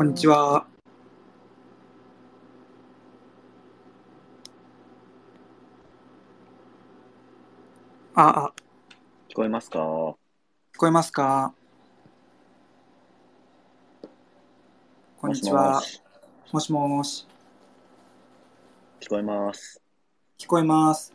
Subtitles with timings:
[0.00, 0.66] こんにちは。
[8.14, 8.52] あ、あ、
[9.28, 9.78] 聞こえますか？
[9.78, 11.52] 聞こえますか？
[15.20, 15.80] こんにちはも。
[15.82, 16.00] し
[16.50, 17.26] もしもし。
[19.00, 19.82] 聞こえます。
[20.38, 21.12] 聞こえます。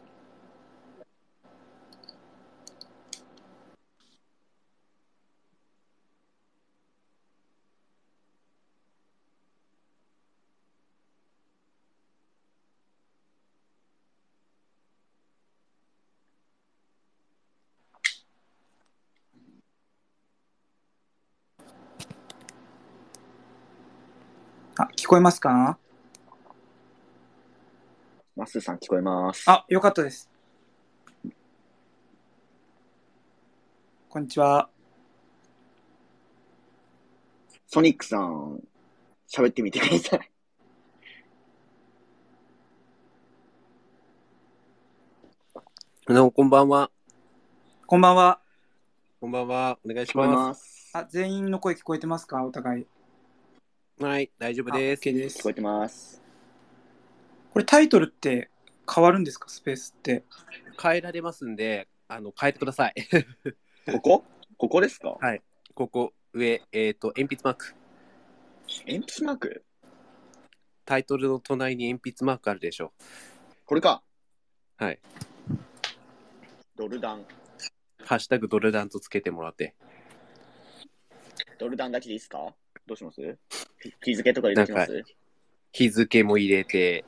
[24.78, 25.78] あ、聞こえますか？
[28.36, 29.44] マッスーさん聞こえます。
[29.48, 30.28] あ、よかったです。
[34.10, 34.68] こんにちは。
[37.68, 38.64] ソニックさん、
[39.32, 40.32] 喋ってみてください。
[46.08, 46.90] どうもこんばんは。
[47.86, 48.40] こんばんは。
[49.22, 49.78] こんばんは。
[49.86, 50.90] お願いし聞こます。
[50.94, 52.44] あ、全員の声聞こえてますか？
[52.44, 52.88] お互い。
[53.98, 54.04] す。
[54.04, 55.02] はい、大丈夫です。
[55.02, 56.22] OK です聞こえてます。
[57.52, 58.50] これタイトルって
[58.94, 59.48] 変わるんですか？
[59.50, 60.24] スペースって。
[60.82, 62.96] 変えられますんで、あの、変えてください。
[63.92, 64.24] ここ？
[64.58, 65.18] ここですか？
[65.22, 65.42] はい。
[65.74, 67.76] ここ、上、えっ、と、鉛筆マーク。
[68.88, 69.64] 鉛筆マーク？
[70.84, 72.94] タイトルの隣に鉛筆マークあるでしょ
[73.66, 74.04] これか。
[74.78, 75.00] はい。
[76.76, 77.26] ドルダン。
[78.04, 79.74] ハッシュタグドルダンとつけてもらって。
[81.58, 82.54] ドルダンだけでいいですか？
[82.88, 83.38] どうします？
[84.04, 85.04] 日付とか入れてきます？
[85.72, 87.04] 日付も入れて、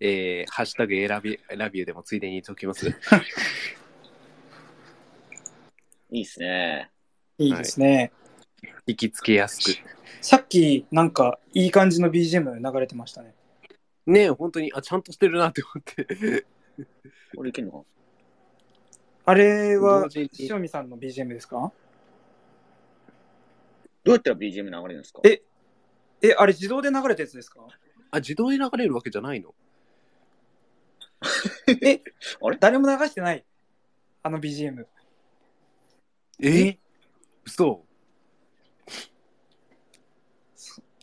[0.00, 2.88] えー、ハッシュタグ選び、ラビューでもついでに言っておきます？
[6.10, 6.90] いいっすね。
[7.38, 8.12] いいですね。
[8.86, 9.78] 引き付けやすく。
[10.20, 13.34] さっきなんかいい感じの BGM 流れてましたね。
[14.06, 16.44] ねえ、本当に、あ、ちゃんとしてるなって思って。
[17.36, 17.84] これいけんのか
[19.26, 21.72] あれは同時に塩見さんの BGM ですか？
[24.04, 25.20] どうやったら BGM 流れるんですか？
[25.24, 25.42] え
[26.22, 27.66] え、あれ自動で流れたやつですか？
[28.10, 29.54] あ、自動で流れるわけじゃないの？
[31.82, 32.02] え
[32.42, 32.56] あれ？
[32.60, 33.44] 誰も流してない。
[34.22, 34.86] あの BGM。
[36.40, 36.48] え？
[36.48, 36.78] ー、
[37.44, 37.84] 嘘。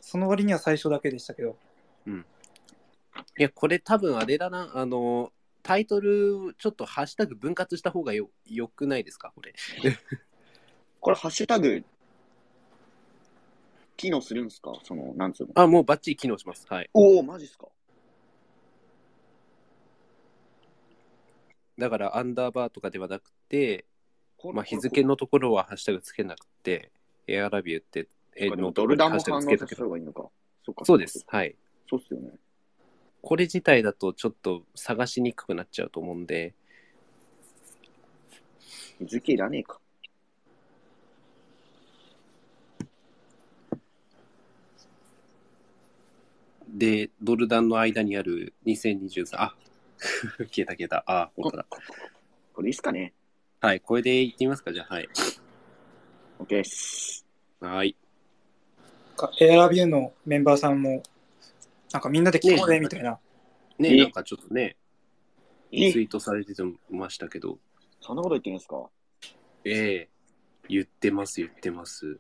[0.01, 1.57] その割には最初だけでしたけど。
[3.38, 5.31] いや、これ多分あれだな、あの、
[5.63, 9.31] タイトル、ちょっとハッシュタグ分割した方がよ、よくないですか？
[9.35, 9.53] これ。
[11.00, 11.84] これハッシュタグ、
[14.01, 14.73] 機能するんですか？
[14.84, 15.53] その、なんつうの？
[15.53, 16.66] あ、もうバッチリ機能します。
[16.67, 16.89] はい。
[16.94, 17.67] おおマジっすか？
[21.78, 23.85] だから、アンダーバーとかではなくて、
[24.53, 26.91] まあ、日付のところはハッシュタグつけなくて、
[27.28, 30.29] エアラビューって、えでものドルダンもハッシュタ反応さけたいいのか。
[30.66, 30.85] そうか。
[30.85, 31.23] そうです。。
[31.28, 31.56] はい。
[31.88, 32.31] そうっすよね。
[33.22, 36.56] これ自体だとちょっと探しにくくなっちゃうと思うんで、
[39.00, 39.79] 日付いらねえか。
[46.71, 49.55] で、ドルダンの間にある2023、あ
[50.49, 51.03] 消えた消えた。
[51.05, 51.65] あ、本当だ。
[52.53, 53.13] これいいっすかね
[53.59, 55.09] はい、これでいってみますか、じゃあ、はい。
[56.39, 57.25] ?OK っす。
[57.59, 57.95] はい。
[59.39, 61.03] エアラビューのメンバーさんも、
[61.91, 63.19] なんかみんなで聞こうねみたいな。
[63.78, 63.97] ね、え？
[63.97, 64.78] なんかちょっとね、
[65.72, 65.91] え？
[65.91, 66.53] ツイートされて
[66.90, 67.59] ましたけど、
[67.99, 68.90] そんなこと言ってるんですか？
[69.66, 70.09] ええ
[70.69, 72.19] 言ってます、言ってます。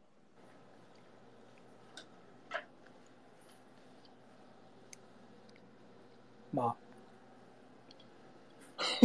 [6.53, 6.75] まあ、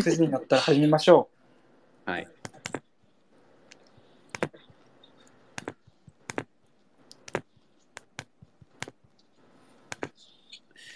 [0.01, 1.29] 9時になったら始めましょ
[2.05, 2.29] はい。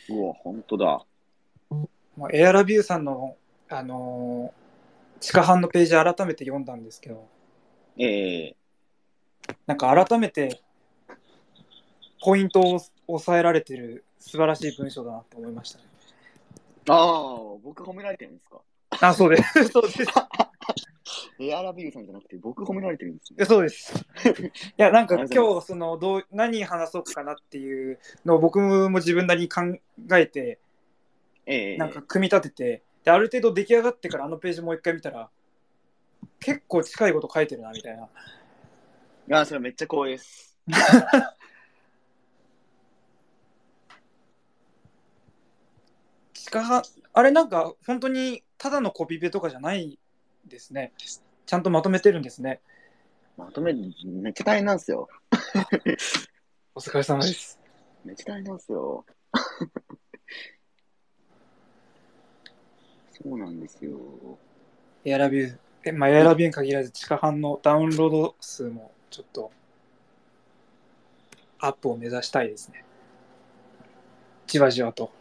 [0.09, 1.05] うわ、ほんとだ。
[1.71, 1.75] う。
[1.75, 3.37] もうエアラビューさんの、
[3.69, 4.61] あのー
[5.21, 7.29] 地下版のページ改めて読んだんですけど、
[7.99, 8.57] ええ
[9.67, 10.63] なんか改めて
[12.23, 15.90] ポイントを抑えられてる素晴らしい文章だなって思いましたね。
[16.89, 18.61] ああ、僕褒められてるんですか？
[19.09, 19.65] あ、そうです。
[19.71, 20.05] そうです。
[21.39, 23.47] エアラビルさんじゃなくて、僕褒められてるんですよいや。
[23.47, 23.95] そうです。
[23.99, 24.03] い
[24.77, 29.63] や、なんかありがとうござい今日、その、どう、何話そうかなっていうのを僕も自分なりに考
[30.13, 30.61] えて、
[31.47, 35.31] ええなんか組み立てて、で、ある程度出来上がってからあのページもう一回見たら、
[36.39, 38.05] 結構近いこと書いてるな、みたいな。
[38.05, 38.09] い
[39.27, 40.59] や、それめっちゃ光栄です。
[46.51, 50.01] 地下派、あれなんか本当にただのコピペとかじゃない
[50.49, 50.93] ですね。
[51.47, 52.61] ちゃんとまとめてるんですね。
[53.37, 53.87] まとめるの
[54.21, 55.09] めっちゃ大変なんですよ。
[56.75, 57.61] お疲れ様です。
[58.05, 59.05] めっちゃ大変なんですよ。
[63.13, 64.01] そうなんですよ。
[65.05, 69.53] エアラビュー、えまあ、エアラビューに限らず地下版のダウンロード数もちょっと
[71.61, 72.85] アップを目指したいですね。
[74.49, 75.20] じわじわと。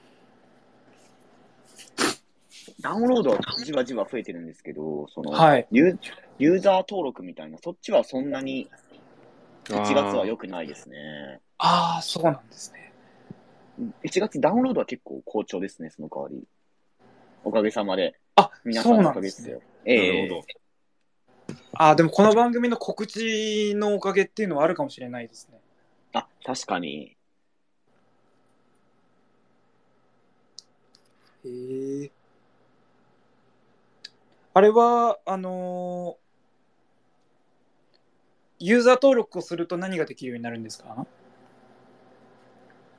[2.81, 5.67] ダウンロードはじわじわ増えてるんですけど、その、はい。
[5.71, 5.97] ユー
[6.37, 8.69] ユーザー登録みたいな、そっちはそんなに
[9.69, 11.41] 1月は良くないですね。
[11.57, 12.93] ああ、そうなんですね。
[14.03, 16.47] 1月ダウンロードは結構好調ですね、その代わり。
[17.43, 18.17] おかげさまで。
[18.35, 19.61] あ、皆さんのおなんでねかげですすよ。。
[19.85, 20.47] ええなるほ
[21.73, 25.59] ああ、でもこの番組の告知のおかげっていうのはあるかもしれないですね。
[26.13, 27.15] あ、確かに。
[31.45, 32.11] へえ。
[34.53, 36.29] あれは、あのー
[38.61, 41.07] ユーザー登録をすると何ができるようになるんですか？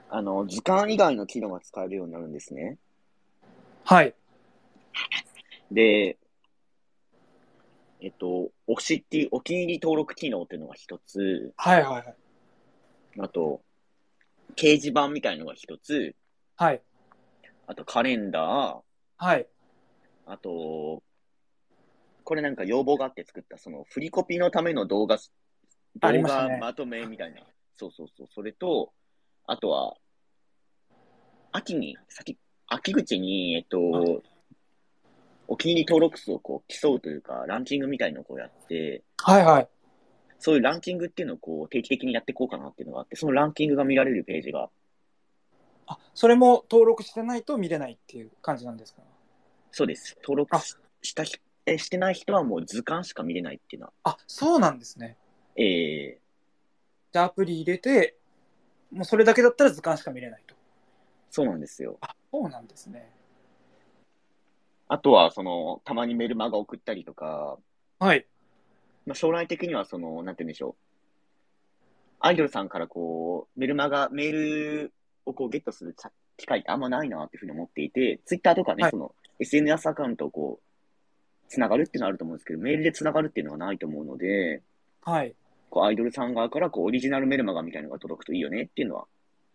[0.09, 2.79] あの、時間以外の機能が使えるようになるんですね。
[3.85, 4.15] はい。
[5.71, 6.17] で、
[8.01, 12.15] えっと、おしっていう、お気に入り登録機能っていうのが一つ、はいはいはい。
[13.19, 13.61] あと、
[14.57, 16.17] 掲示板みたいのが一つ、
[16.57, 16.81] はい。
[17.67, 18.81] あとカレンダー、
[19.19, 19.47] はい。
[20.25, 21.03] あと、
[22.31, 25.19] これなんか要望があって作った、その、振りコピのための動画、
[26.01, 27.43] あり動ましたね画まとめみたいな。
[27.77, 28.29] そうそうそう。
[28.33, 28.93] それと、
[29.49, 29.97] あとは、
[31.51, 32.39] 秋に、先、
[32.69, 34.23] 秋口に、えっと、
[35.49, 39.69] お気に入り登録数をこう競うというか、ランキングみたいのをこうやって、はいはい。
[40.39, 44.71] そういうランキングっていうのをこう定期的にやっていこうかなっていうのがあって、そのランキングが見られるページが、
[45.89, 49.03] あ、それも登録してないと見れないっていう感じなんですか？
[49.73, 50.17] そうです。
[50.23, 51.35] 登録あししたひ
[51.75, 55.17] えしてない人はもう図鑑しか見れないっていうのは、あ、そうなんですね。
[55.57, 56.21] ええ
[57.13, 58.17] じゃあアプリ入れて、
[58.93, 60.55] もうそれだけだったら図鑑しか見れないと。
[61.31, 61.99] そうなんですよ。
[62.01, 63.11] あ、そうなんですね。
[64.89, 67.59] あとは、その、たまにメルマガ送ったりとか、
[67.99, 68.27] はい。
[69.07, 70.75] まあ、将来的にはその、なんて言うんでしょう。
[72.19, 74.93] アイドルさんからこう、メルマガ、メール
[75.27, 75.95] をこうゲットする
[76.37, 80.70] 機会ってあんまないなっていうふうに思っていて、ツイッターとかね、はいその、SNS アカウントをこう、
[81.51, 84.63] つながるっていうのはあると思うんですけど、メールでつながるっていうのはないと思うので、
[85.03, 85.35] はい。
[85.69, 89.07] こう、アイドルさん側からこう、オリジナルメルマガみたいなのが届くといいよねっていうのは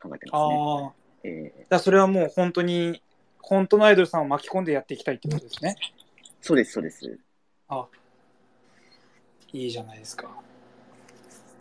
[0.01, 0.57] 考えてますね。
[0.59, 0.93] ああ。
[1.23, 3.01] えーだそれはもう本当に、
[3.39, 5.75] 本当のアイドルさんを巻き込んでやっていきたいってことですね。
[6.41, 7.19] そうです、そうです。
[9.53, 10.29] いいじゃないですか。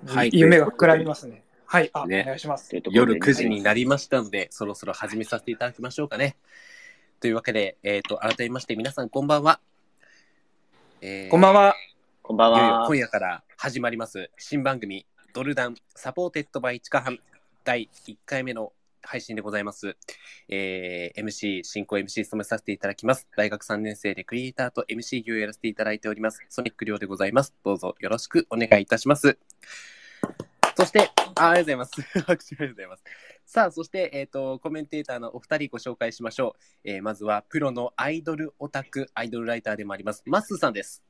[0.07, 1.45] はい夢が膨らみますね。
[1.65, 1.91] はい。
[1.93, 6.37] あ、ねお願いします夜9時になりましたので、そろそろ始めさせていただきましょうかね。
[7.20, 9.61] というわけで、えっ、と、改めまして皆さんこんばんは。
[11.06, 11.75] えーこんばんは。
[12.23, 12.58] こんばんは。
[12.58, 17.19] いよいよ今夜から始まります新番組ドルダンサポーテッドバイチカハン
[17.63, 19.99] 第1回目の配信でございます。
[20.49, 23.29] えー MC、進行 MC 務めさせていただきます。
[23.37, 26.41] 大学3年生でクリエイターと MC 業をやらせていただいております。
[26.49, 27.53] ソニック亮でございます。
[27.63, 29.37] どうぞよろしくお願いいたします。
[30.75, 32.03] そして、あありがとうございます。
[32.25, 33.05] 拍手ありがとうございます。
[33.46, 36.91] さあ、そして、えっ、と、コメンテーターのお二人ご紹介しましょう。
[36.91, 41.03] えーまずは、プロのアイドルオタク、アイドルライターでもあります、マッスーさんです。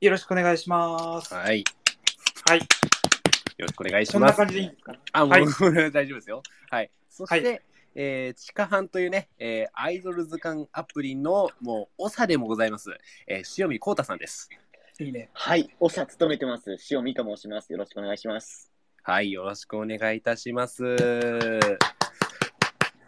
[0.00, 1.34] よろしくお願いします。
[1.34, 1.60] はい。
[1.60, 1.64] よ
[2.46, 2.60] はい。
[3.58, 4.36] ろしくお願いしこんなます。
[4.36, 4.98] 感じでいいんですかね。
[5.12, 5.44] あ、もう、はい
[5.92, 6.42] 大丈夫ですよ。
[6.70, 6.90] はい。
[7.10, 7.60] そして、は
[7.96, 12.90] えー、地下班というね、えーアイドル図鑑アプリの、もう、長でもございます。
[13.26, 14.48] えー、塩見幸太さんです。
[15.00, 15.30] いいね。
[15.32, 16.76] はい、おさ務めてます。
[16.90, 17.72] 塩見と申します。
[17.72, 18.73] よろしくお願いします。
[19.06, 20.96] はい、よろしくお願いいたします。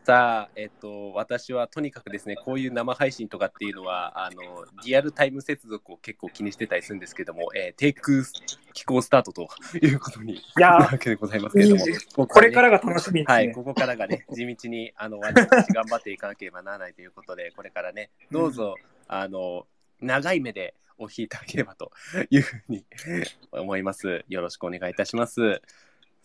[0.04, 8.26] さあ、えっと、私はとにかくですね、こういう生配信とかっていうのは、あの、リアルタイム接続を結構気にしてたりするんですけども、えー、テイク
[8.74, 9.48] 機構スタートと
[9.82, 13.54] いうことにいやなるわけでございますけれどもいいね、これからが楽しみですはい、ね。
[13.54, 18.74] ここからがね、 地道に、あの、私たち頑張っていかなければならないということで、これからね、どうぞ、
[19.08, 19.66] あの、
[20.02, 21.90] 長い目でお聞きいただければと
[22.30, 22.84] いうふうに
[23.50, 24.24] 思います。
[24.28, 25.62] よろしくお願いいたします。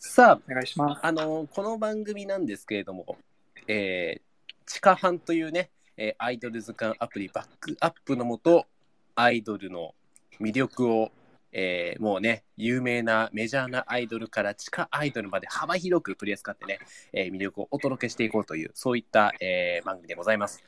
[0.04, 0.98] さお願いします。
[1.04, 3.16] あ、あの、この番組なんですけれども、
[3.68, 8.66] えー、地下班というね、えーアイドル図鑑アプリバックアップのもと、
[9.14, 9.94] アイドルの
[10.40, 11.12] 魅力を、
[11.52, 16.80] えーもうね、有名なメジャーなアイドルから地下アイドルまで幅広く取り扱ってね、
[17.12, 20.64] えー魅力をお届けしていこうという、そういった、えー番組でございます。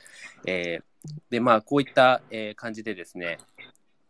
[0.47, 0.85] えー
[1.29, 3.39] で、まあ、こういった、えー感じでですね、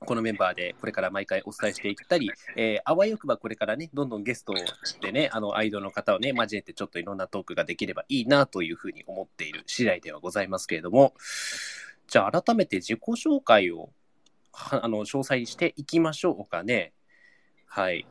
[0.05, 4.55] このメンバーでこれから毎回お伝えしていったり、えーあわよくばこれからね、どんどんゲスト
[5.01, 11.15] でね、あの、アイドルの方をね、交えてちょっといろんなトークができればいいなというふうに思っている次第ではございますけれども、
[12.09, 13.91] じゃあ改めて自己紹介を、
[14.53, 16.93] あの、詳細にしていきましょうかね。
[17.67, 18.07] はい。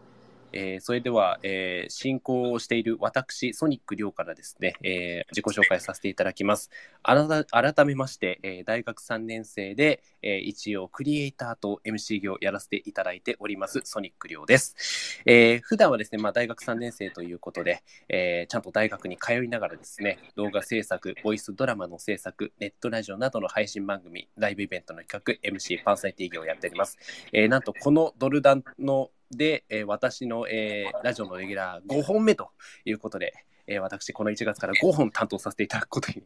[0.53, 6.69] えーそれでは、えー進行をしている私、ソニック亮からですね、えー自己紹介させていただきます。
[7.01, 15.21] あらた改めまして、えー大学3年生で、えー一応クリエイターと MC 業をやらせていただいております、ソニック亮です。
[15.25, 26.97] えー普段はですね、まあ、大学3年生ということで、えーちゃんと大学に通いながらですね、動画制作、ボイスドラマの制作、ネットラジオなどの配信番組、ライブイベントの企画、MC、パーソナリティ業をやっております。
[27.31, 32.49] えーなんとこのドルダンので、えー私の、えーラジオのレギュラー5本目と
[32.85, 33.33] いうことで、
[33.67, 36.23] えー私、この1月から5本担当させていただくことに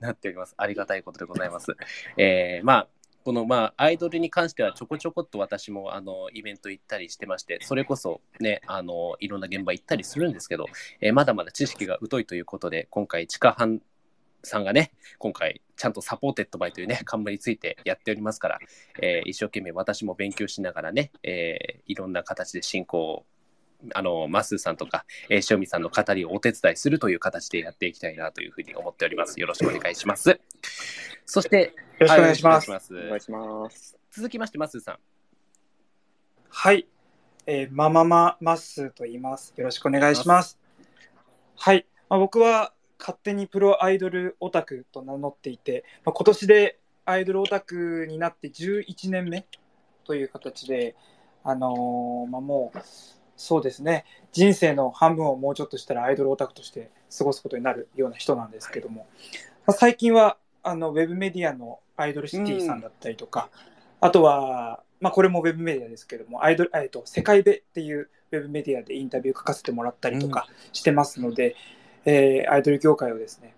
[0.00, 0.54] なっております。
[0.56, 1.76] ありがたいことでございます。
[2.16, 2.88] えーまあ、
[3.24, 10.66] この、まあ、アイドルに関してはちょこちょこっと私も、あの、イベント行ったりしてまして、それこそね、あの、いろんな現場行ったりするんですけど、
[11.00, 13.82] えーまだまだ知識が疎いということで、今回、地下班
[14.42, 18.58] さんがね、今回、ちゃんと supported by というね、冠についてやっておりますから、
[19.00, 23.26] えー一生懸命私も勉強しながらね、えーいろんな形で進行を、
[23.94, 29.40] あの、マスーさんとか、えー、塩見さんの語りをお手伝いするという形でやっていきたいなというふうに思っております。
[29.40, 30.40] よろしくお願いします。
[31.26, 32.70] そして、よろしくお願いします。
[32.70, 33.98] はいしお願いします。
[34.10, 34.98] 続きまして、マスーさん。
[36.50, 36.88] はい、
[37.46, 39.54] えーママママッスーと言います。
[39.56, 40.58] よろしくお願いします。
[41.56, 49.46] はい、まあ、僕は勝手にプロアイドルオタクと名乗っていて、まあ、今年でアイドルオタクになって11年目
[50.04, 50.94] という形で、
[51.44, 52.78] あのーまあ、もう
[53.36, 59.06] そうですね、人生の半分をもうちょっとしたらアイドルオタクとして過ごすことになるような人なんですけども、
[59.64, 63.48] まあ、最近はあのウェブメディアのアイドルシティさんだったりとか、
[64.00, 71.54] あとは、まあ、これもウェブメディアですけども、アイドル、えっと、世界ベっていうウェブメディアでインタビュー書かせてもらったりとかしてますので、
[72.04, 73.54] えーアイドル業界をですね、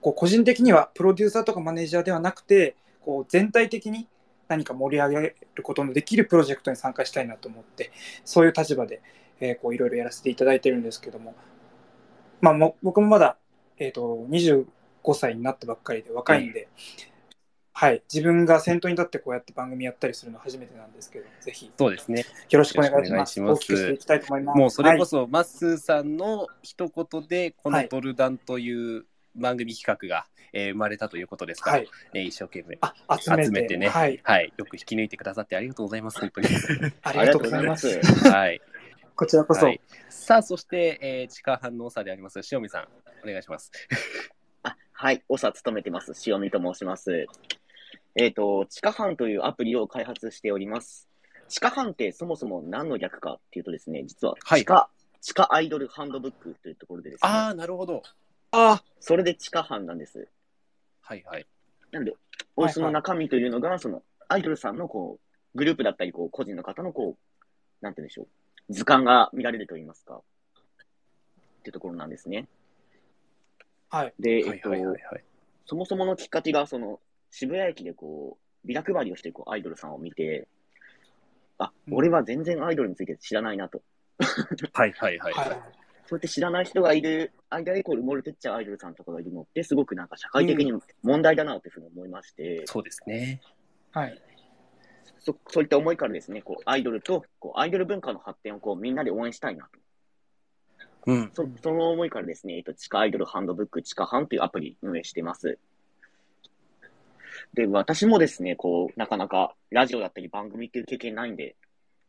[0.00, 4.08] こう個人的にはプロデューサーとかマネージャーではなくて、こう全体的に
[4.48, 7.90] 何か盛り上げることのできるプロジェクトに参加したいなと思って、
[8.24, 9.02] そういう立場で、
[9.40, 11.34] えーいろいろやらせていただいてるんですけども、
[12.40, 13.36] まあ、も僕もまだ、
[13.78, 14.66] えっと25
[15.14, 16.68] 歳になったばっかりで若いんで、
[17.76, 22.24] はい、自分が先頭に立ってこうやって番組やったりするの初めてなんですけど、ぜひそうですね。
[22.48, 23.40] よろしくお願いします。
[23.40, 24.58] ます大きくしていきたいと思います。
[24.58, 32.78] もうそれこはいそ、マッスーさんの一言で、このはいドルダンという番組企画が、えー生まれたということですから、はい、ね、一生懸命。
[32.80, 34.52] あ集めて集めてねはい、はい。
[34.56, 36.20] よく引き抜いてくださってありがとうございます。
[36.20, 36.46] 本当に。
[37.02, 38.00] ありがとうございます。
[38.30, 38.60] はい。
[39.16, 42.88] こちらこそ、はい、さあ、そして、えー、地下反応差であります、塩見さん、
[43.24, 43.72] お願いします。
[44.62, 46.12] あはい、オサ務めてます。
[46.26, 47.26] 塩見と申します。
[48.16, 51.08] えっ、と、地下班というアプリを開発しております。
[51.48, 54.88] 地下班ってそもそも何の略かっていうとですね、実ははい地下、
[55.20, 58.02] 地下アイドルハンドブックというところでですね、ああ、なるほど。
[58.52, 60.28] あそれで地下班なんです。
[61.00, 61.46] はいはい。
[61.90, 62.14] なんで、
[62.56, 65.18] おその中身というのが、その、アイドルさんのこ
[65.54, 68.22] う、グループだったり、こう、個人の方のこう、なんて言うんでしょ
[68.68, 72.48] う、図鑑が見られると言いますか、っていうところなんですね。
[73.90, 74.70] はい、で、はいえっと。
[75.66, 77.00] そもそものきっかけが、その、
[77.34, 80.46] 渋谷駅でこう、ビラ配りをしてるこうアイドルさんを見て、
[81.58, 83.82] あ、うん俺は全然アイドルについて知らないなと。
[84.72, 85.32] はいはいはい。
[85.34, 85.56] はい、そう
[86.12, 90.72] やって知らない人がいる間でこう埋もれてっちゃうアイドルさんとかがいるのって、すごくなんか社会的に
[91.02, 93.40] 問題だなというふうに思いまして、そうですね。
[93.90, 94.22] はい、
[95.18, 99.80] そそういった思いからですね、こうアイドルとこうアイドル文化の発展をこうみんなで応援したいなと。
[101.06, 101.30] うん。
[101.34, 105.58] そその思いからですね、えっと、地下アイドルハンドブック、地下班というアプリ運営しています。
[107.52, 111.56] で、私もですね、こう、なかなかラジオだったり番組っていう経験ないんで、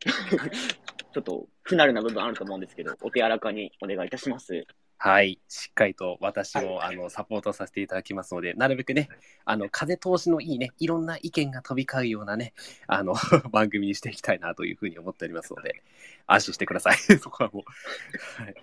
[0.00, 4.66] ちょっと不慣れな部分あると思うんですけど、お手柔らかにお願いいたします。
[4.98, 5.38] はい。
[5.48, 9.08] しっかりと私も、あの、サポートさせていただきますので、なるべくね、
[9.44, 12.54] あの、風通しのいいね、いろんな意見が飛び交うようなね、
[12.86, 13.14] あの、
[13.52, 15.82] 番組にしていきたいなというふうに思っておりますので、
[16.26, 16.96] 安心してください。
[17.20, 18.54] そこはもう、はい。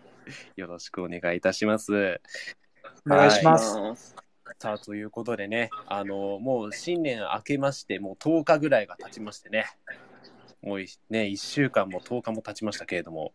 [0.56, 2.20] よろしくお願いいたします。
[3.06, 3.74] お願いします。
[3.96, 4.33] す。
[4.60, 9.66] さあ、ということでね、あの、もう新年明けまして、もう10日ぐらいが経ちましてね、
[10.62, 13.34] もういね、1週間も10日も経ちましたけれども、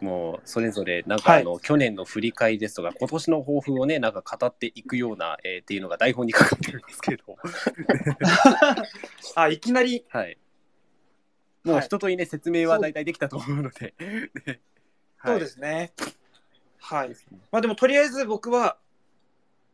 [0.00, 7.38] もうそれぞれ、なんかはいあの、去年の振り返りですとか、今年の抱負をね、なんか語っていくような、えーっていうのが台本に書かれてるんですけれども、
[9.36, 10.38] あいきなりはい。
[11.64, 13.94] もうはい一通りね、説明は大体できたと思うので。
[14.46, 14.60] ね
[15.24, 15.92] そうですね。
[16.80, 17.14] ははいい。
[17.52, 18.76] まあでもとりあえず僕は、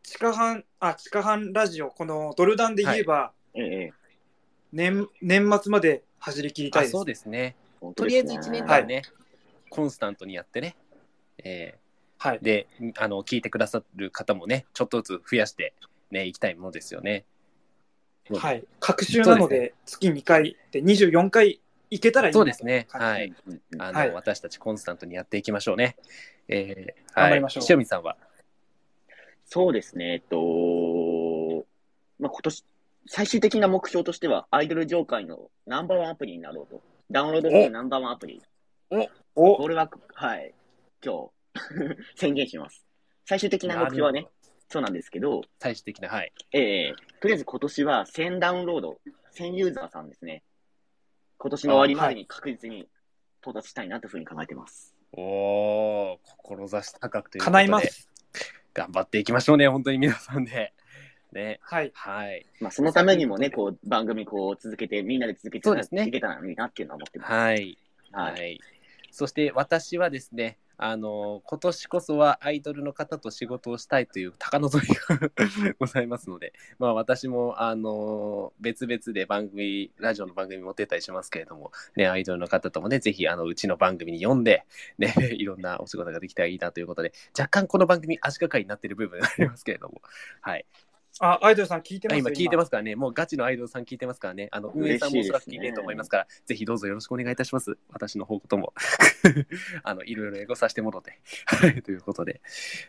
[0.08, 3.92] 地下半、あ、地下半ラジオ、このドルダンで言えば、ええ、
[4.72, 6.90] 年、年末まで走り切りたいです。
[6.92, 7.56] あそうですね。
[7.78, 9.02] 本とりあえず1年間ね、
[9.68, 10.76] コンスタントにやってね。
[11.44, 11.76] え
[12.16, 12.42] はいー。
[12.42, 15.74] で、あの、聞いてくださる方もね、ちょっとずつ増やして、
[16.10, 17.26] ね、いきたいものですよね。
[18.34, 18.64] はい。
[18.80, 21.60] 各週なので、月2回で24回
[21.90, 22.86] いけたらいいなそうですね。
[22.90, 23.26] はい。
[23.46, 25.96] うんうんうんあの、はい私たちコンスタントにやっていきましょうね。
[26.48, 28.16] えー、頑張りましょう塩見さんは？
[29.50, 31.66] そうですね、えっと、
[32.18, 32.64] まあ、今年、
[33.06, 36.82] 最終的な目標としては、アイドル業界のナンバーワンアプリになろうと。
[37.10, 38.42] ダウンロードするナンバーワンアプリ。
[39.34, 40.52] おこれは、はい、
[41.02, 42.84] 今日、 宣言します。
[43.24, 44.26] 最終的な目標はね
[44.68, 46.32] そうなんですけど、最終的な、はい。
[46.52, 49.00] ええとりあえず今年は1000ダウンロード、
[49.34, 50.42] 1000ユーザーさんですね。
[51.38, 52.86] 今年の終わりまでに確実に
[53.40, 54.94] 到達したいなというふうに考えてます。
[55.12, 57.72] おー、志高くということ叶いで。
[57.72, 58.08] ます。
[58.78, 60.72] 頑張っていきましょうね、本当に皆さんで。
[61.32, 61.58] ね。
[61.62, 61.90] はい。
[61.94, 62.46] はい。
[62.60, 67.32] まあ、そのためにもね、こう、番組こう続けて、みんなで続けてそうですねいけたらいいなっていうのは思ってます。
[67.32, 67.76] はい。
[68.12, 68.22] は。
[68.22, 68.60] はいい。
[69.10, 84.64] そして私はですね、あの、今年こそはアイドルの方と仕事をしたいという高望みがございますので、まあ私も、あの、別々で番組、ラジオの番組持ってたりしますけれども、ね、アイドルの方ともね、ぜひ、あの、うちの番組に読んで、
[84.98, 90.00] ね、 いろんなお仕事ができたらいいなということで、若干この番組足がかりになっている部分がありますけれども、
[90.40, 90.64] はい。
[91.20, 92.18] あ、アイドルさん聞いてます？
[92.18, 97.78] 今聞いてますすからね、もうガチのアイドルさん聞いてますからね、あの運営さんもおそらく聞いてると思いますから、ぜひどうぞよろしくお願いいたします。
[97.90, 98.72] 私の方とも。
[99.82, 101.18] あの、いろいろ英語させてもろて。
[101.46, 102.40] はい、ということで。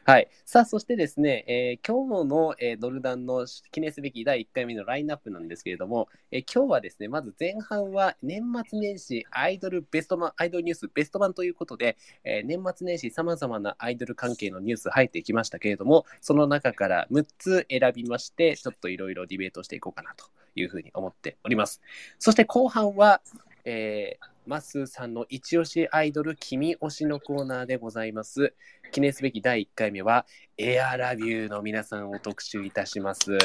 [0.06, 0.28] はい。
[0.46, 21.82] さあ、そしてですね、えー今日の、えードルダンの記念すべき第1回目のラインナップなんですけれども、えー今日はですね、まず前半は年末年始アイドルベスト版、アイドルニュースベスト版ということで、えー年末年始様々なアイドル関係のニュース入ってきましたけれども、その中から6つ選びましして、ちょっといろいろディベートしていこうかなというふうに思っております。
[22.20, 23.22] そして後半は、
[23.66, 28.54] えー、マッスーさんの一押しアイドル君推しのコーナーでございます。
[28.92, 30.26] 記念すべき第1回目は、
[30.58, 33.38] エアラビューの皆さんを特集いたします。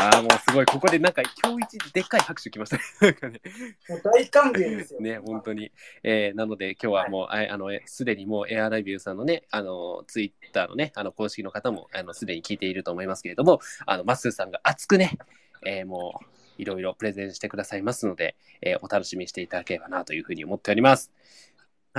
[0.00, 0.66] ああ、もうすごい。
[0.66, 3.40] ここでなんか、今日一でっかい拍手きましたね。
[3.88, 5.00] もう大歓迎ですよ。
[5.00, 5.72] ね、本当に。
[6.04, 15.18] えーなので、今日はもう、ああの、えすでにもう、エアラビューさんのね、あの、ツイッターのね、あの、公式の方も、あの、すでに聞いていると思いますけれども、あの、マッスーさんが熱くね、
[15.66, 16.26] えーもう、
[16.58, 21.10] いろいろプレゼンしてくださいますので、えーお楽しみにしていただければなというふうに思っております。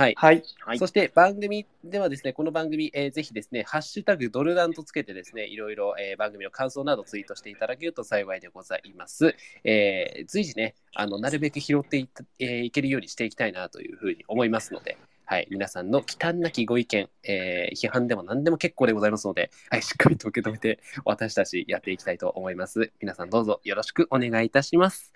[0.00, 0.14] はい。
[0.16, 0.42] はい。
[0.64, 9.36] はいそして番組ではですね、この番組、えーぜひですね、ハッシュタグドルダンとつけてですね、いろいろ、えー番組の感想などツイートしていただけると幸いでございます。
[9.62, 12.08] えー随時ね、あの、なるべく拾ってい
[12.38, 22.90] えーいけるようにしていきたいなというふうに思いますので、はい、皆さんの忌憚なきご意見、えー批判でも何でも結構でございますので、はい、しっかりと受け止めて、私たちやっていきたいと思います。
[23.02, 25.12] 皆さんどうぞよろしくお願いいたします。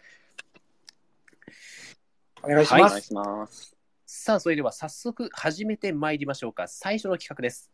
[2.42, 2.90] お願いしおます。
[2.90, 3.73] 願いします。
[4.16, 6.68] さあ、それでは早速始めてまいりましょうか。
[6.68, 7.72] 最初の企画です。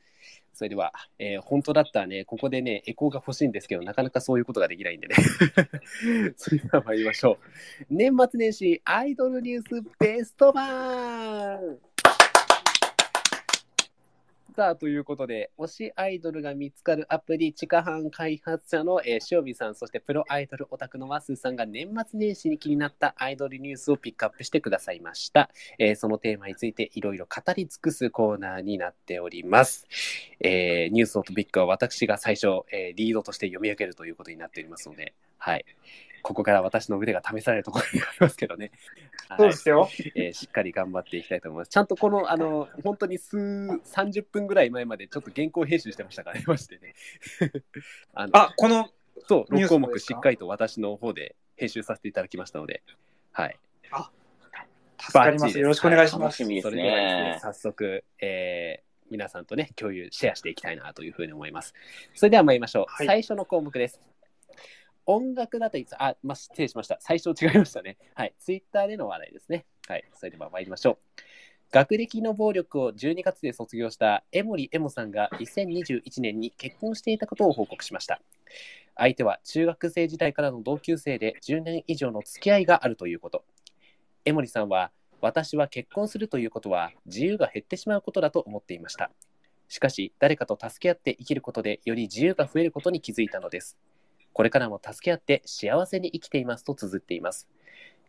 [0.54, 5.16] それでは、えー本当だったらね、ここでね、エコーが欲しいんですけど、なかなかそういうことができないんでね。
[6.38, 7.84] それでは参りましょう。
[7.90, 11.78] 年末年始アイドルニュースベスト版
[14.52, 25.50] さあ、ということで、推しアイドルが見つかるアプリ、地下班開発者の、えー塩見さん、そしてプロアイドルオタクのマスさんが年末年始に気になったアイドルニュースをピックアップしてくださいました。
[25.78, 29.86] えーそのテーマについていろいろ語り尽くすコーナーになっております。
[30.40, 35.64] えーニュースのトピックは私が最初、えーリードとして読み上げるということになっておりますので、はい。
[36.22, 38.72] ここから私の腕が試されるところになりますけどね。
[39.28, 39.88] は いそうですよ。
[40.14, 41.68] えーしっかり頑張っていきたいと思います。
[41.68, 46.94] ちゃんとこの、あの、本当に数、30分ぐらい前までちょっと原稿編集してましたからね、ましてね。
[48.14, 48.90] あのあ、この、
[49.28, 52.82] そう、6項目しっかりと私の方で編集させていただきましたので、
[53.32, 53.58] はい。
[55.00, 55.58] 助かります。
[55.58, 56.44] よろしくお願いします楽し。
[56.44, 57.38] みですそれではでね、。
[57.40, 61.74] 早速、えー皆さんとね、共有、シェアしていきたいなというふうに思います。
[62.14, 62.84] それでは参りましょう。
[62.88, 64.00] はい最初の項目です。
[65.10, 66.98] 音楽だといつ、あ、まあ、失礼しました。
[67.00, 67.96] 最初違いましたね。
[68.14, 68.34] はい。
[68.38, 69.66] ツイッターでの話題ですね。
[69.88, 70.04] はい。
[70.14, 70.98] それでは参りましょう。
[71.72, 78.20] 学歴の暴力を12月で卒業した江森エモさんが2021年に結婚していたことを報告しました。
[78.94, 83.42] 相手は中学生時代からの同級生で10年以上の付き合いがあるということ。
[84.24, 89.10] 江森さんは私は結婚するということは自由が減ってしまうことだと思っていました。
[89.68, 93.76] しかし、誰かと助け合って生きることでより自由が増えることに気づいたのです。
[94.32, 97.48] これからも助け合って幸せに生きていますと綴っています。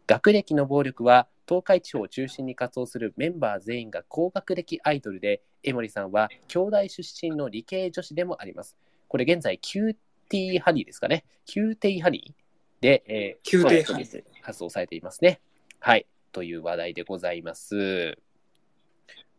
[0.08, 8.78] 学歴の暴力は東海地方を中心に活動するメンバー全員が高学歴アイドルで、江森さんは京大出身の理系女子でもあります。
[9.08, 9.96] これ現在、キュー
[10.30, 11.26] ティーハニーですかね。
[11.46, 15.40] キューティーハニーで、えーキューティーハニーそうです活動されていますね。
[15.80, 16.06] はい。
[16.32, 18.18] という話題でございます。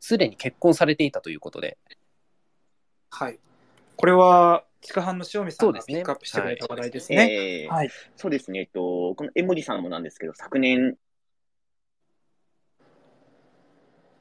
[0.01, 1.79] すでに結婚されていたということで、
[3.11, 3.39] はい。
[3.97, 6.03] これは、地下班の塩見さそうんですね。
[6.03, 7.69] がピックアップしてくれた話題ですね。
[8.17, 10.97] そうですね、えっと、この江森さんもなんですけど、昨年、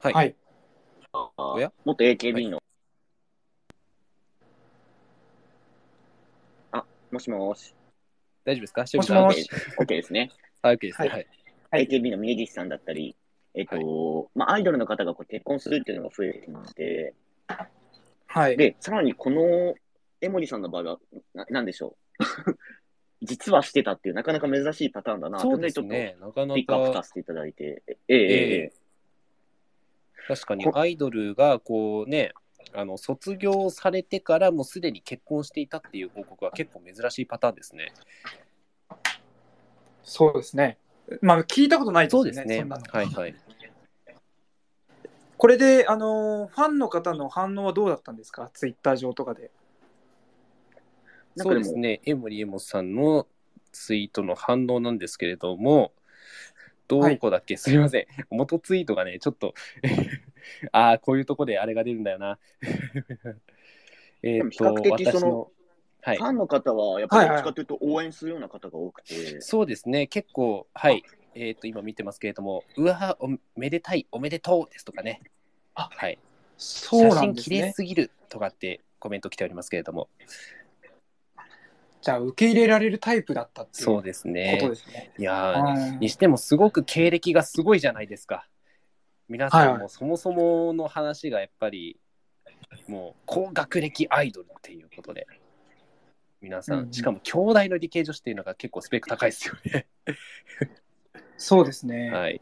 [0.01, 0.13] はい。
[0.13, 0.35] はい。
[1.13, 1.71] あおや？
[1.83, 2.61] 元 AKB の、
[6.71, 7.73] あ、もしもし、
[8.45, 8.81] 大丈夫ですか？
[8.81, 9.49] もしもし。
[9.79, 10.31] OK ですね。
[10.61, 11.07] あ OK ですね。
[11.07, 11.21] ははい。
[11.21, 11.25] い。
[11.71, 13.15] はい AKB の峯岸さんだったり、
[13.53, 17.13] えっと、まあ、アイドルの方がこう結婚するっていうのが増えてきまして、
[18.33, 18.57] はい。
[18.57, 19.75] で、さらにこの
[20.21, 20.99] 江森さんの場合は、
[21.33, 21.97] ななんでしょ
[22.47, 22.55] う？
[23.23, 26.17] 実はしてたっていう、なかなか珍しいパターンだなとそいうで、ちょっとですね。
[26.25, 28.73] なかなピックアップさか、せていただいて、えええええ
[30.27, 32.31] 確かにこアイドルがこうね、
[32.73, 37.91] あの卒業されてからもうすでに結婚していたっていう報告は結構珍しいパターンですね。
[40.03, 40.77] そうですね。
[41.21, 42.33] まあ、聞いたことないですよね。
[42.33, 42.65] そうですね。
[42.91, 43.35] はいはい。
[45.41, 48.51] これで、あのーファンの方の反応はどうだったんですか？
[48.53, 49.49] ツイッター上とかで。
[51.35, 51.99] そうですね。
[52.05, 53.25] 江森エモさんの
[53.71, 55.93] ツイートの反応なんですけれども、
[56.87, 58.05] どこだっけ、すみません。
[58.29, 59.55] 元ツイートがね、ちょっと、
[60.73, 62.37] ああ、こういうとこであれが出るんだよな。
[64.21, 65.51] え較的その私の、
[66.01, 66.23] はいフ。
[66.23, 71.01] ァンの方は、やっぱりどっちかというと応援するような方が多くて、そうですね、結構、はい、
[71.35, 75.21] えっ、と、今見てますけれども、うわおめでたい、おめでとうですとかね、
[75.75, 76.19] あはい、
[76.57, 77.61] そうなんですね。
[77.61, 80.09] 麗すぎるとかってコメント来ておりますけれども、
[82.01, 84.69] じゃあ、受け入れられるタイプだったっていうそうこですねと。
[84.69, 85.13] ですね。
[85.17, 88.47] いやにしてもすごく経歴がすごいじゃないですか。
[89.29, 91.99] 皆さんもそもそもの話がやっぱり、
[92.87, 95.27] もう高学歴アイドルっていうことで、
[96.41, 99.87] 皆さんしかも兄弟の理系女子っていうのが結構スペック高いですよね。
[101.41, 102.11] そうですね。
[102.11, 102.39] はい。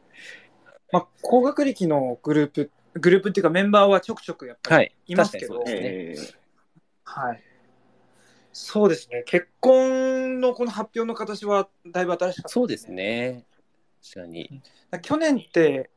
[0.92, 4.92] まあ、高学歴のグループ、グループっていうかメンバーはちょくちょくやっぱりはい。
[5.08, 6.34] いますけど確かにそうですね。
[6.34, 6.40] ええ
[7.06, 7.44] はい。
[8.52, 9.24] そうですね。
[9.26, 12.92] 結婚のこの発表の形はだいぶ新しかったそうです。
[12.92, 13.46] ね。
[14.04, 14.62] 確かに。
[15.02, 15.90] 去年って、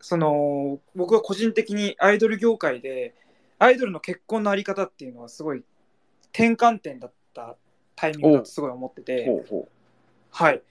[0.00, 3.14] その、僕は個人的にアイドル業界で、
[3.60, 5.62] アイドルの結婚のあり方っていうのはすごい
[6.32, 7.56] 転換点だった
[7.94, 9.44] タイミングだとすごい思ってて、
[10.30, 10.62] はい。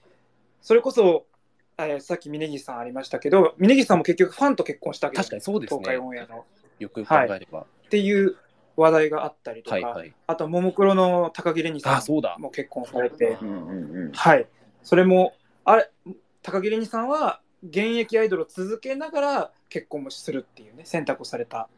[0.60, 1.26] それこそ、
[1.78, 5.98] えーさっき峯岸さんありましたけど、峯岸さんも結局ファンと結婚したわけ確かにそうですね東海。
[5.98, 6.44] オンエアの。
[6.78, 7.60] よくよく考えれば。
[7.60, 8.36] っていう
[8.76, 10.14] 話題があったりとか、はいはい。
[10.26, 12.40] あと、ももクロの高木レニさあ、そうだん。
[12.40, 13.36] も結婚されて。
[14.12, 14.46] はい。
[14.82, 15.90] それも、あれ、
[16.42, 21.68] 高木レニさんは現役アイドルを続けながら結婚もするっていうね、選択をされた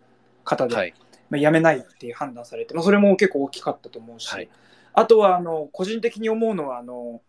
[0.44, 0.94] 方で、はい。
[1.30, 4.48] まあ、辞めないっていう判断されて、まあ、それも結構大きかったと思うし、はい
[4.94, 7.20] あとはあの個人的に思うのはあの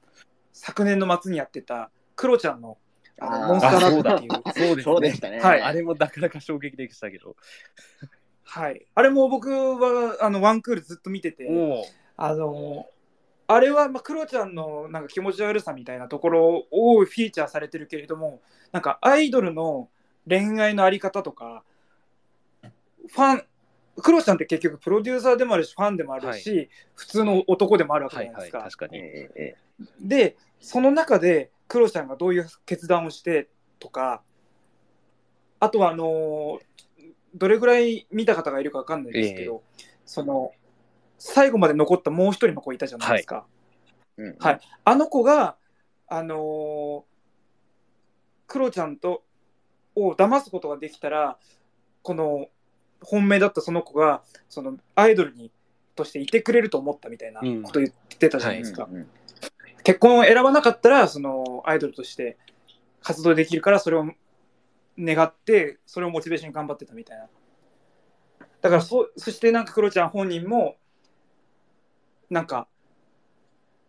[0.54, 2.78] 昨年の末にやってたクロちゃんの
[3.20, 4.84] あのあーモンスターラブっていう、そうですね。
[4.84, 5.40] そうでしたね。
[5.40, 7.36] はいあれもなかなか衝撃的でしたけど。
[8.44, 11.48] はい、あれも僕はあのワンクールずっと見てて。
[12.18, 12.88] あの
[13.48, 19.90] あれはまあクロちゃんのなんか気持ち悪さみたいなところをフィーチャーされてるけれどもなんかアイドルの
[20.28, 21.64] 恋愛のあり方とか
[22.64, 23.44] ファン
[24.02, 28.88] クロちゃんって結局プロデューサーでもあるしファンでもあるし、普通の男でもあるわけじはいはいい、ゃなですか。
[28.88, 28.98] 確かに。
[28.98, 33.50] ええええでその中でクロちゃんがどういう決断をして
[33.80, 34.22] とか
[35.60, 36.60] あとはあの
[37.34, 39.62] どれぐらい見た方がいるかわかんないですけど、
[40.06, 40.52] その
[41.20, 43.46] 最後まで残ったもう一人の子いたじゃないですか。
[44.18, 44.36] うんうん。
[44.40, 44.60] はい。
[44.86, 45.58] あの子が、
[46.08, 47.16] あのー
[48.48, 49.24] クロちゃんと
[49.96, 51.38] を騙すことができたら
[52.04, 52.48] この
[53.02, 55.52] 本命だったその子がそのアイドルに
[55.96, 58.88] としていてくれると思ったみたいなことを言ってたじゃないですか。
[58.90, 59.08] うんうん
[59.86, 62.38] 結婚を選ばなかったらそのアイドルとして
[63.02, 64.06] 活動できるからそれを
[64.98, 67.28] 願ってそれをモチベーションに頑張ってたみたいな
[68.62, 70.76] だからそそしてなんかクロちゃん本人も
[72.32, 72.68] なんか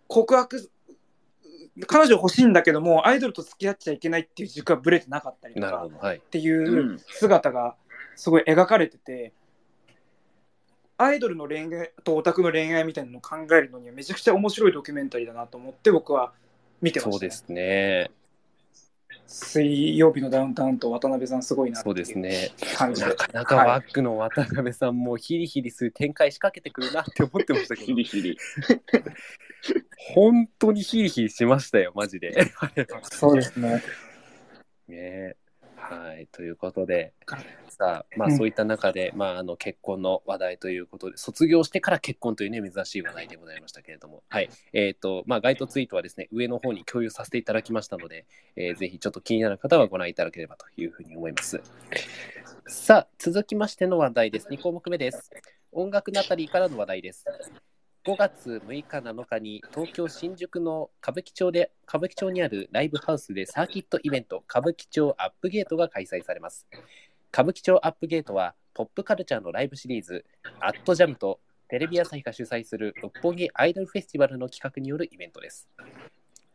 [0.07, 0.71] 告白
[1.87, 5.87] 彼女欲しいんだけどもアイドルと付き合っちゃいけないっていう軸はぶれてなかったりとか。
[5.87, 7.75] っていううん姿が
[8.17, 9.33] すごい描かれてて、
[10.99, 16.33] アイドルの恋愛とオタクの恋愛みたいなのを考えるのにはめちゃくちゃ面白いドキュメンタリーだなと思って僕は
[16.81, 18.11] 見てました、そうですね。
[19.27, 22.53] 水曜日のダウンタウンと渡辺さんすごいなってそういうですね。
[22.77, 23.09] 感じで。
[23.09, 28.39] なかなかワックの渡辺さんもヒリヒリする展開仕掛けてくるなって思ってましたけど、ヒリヒリ。
[30.15, 32.53] 本当にヒリヒリしましたよ、マジで。
[33.11, 33.83] そうですね。
[34.89, 35.37] ね
[35.88, 51.61] はい、ということではい、さあ、まあ、うんそういった中で、まあ、あの結婚の話題ということで、卒業してから結婚というね、珍しい話題でございましたけれども、はい、えっ、と、まあ、該当ツイートはですね、上の方に共有させていただきましたので、えーぜひちょっと気になる方はご覧いただければというふうに思います。
[52.66, 54.49] さあ、続きましての話題です。
[54.49, 55.31] 2項目目です。
[55.72, 57.25] 音楽ナタリーからの話題です。
[58.07, 66.69] 5月6日7日に東京新宿の歌舞伎町で歌舞伎町にあるライブハウスでサーキットイベント歌舞伎町アップゲートが開催されます。
[67.33, 70.25] 歌舞伎町アップゲートはポップカルチャーのライブシリーズ
[70.61, 75.69] アットジャムとテレビ朝日が主催する六本木アイドルフェスティバルの企画によるイベントです。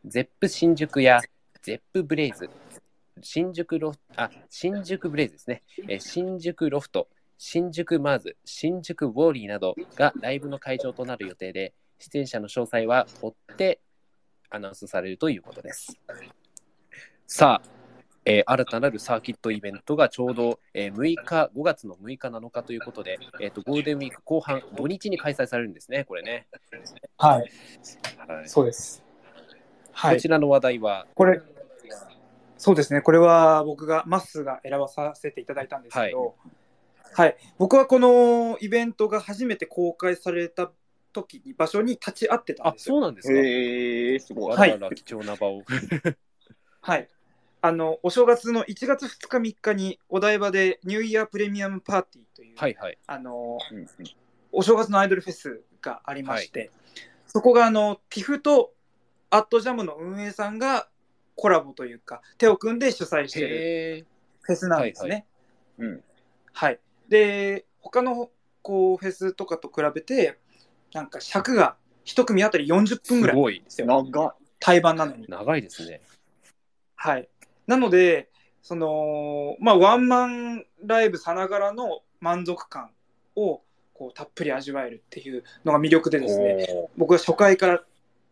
[0.06, 1.20] ゼップ新宿や
[1.60, 2.48] ゼップブレイズ
[3.20, 5.62] 新宿ロフあ新宿ブレイズですね。
[5.86, 7.08] え新宿ロフト
[7.44, 13.80] 新宿マーズ、新宿ウォーリーなどがライブの会場となる予定で、出演者の詳細は追って
[14.48, 15.98] アナウンスされるということです。
[17.26, 17.68] さあ、
[18.24, 26.46] えー新たなるサーキットイベントがちょうど、えー6日、5月の6日、7日ということで、えーと、ゴールデンウィーク後半、土日に開催されるんですね、これね。
[27.18, 27.50] はい。
[28.28, 29.02] はいそうです。
[29.90, 30.28] はいこち。
[30.28, 31.42] らの話題は、これ、
[32.56, 33.00] そうですね。
[33.00, 36.61] これは僕が、マッスーが選ばさせていただいたんですけど、はい。
[37.58, 40.70] 僕はこのイベントが初めて公開された
[41.12, 42.96] 時に、場所に立ち会ってたんあですよ。
[42.96, 43.34] そうなんですか？
[43.34, 44.56] へえー、すごい。
[44.56, 45.62] はい貴重な場を。
[46.80, 47.08] はい。
[47.64, 52.98] あの、お正月の1月2日3日にお台場でニューイヤープレミアムパーティーという、はいはい。
[53.06, 53.86] あの、うんうん
[54.54, 56.70] お正月のアイドルフェスがありまして、
[57.26, 58.74] そこがあの、TIFF と
[59.30, 60.90] アットジャムの運営さんが
[61.36, 64.06] コラボというか、手を組んで主催している。
[64.42, 65.26] フェスなんですね。
[65.78, 66.04] はいうん。
[66.52, 66.80] はい。
[67.12, 68.30] で、他の
[68.62, 70.38] こうフェスとかと比べて、
[70.94, 73.86] なんか尺が一組あたり40分ぐらいすごいですよ。
[73.86, 74.36] 長っ。
[74.58, 75.26] 対バンなのに。
[75.28, 76.00] 長いですね。
[76.96, 77.28] はい。
[77.66, 78.30] なので、
[78.62, 82.92] その、まあ、ワンマンライブさながらの満足感
[83.36, 83.60] を
[83.92, 87.82] こうたっぷり味わえるっていうのが魅力でですね、僕は初回から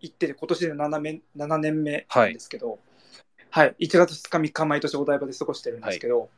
[0.01, 2.79] 行ってて、今年で 7, 年7年目なんですけど、
[3.51, 6.31] はい、1月2日、3日、毎年お台場で過ごしてるんですけど、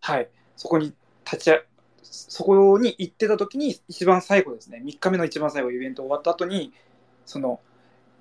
[0.00, 0.94] はい、そこに
[1.30, 1.64] 立ち会
[2.02, 6.72] そこに行ってた時に、一番最後ですね、3日目の一番最後、イベント終わった後に、
[7.26, 7.60] その、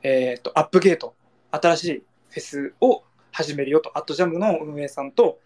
[0.04, 1.16] えっ、と、アップゲート、
[1.52, 5.40] 新しいフェスを始めるよと、アットジャムの運営さんと、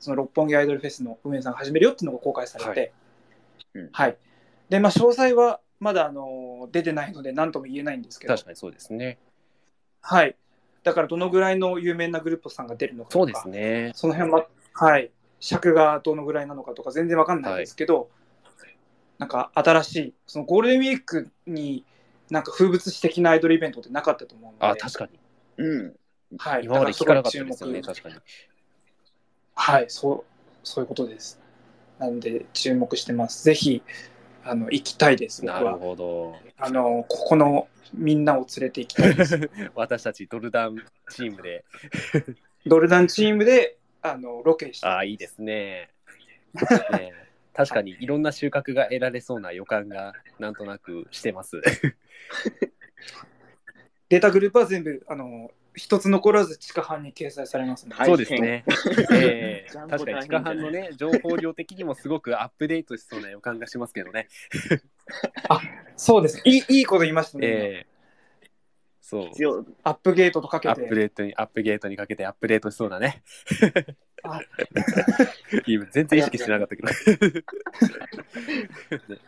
[0.00, 2.92] その六本木アイドルフェスの運営さんが始めるよっていうのが公開されて、はい
[3.74, 4.16] うんはい。
[4.68, 9.18] で、まあ、詳細はまだ、あの、出てないので、何とも言えないんですけど、確かにそうですね。
[10.00, 10.36] はい。
[10.82, 13.92] だから、どのぐらいの有名なグループさんが出るのかとか、そうですね。
[13.94, 15.10] その辺は、はい。
[15.44, 18.08] 尺がどのぐらいなのかとか、全然わかんないんですけど、
[19.18, 21.84] なんか、新しい、そのゴールデンウィークに、
[22.30, 25.18] なんか風物詩的なアイドルイベントってなかったと思うので、あ、確かに。
[25.58, 25.96] うん。
[26.38, 28.14] はい、今まで聞かなかっただですよね、確かに。
[29.54, 30.24] はい、そう、
[30.62, 31.38] そういうことです。
[31.98, 33.44] なので、注目してます。
[33.44, 33.82] ぜひ、
[34.44, 35.74] あの、行きたいです、僕なるは。
[35.74, 36.36] ほど。
[36.56, 39.50] あの、ここのみんなを連れて行きたいです。
[39.76, 41.66] 私たちドルダンチームで。
[42.64, 44.86] ドルダンチームで、あの、ロケして。
[44.86, 45.88] ああ、いいですね。
[46.92, 47.14] ね
[47.54, 51.62] 確かにいろんな収穫が得られそうな予感がなんとなくしてます。
[54.10, 58.64] データグループは全部、あの、一つ残らず地下班に掲載されますので、はいそうですね。
[59.12, 64.28] ええ ジャンボ確かに地下班のね、情報量的にもすごくアップデートしそうな予感がしますけどね。
[65.96, 66.42] そうです。
[66.44, 67.46] いいいいこと言いましたね。
[67.46, 67.93] ええ
[69.14, 69.28] そう。
[69.28, 69.64] 必要。
[69.84, 70.82] アップゲートとかけアて。
[70.82, 73.22] ップデートに、アップゲートにかけてアップデートしそうだね。
[74.24, 74.40] あ
[75.66, 76.88] 今全然意識してなかったけど。
[79.14, 79.18] ね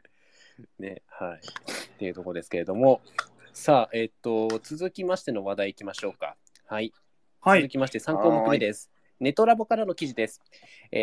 [0.78, 1.38] ね、はい。
[1.38, 3.00] っていうところですけれども、
[3.52, 6.36] さあ、えっと、続きましての話題いきましょうか。
[6.66, 6.92] はい。
[7.40, 7.60] はい。
[7.60, 8.90] 続きまして3項目目です。
[9.20, 10.42] ネトラボからの記事です。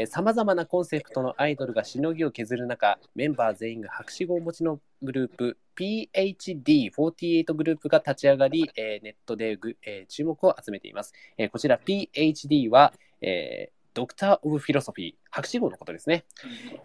[0.07, 11.13] さまざまなコンセプトのアイドルがしのぎを削る中、メンバー全員が博士号持ちのグループ、PHD48 グループが立ち上がり、えーネットでぐ、えー注目を集めています。
[11.37, 16.25] えーこちら PHD は、えードクター・オブ・フィロソフィー、博士号のことですね。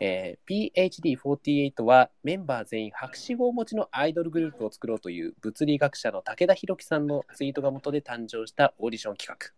[0.00, 9.52] えー PHD48 はメンバー全員博士号持ちのアイドルグループを作ろうという物理学者の武田弘樹さんのツイートが元で誕生したオーディション企画。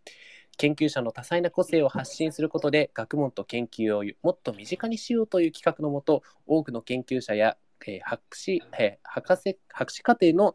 [0.57, 10.55] 研究者の多彩な個性を発信することで学問と研究をもっと身近にしようという企画のもと多くの研究者や、えー博士えー博士博士課程の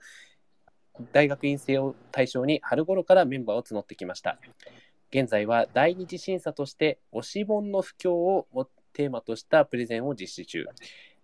[1.11, 4.39] 大学院生を対象に春頃からメンバーを募ってきました。
[5.11, 8.47] 現在は第二次審査として推し本の布教を
[8.93, 10.65] テーマとしたプレゼンを実施中。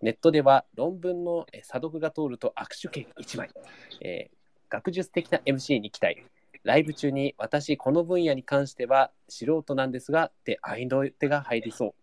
[0.02, 3.50] ネットでは論文の査読が通ると握手券1枚、
[4.02, 4.36] えー
[4.70, 6.24] 学術的な MC に期待。
[6.64, 11.94] ライブ中に私この分野に関しては素人なんですがって愛の手が入りそう。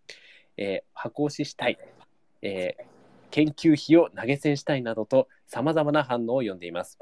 [0.59, 1.79] えー箱押ししたい。
[2.43, 2.88] えー
[3.31, 6.99] 研究費を投げ銭したいなどと様々な反応を読んでいます。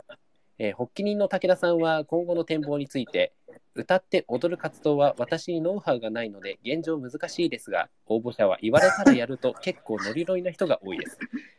[0.59, 3.33] えー発起人の武田さんは今後の展望について、
[3.75, 11.19] 歌って踊る活動は私にノウハウがないので現状難しいですが、応募者は言われたらやると 結構ノリノリな人が多いです。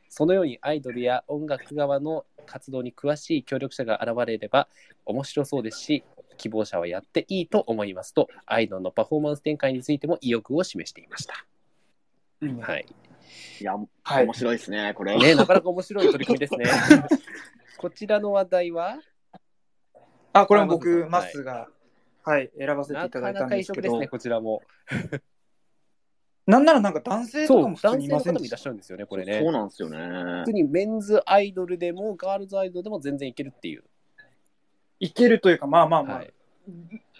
[0.09, 4.67] そのようにアイドルや音楽側の活動に詳しい協力者が現れれば
[5.05, 6.03] 面白そうですし、
[6.37, 11.45] 希望者はやっていいと思いますと、アイドルのパフォーマンス展開についても意欲を示していました。
[12.61, 12.85] はい。
[13.59, 14.33] いや、はい面。
[14.33, 15.17] 白いですね、これ。
[15.17, 16.65] ね、なかなか面白い取り組みですね。
[17.77, 18.99] こちらの話題は、
[20.33, 21.67] あ、これもあ僕、マスが、
[22.23, 24.61] はい、選ばせてないかなただいたんですけどか異色ですね、、こちらも。
[26.45, 28.55] なんならなんか男性とかも普通男性のにいません方もいら。
[28.55, 29.39] っしゃるんですよね、これね。
[29.41, 30.51] そうなんですよね普通。
[30.53, 33.83] にメンズアイドルでもガールズアイドルでも全然いけるっていう。
[34.99, 36.33] いけるというか、まあまあまあ、はい、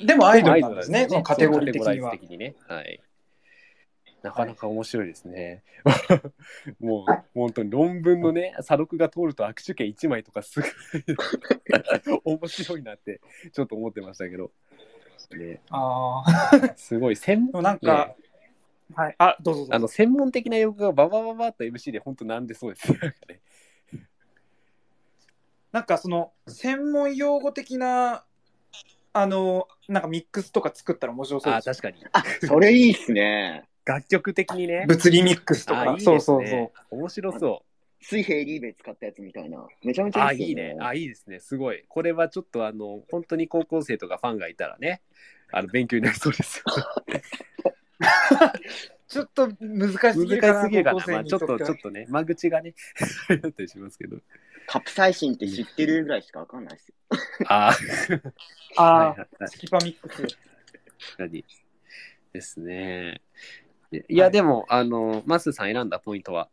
[0.06, 2.56] でもアイドルなんですね、そのカテゴリー的には的にね。
[2.68, 3.02] はい。
[4.24, 5.64] なかなか面白いですね。
[6.80, 10.72] もう、本当に論文のね、査読が通ると握手券1枚とかすごい
[12.24, 14.52] 面白いなって、ちょっと思ってましたけど。
[15.32, 18.16] ね、ああ、すごい、専でもなんか、
[18.96, 22.98] はい、あ、どうぞどうぞあの専門的な用語がババババッと MC で本当なんでそうですね。
[23.00, 23.42] なんかね
[25.72, 28.24] なんかその専門用語的な
[29.14, 32.06] あのなんかミックスとか作ったら面白そうあですよ確かに。
[32.14, 33.68] あ、それいいっすね。
[33.88, 34.86] 楽曲的にね。
[34.86, 38.04] 物理ミックスとかあいいですねそうそうそう面白そう。
[38.04, 39.66] 水平リーベ使ったやつみたいな。
[39.84, 40.70] めちゃめちゃあ、いいっすよね。
[40.70, 40.78] いいね。
[40.82, 41.40] あ、いいですね。
[41.40, 41.84] すごい。
[41.88, 45.02] これはちょっとあの、本当に高校生とかファンがいたらね、
[45.52, 46.66] あの、勉強になりそうですよ。
[49.08, 51.00] ちょっと難しすぎるかな難しすぎるかな。
[51.00, 52.76] 高校生まあ、ちょっと、にとってはちょっとね、間口がね、
[53.42, 54.18] だったりしますけど。
[54.68, 56.96] カプサイシンって知ってるぐらいしかわかんないっすよ。
[57.48, 60.38] ああ、ああ、はいはいはいスキパミックス確
[61.18, 61.46] かに。
[62.34, 63.22] ですね。
[63.92, 66.50] いいや、はいでも、あの、マスさん選んだポイントは？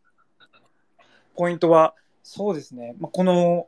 [1.36, 3.66] ポイントはそうですね、まあ、この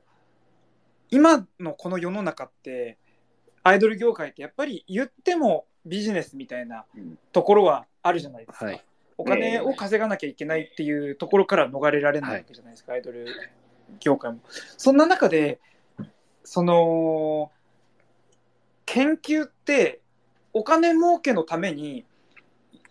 [1.11, 2.96] 今のこの世の中って
[3.64, 8.85] アイドル業界ってやっぱり言ってもビジネスみたいなうんところはあるじゃないですか、はい。
[9.18, 13.26] お金を稼がなきゃいけないっていうところから逃れられないわけじゃないですか、アイドル
[13.98, 14.38] 業界も。
[14.76, 15.59] そんな中で、
[16.44, 17.50] その、
[18.85, 20.00] 研究って
[20.52, 22.05] お金儲けのために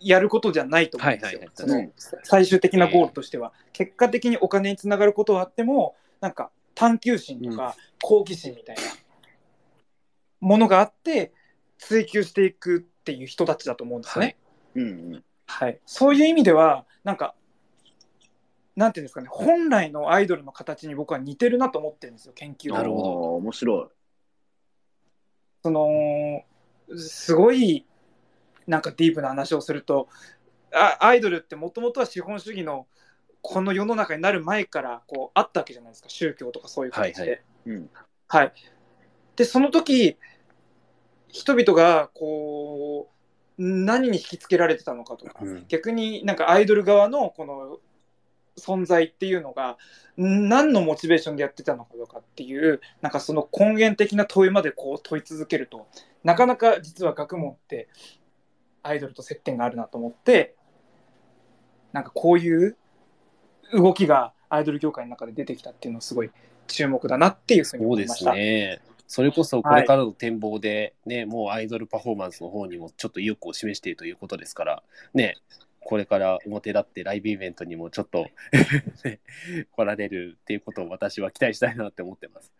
[0.00, 1.40] やることじゃないと思うんですよ。
[1.40, 1.92] はいはいはい。
[1.92, 3.52] その最終的なゴールとしては。
[3.72, 8.82] 結果的にお金につながることはあっても、なんか探求心とか好奇心みたいな
[10.40, 11.32] ものがあって、
[11.78, 14.24] 追求していくっていう人たちだと思うんですね。
[14.24, 14.36] はい。
[14.76, 15.24] うんうん。
[15.48, 17.34] はい、そういう意味ではなんか
[18.76, 19.28] なんていうんですかね。
[19.30, 22.72] 本来のアイドルの形に僕は似てるなと思ってるんですよ研究。
[22.72, 23.34] なるほど。
[23.36, 23.90] 面白
[25.62, 26.42] その
[26.96, 27.86] すごい
[28.66, 30.08] なんかディープな話をすると
[30.72, 32.86] あアイドルってもともとは資本主義の
[33.42, 36.08] この世の中になる前からこうあったわけじゃないですか。
[36.08, 37.20] 宗教とかそういう形で。
[37.20, 37.40] はいはい。
[37.66, 37.90] うん。
[38.26, 38.52] はい。
[39.36, 40.16] でその時
[41.28, 43.08] 人々がこ
[43.58, 45.64] う何に引きつけられてたのかとか、うん。
[45.68, 47.78] 逆になんかアイドル側のこの
[48.58, 49.76] 存在っていうのが
[50.16, 55.86] 何のモチベーションでやってたのかとかっていうなんかその根源的な問いまでこう問い続けると
[56.24, 57.88] なかなか実は学問って
[58.86, 60.54] アイドルと接点があるなと思って
[61.92, 62.76] なんかこういう
[63.72, 66.30] 動きがアイドル業界の中で出てきたっていうのはすごい
[66.66, 68.34] 注目だなっていうふうにそうです思いました。
[68.34, 68.80] ね。
[69.08, 74.82] それこそこれからの展望で、ね、もうアイドルパフォーマンスの方にもちょっと意欲を示しているということですから、
[75.14, 75.36] ね、
[75.80, 78.26] これから表立ってライブイベントにもちょっと
[79.04, 79.20] ね
[79.70, 82.52] 来られるっていうことを私は期待したいなって思ってます。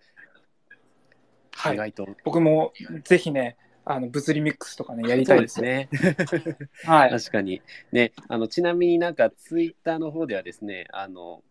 [1.52, 2.08] はい意外と。
[2.24, 3.56] 僕もぜひね
[3.88, 5.88] あの物理ミックスとかねやりたいですね。
[6.84, 7.10] はい。
[7.10, 7.62] 確かに。
[7.92, 11.42] ね、あの、ちなみになんかツイッターの方ではですね、あの、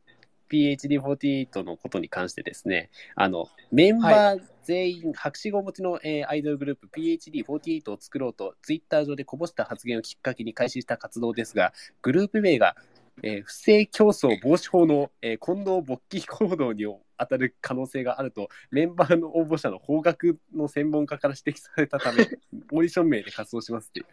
[0.49, 12.75] PhD48 のことに関してですね、あの、メンバー全員、博士号持ちの、えーアイドルグループ PhD48 を作ろうと、ツイッター上でこぼした発言をきっかけに開始した活動ですが、グループ名が、
[13.23, 16.85] えー不正競争防止法の、えー近藤勃起行動に
[17.17, 22.23] 当たる可能性があると、メンバーの応募者の法学の専門家から指摘されたため、
[22.71, 24.03] オーディション名で活動しますってい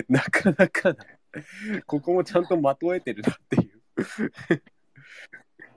[0.00, 0.06] う。
[0.08, 0.96] なかなかな、
[1.86, 4.62] ここもちゃんとまとえてるなっていう。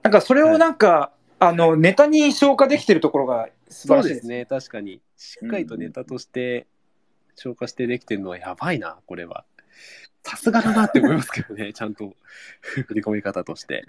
[0.01, 5.01] なんかそれをなんか、あのネタに消化できてるところが素晴そうらしいですね、確かに。
[5.17, 6.67] しっかりとネタとして
[7.35, 9.45] 超過してできてるのはやばいな、これは。
[10.23, 12.13] さすがだなって思いますけどね、ちゃんと
[12.61, 13.83] 振り込み方として。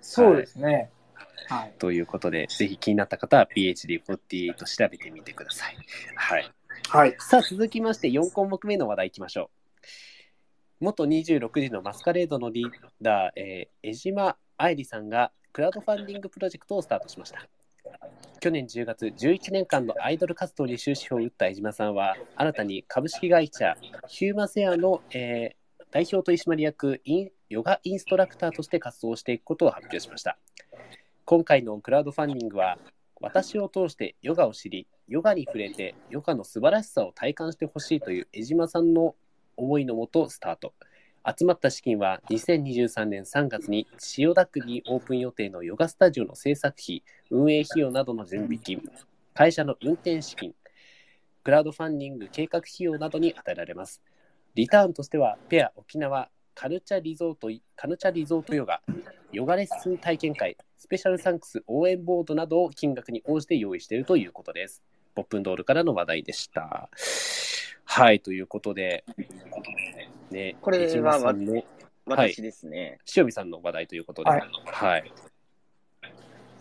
[0.00, 0.72] そうですね。
[0.72, 0.90] はい。
[1.78, 5.76] ということで、ぜひ気になった方は PhD48 調べてみてください。
[6.14, 6.50] はい。
[6.88, 7.16] はい。
[7.18, 9.50] さあ、続きまして4項目目の話題いきましょ
[10.80, 10.84] う。
[10.84, 12.70] 元26時のマスカレードのリー
[13.00, 17.46] ダー、えー江島愛理さんがクラウドファンディングプロジェクトをスタートしました。
[18.40, 23.76] 去年10月、11年間のアイドル活動に終止符を打った江島さんは、新たに株式会社
[24.08, 25.62] ヒューマセアの、えー
[25.92, 30.38] 代表取締役インヨガインストラクターとして活動していくことを発表しました。
[31.24, 32.78] 今回のクラウドファンディングは、
[33.20, 39.14] 私を通してヨガを知り、ヨガに触れてヨガの素晴らしさを体感してほしいという江島さんの
[39.56, 40.74] 思いのもとスタート。
[41.24, 48.82] 集まった資金は2023年3月に千代田区にオープン予定のヨガスタジオの制作費、運営費用などの準備金、
[49.32, 50.52] 会社の運転資金、
[51.44, 54.02] クラウドファンディング計画費用などに与えられます。
[54.56, 58.82] リターンとしては、ペア沖縄カルチャリゾートカルチャリゾートヨガ、
[59.30, 64.82] ヨガレッスン体験会、スペシャルサンクス応援ボードなどを金額に応じて用意しているということです。
[65.14, 66.90] ポップンドールからの話題でした。
[67.84, 69.04] はい、ということで、
[70.32, 71.20] ね、これは
[72.04, 74.42] 私ですね、塩見さんの話題ということで、はい。
[74.64, 75.12] はい、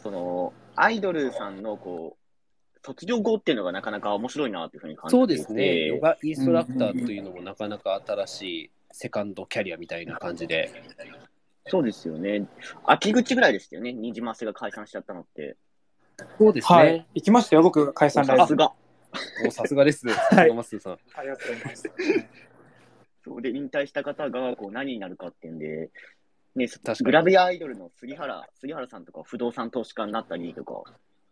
[0.03, 5.17] その、アイドルさんの、こう、卒業後っていうのがなかなか面白いなっていうふうに感じて。
[5.19, 10.71] そうですね、ヨガインストラクターというのもなかなか新しいセカンドキャリアみたいな感じで、
[11.67, 12.47] そうですよね。
[12.85, 15.57] 秋口ぐらいでしたよね、ニジマスが解散しちゃったのって。
[16.37, 17.07] そうですはいね。。
[17.15, 18.41] 行きましたよ、僕、解散ライブ。
[18.43, 18.73] さすが。
[19.45, 20.97] おさすがです、さすがマスーさん。
[21.15, 21.91] ありがとうございます。
[23.23, 25.91] そうで、引退した方がこう何になるかっていうんで、
[26.55, 30.83] ね、確かにグラビアアイドルの杉原、杉原さんとか不動産投資家になったりとか、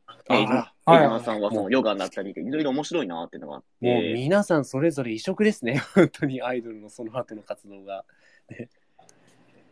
[0.06, 8.06] あえー江はい島さんはそのヨガになったりで、いろいろ面白いなっていうのがあって、もう皆さんそれぞれ異色ですね、 本当にアイドルのその後の活動が。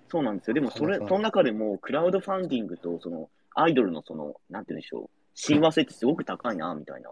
[0.09, 0.53] そうなんですよ。
[0.53, 7.11] でもそれ、その中でもクラウドファンディングとそのアイドルのその、なんて言うんでしょう、親和性ってすごく高いな、みたいな。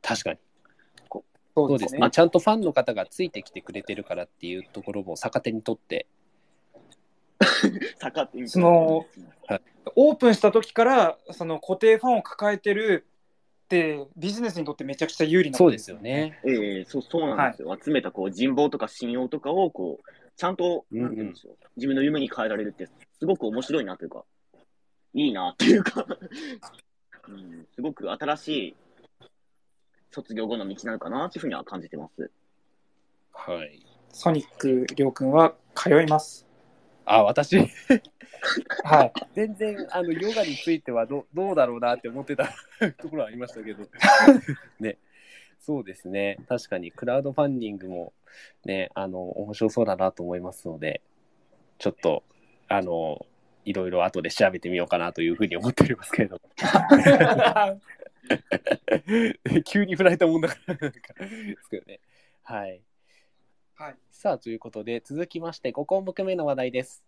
[0.00, 0.38] 確かに。
[1.08, 1.24] そ
[1.68, 2.10] そうですね。
[2.10, 6.06] ちゃんとファンの方がついてきてくれてるからっていうところも逆手にとって、
[7.98, 9.06] 坂ってその
[9.46, 9.60] はい
[9.96, 13.04] オープンした時からその固定ファンを抱えてる
[13.64, 16.40] ってビジネスにとってめちゃくちゃ有利なそうですよね。
[16.46, 17.76] ええそうそうなんですよ。
[17.82, 24.24] 集めたこう人望とか信用とかをこうちゃんと、うんうんなんて言うんでしょう自分の夢に変えられるってすごく面白いなというか、
[25.14, 26.06] いいなっていうか、
[27.28, 28.76] うん、すごく新しい
[30.10, 32.30] 卒業後の道なのかなっていうふうには感じてます。
[33.32, 33.84] はい。
[34.10, 36.46] ソニックりょうくんは通います。
[37.04, 37.56] あ、私、
[38.84, 39.12] はい。
[39.34, 42.52] 全然あのヨガについてはどどうだろうなって思ってた
[43.00, 43.84] ところはありましたけど、
[44.80, 44.98] ね、
[45.64, 48.12] そうですね、確かにクラウドファンディングも
[48.64, 51.00] ね、あの面白そうだなと思いますので、
[51.78, 52.24] ちょっと
[52.68, 53.24] あの
[53.64, 56.40] いろいろ後で調べてみようかなというふうに思っておりますけれども、
[59.64, 62.00] 急に振られたもんだから、なんかですけどね。
[62.42, 62.82] はい。
[63.74, 63.96] はい。
[64.10, 67.04] さあ、ということで、続きまして5項目目の話題です。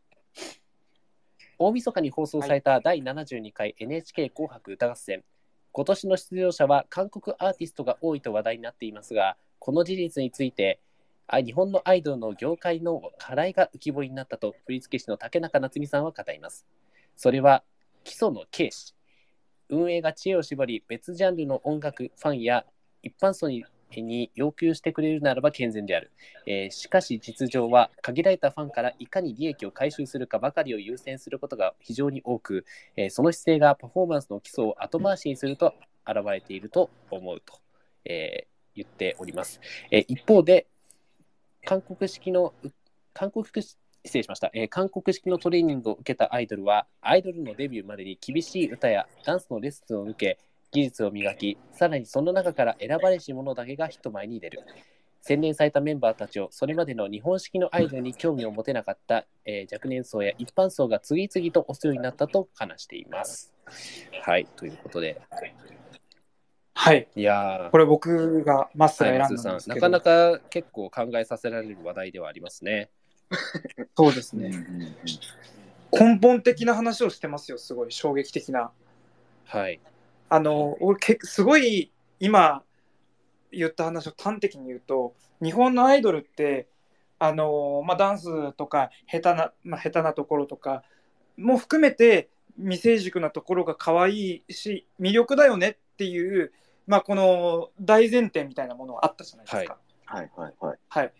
[1.58, 5.24] 大晦日に放送された第72回 NHK 紅白歌合戦。
[5.76, 10.78] 今年の出場者は韓国アーティストが多いと話題になっていますが、この事実について、
[11.26, 16.64] あ日本のアイドルの業界の課題が浮き彫りになったと振付師の竹中夏実さんは語ります。
[17.16, 17.64] それは
[18.04, 18.94] 基礎の軽視。
[19.68, 22.64] 運営が知恵を絞り、別ジャンルの音楽ファンや
[23.02, 23.64] 一般層に
[24.02, 26.10] に要求してくれるならば健全である。
[26.46, 32.64] えーしかし実情は限られたファンからいかに利益を回収するかばかりを優先することが非常に多く、
[32.96, 35.74] えーその姿勢がパフォーマンスの基礎を後回しにすると
[36.06, 37.54] 現れていると思うと、
[38.04, 39.60] えー言っております。
[39.90, 40.66] えー一方で
[41.64, 42.52] 韓国式の
[43.12, 43.78] 韓国式失
[44.18, 50.38] 礼しました、えー韓国式のトレーニングを受けたアイドルはアイドルのデビューまでに厳しい歌やダンスのレッスンを受け
[50.74, 54.60] 技術を磨きさらにその中から選ばれし者だけが人前に出る
[55.22, 63.54] 洗練されたメンバーたちをそれまでの日本式のアイドルに興味を持てなかった、えー若年層や一般層が次々とお世話になったと話しています。
[64.22, 65.22] はい、ということで、
[66.74, 67.08] はい。
[67.16, 72.90] いやーこれ僕がマスがはい、選んだんんですけど、なかなか結構考えさせられる話題ではありますね。
[73.96, 74.52] そうですね。
[75.90, 78.72] 根本的な話をしてますよ、すごい衝撃的な。
[79.46, 79.80] はい。
[80.34, 82.62] あの、俺け、すごい今
[83.52, 86.66] 言った話を端的に言うと、日本のアイドルって、
[87.18, 90.82] あの、まあ、ダンスとか下手な、まあ、下手なところとか
[91.36, 92.28] も含めて
[92.58, 96.52] 未成熟なところが可愛いし魅力だよねっていう
[96.86, 99.78] まあ、この大前提みたいなものがあったじゃないですか。
[100.04, 100.78] はいはいはい。
[100.88, 101.12] はい。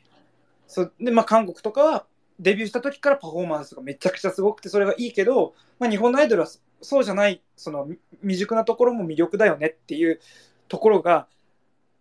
[0.67, 2.07] そうで、まあ、韓国とかは
[2.39, 6.49] デビューした時からパフォーマンスがめちゃくちゃすごくて、それがいいけど、まあ、日本のアイドルは
[6.85, 10.21] そそうじゃない、そのみ未熟なところも魅力だよねっていう
[10.69, 11.27] ところが、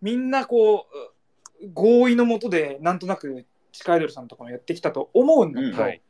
[0.02, 0.88] みんなこ
[1.62, 6.02] う、合意のもとで、なんとなく地下アイドルさんとかもやってきたと思うんだけど、うんはい。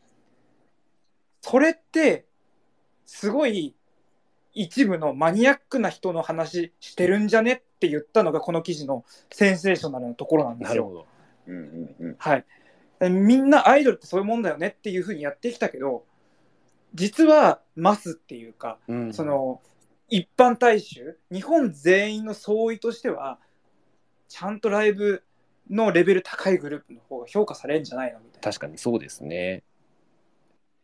[1.41, 2.25] それって、
[3.05, 3.75] すごい
[4.53, 10.75] 一部のマニアックな人の話してるんじゃねって言ったのが、この記事のセンセーショナルなところなんですよ。
[10.75, 11.05] なるほど。
[11.47, 12.15] うんうんうん。
[12.17, 12.45] はい。
[13.09, 16.05] みんなアイドルってそういうもんだよねっていうふうにやってきたけど、
[16.93, 19.61] 実はマスっていうか、うんその
[20.09, 23.39] 一般大衆、日本全員の総意としては、
[24.27, 25.23] ちゃんとライブ
[25.71, 28.41] のレベル高いグループの方が評価されるんじゃないのみたいな。
[28.41, 29.63] 確かにそうですね。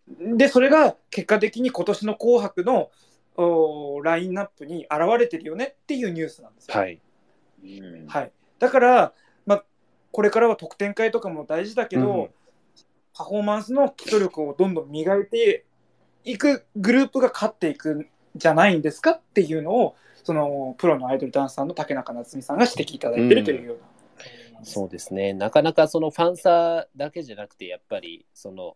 [0.08, 2.90] で、それが結果的に今年の紅白の
[3.36, 6.76] おラインナップに現れてるよねっていうニュースなんですよ。
[6.76, 7.00] はい。
[7.64, 9.14] うんはい、だから、
[9.46, 9.66] まあ、
[10.12, 12.30] これからは得点会とかも大事だけど、うん
[13.12, 15.66] パフォーマンスの基礎力をどんどん磨いて
[16.24, 23.78] いくグループが勝っていくんじゃないんですかっていうのをそのプロのアイドルダンサーの竹中夏実さんが指摘いただいてるというよう
[24.54, 25.34] な、そうですね。
[25.34, 28.76] なかなかそのファンサーだけじゃなくて、やっぱり、その、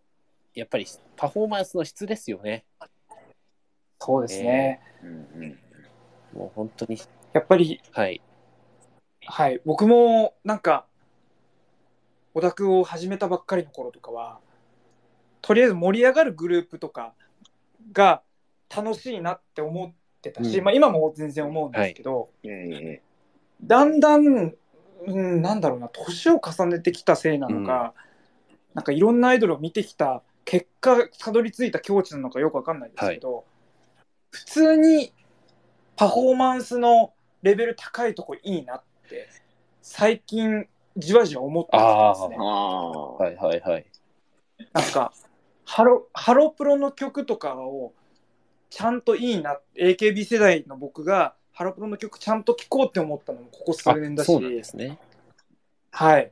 [0.55, 0.85] やっぱり
[1.15, 2.65] パフォーマンスの質ですよね。
[3.99, 5.09] そうですね、うん
[5.41, 5.59] うん
[6.33, 6.97] もう本当に、
[7.33, 8.21] やっぱりはい。
[9.25, 10.85] はい僕もなんか
[12.33, 14.39] オタクを始めたばっかりの頃とかは
[15.41, 17.13] とりあえず盛り上がるグループとか
[17.91, 18.21] が
[18.75, 20.63] 楽しいなって思ってたし、うん。
[20.63, 22.47] まあ、今も全然思うんですけど、い。
[22.47, 23.01] やい
[23.61, 24.55] だんだん、
[25.05, 27.93] うん、なんだろうな年を重ねてきたせいなのか、
[28.73, 33.45] なんかいろんなアイドルを見てきた結果たどり着いた境地なのかよくわかんないですけど、
[34.31, 35.13] 普通に
[35.95, 39.29] パフォーマンスのレベル高いとこいいなって
[39.81, 40.67] 最近
[40.97, 42.37] じわじわ思ってきてますね。
[42.37, 43.85] はいはいはい。
[44.73, 45.13] なんか
[45.65, 47.93] ハロハロプロの曲とかを
[48.69, 54.97] ちゃんといいな AKB 世代の僕がハロプロの曲ちゃんと聴こうって思ったのもここ数あ年だしそうなんですね。
[55.91, 56.31] はい。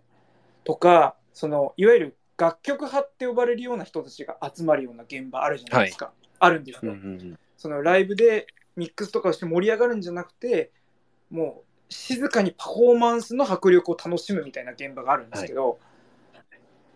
[0.63, 6.11] とか、その、いわゆる楽曲派って呼ばれるような人たちが集まるような現場あるじゃないですか。
[6.39, 7.39] あるんですよ、うんうんうん。
[7.55, 10.71] そのライブでミックスとかをして盛り上がるんじゃなくて、
[11.29, 15.77] もう静かにパフォーマンスの迫力を楽しむみたいな現場があるんですけど、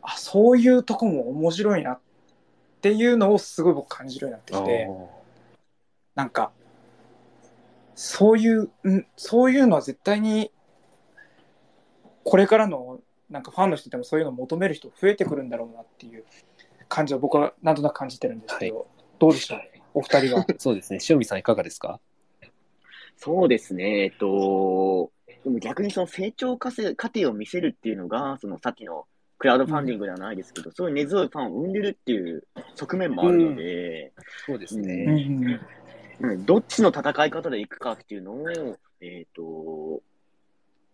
[0.02, 2.00] あ、そういうとこも面白いなっ
[2.86, 4.88] ていうのをすごい僕感じるようになってきて、
[6.14, 6.52] なんか、
[7.96, 10.52] そういう、んそういうのは絶対に、
[12.24, 16.26] これからの、なんかファンの人でもそういうのを求める人増えてくるんだろうなっていう
[16.88, 18.86] 感じは僕はなんとなく感じてるんですけど、
[19.18, 19.60] どうでしょう
[19.96, 20.46] お二人は？
[20.60, 21.00] そうですね。
[21.10, 22.00] 塩見さんいかがですか？
[23.18, 24.04] そうですね。
[24.04, 25.12] えっと、
[25.44, 29.08] でも逆にその成長過程を見せるっていうのが、そのさっきの
[29.46, 34.12] クラウドファンディングではないですけど、そういう根強いファンを生んでるっていう側面もあるので、
[34.48, 34.84] そうですうん。
[34.84, 35.62] ね。
[36.20, 36.46] うん。
[36.48, 40.02] どっちの戦い方でいくかっていうのを、えっと、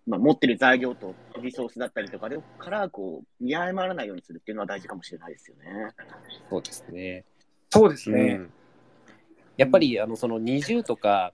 [0.06, 5.64] まあ、持ってる材料とリソースだったりとかでから、こう、見誤らないようにするっていうのは大事かもしれないですよね。
[6.50, 7.24] そうですね。
[7.70, 8.34] そうですうね。
[8.34, 8.54] ん。
[9.56, 11.32] やっぱり、あの、その20とか、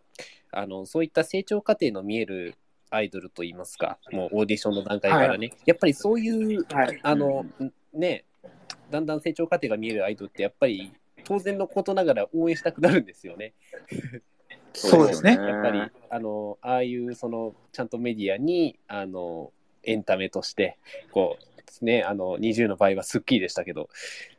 [0.51, 2.53] あの、そういった成長過程の見える
[2.89, 6.99] アイドルといいますか、もうオーディションの段階からね、やっぱりそういう、はい。
[7.03, 7.45] あの、
[7.93, 8.25] ね、
[8.89, 13.53] だんだん成長過程が見えるアイドルって、やっぱり当然のことながら応援したくなるんですよね。
[14.73, 15.31] そうですね。
[15.33, 19.51] やっぱり、あの、ああいう、その、ちゃんとメディアに、あの、
[19.83, 20.77] エンタメとして、
[21.11, 21.37] こ
[21.81, 23.89] う、ね、あの、20の場合はスッキリでしたけど、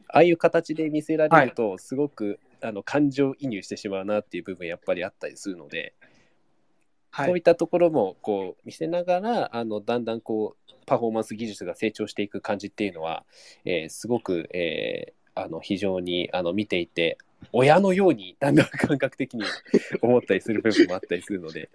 [0.09, 5.95] ああいう形で見せられると、すごく、あの、感情移入してしまうなっていう部分やっぱりあったりするので、
[7.11, 7.27] はい。
[7.27, 13.25] そういったところも、こう、見せながら、あの、だんだんこう、パフォーマンス技術が成長していく感じっていうのは、
[13.65, 17.19] えーすごく、えーあの、非常に、あの、見ていて、
[17.53, 19.45] 親のようにだんだん感覚的に
[20.03, 21.71] 思ったりする部分もあったりするので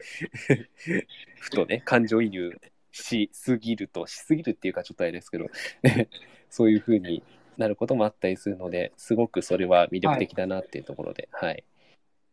[1.40, 2.60] ふとね感情移入
[2.92, 5.48] しすぎるとしすぎるっていうかちょっとあれですけど
[6.50, 7.24] そういうふうに
[7.58, 11.64] なることもあったりするのですごくそれは魅力的だなっていうところで、はい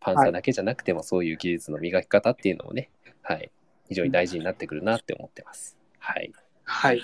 [0.01, 2.91] パンサーだけじゃなくてもそういう技術の磨き方っていうのもね、
[3.23, 3.51] はい、
[3.89, 5.77] 非常に大事になってくるなって思ってます。
[5.99, 6.33] はい
[6.71, 7.03] はい。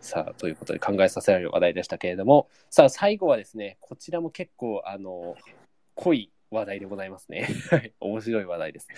[0.00, 5.36] さあ、ということで考えさせられる話題でしたけれども、さあ、最後はですね、こちらも結構、あの、
[5.96, 7.48] 濃い話題でございますね。
[7.70, 8.88] はい面白い話題です。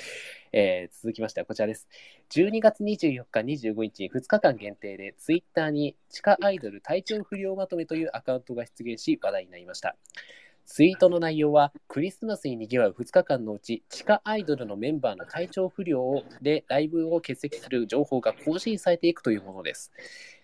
[0.52, 1.88] えー続きましてはこちらです。
[2.30, 9.96] 12月24日、25日に2日間限定で、ツイッターに地下アイドル体調不良まとめというアカウントが出現し、話題になりました。
[10.66, 19.92] ツイートの内容は、クリスマスに賑わう2日間のうち、地下アイドルのメンバーの体調不良でライブを欠席する情報が更新されていくというものです。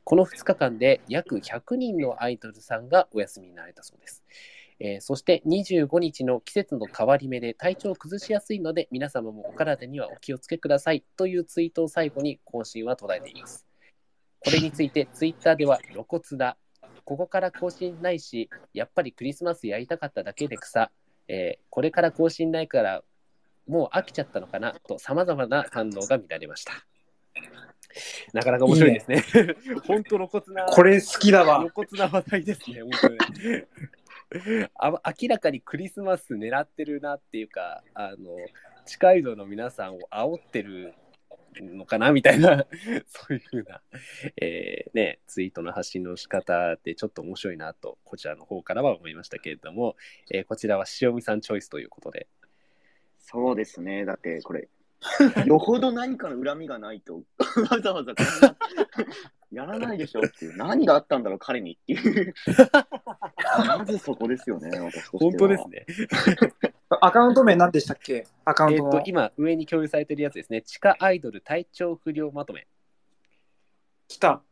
[0.05, 4.23] この2日間で約100人のアイドルさんがお休みになれたそうです。
[4.79, 13.67] えーそして25日の季節の変わり目で体調を崩しやすいので皆様もお体にはお気をつけくださいというツイートを最後に更新は途絶えています。
[14.41, 16.57] これについてツイッターでは露骨だ。
[17.05, 20.91] ここから更新ないし、やっぱりクリスマスやりたかっただけで草。
[21.29, 23.05] えーこれから更新ないから
[23.69, 26.73] もう飽きちゃったのかなと様々な反応が見られました。
[28.33, 29.25] なかなか面白いですね。
[29.87, 30.65] 本当露骨な。
[30.67, 31.71] これ好きだわ露。
[31.73, 33.19] 骨な話題ですね、本当に。
[34.75, 34.91] あ
[35.21, 38.37] 明らかにクリスマス狙ってるなっていうか、あの、
[38.87, 40.95] 地下アイドルの皆さんを煽ってる
[41.61, 42.67] のかなみたいな、
[43.07, 43.83] そういうふうな、
[44.41, 49.97] えーね、ツイートの発信の仕方ってちょっと面白いなと、こちらの方からは思いましたけれども、
[50.31, 52.29] えーこちらは塩見さんチョイスということで、
[53.19, 54.05] そうですね。
[54.05, 54.69] だって、これ、
[55.47, 57.23] よほど何かの恨みがないと、
[57.71, 58.57] わざわざこんな、
[59.53, 62.35] やらないでしょっていう、何があったんだろう、彼にっていう。
[63.67, 65.09] まずそこですよね、私。
[65.11, 65.87] 本当ですね。
[67.01, 68.27] アカウント名何でしたっけ？
[68.45, 68.79] アカウンえっ。
[68.79, 70.63] と、今、上に共有されてるやつですね。
[70.63, 72.67] 地下アイドル体調不良まとめ。
[74.09, 74.43] 来た。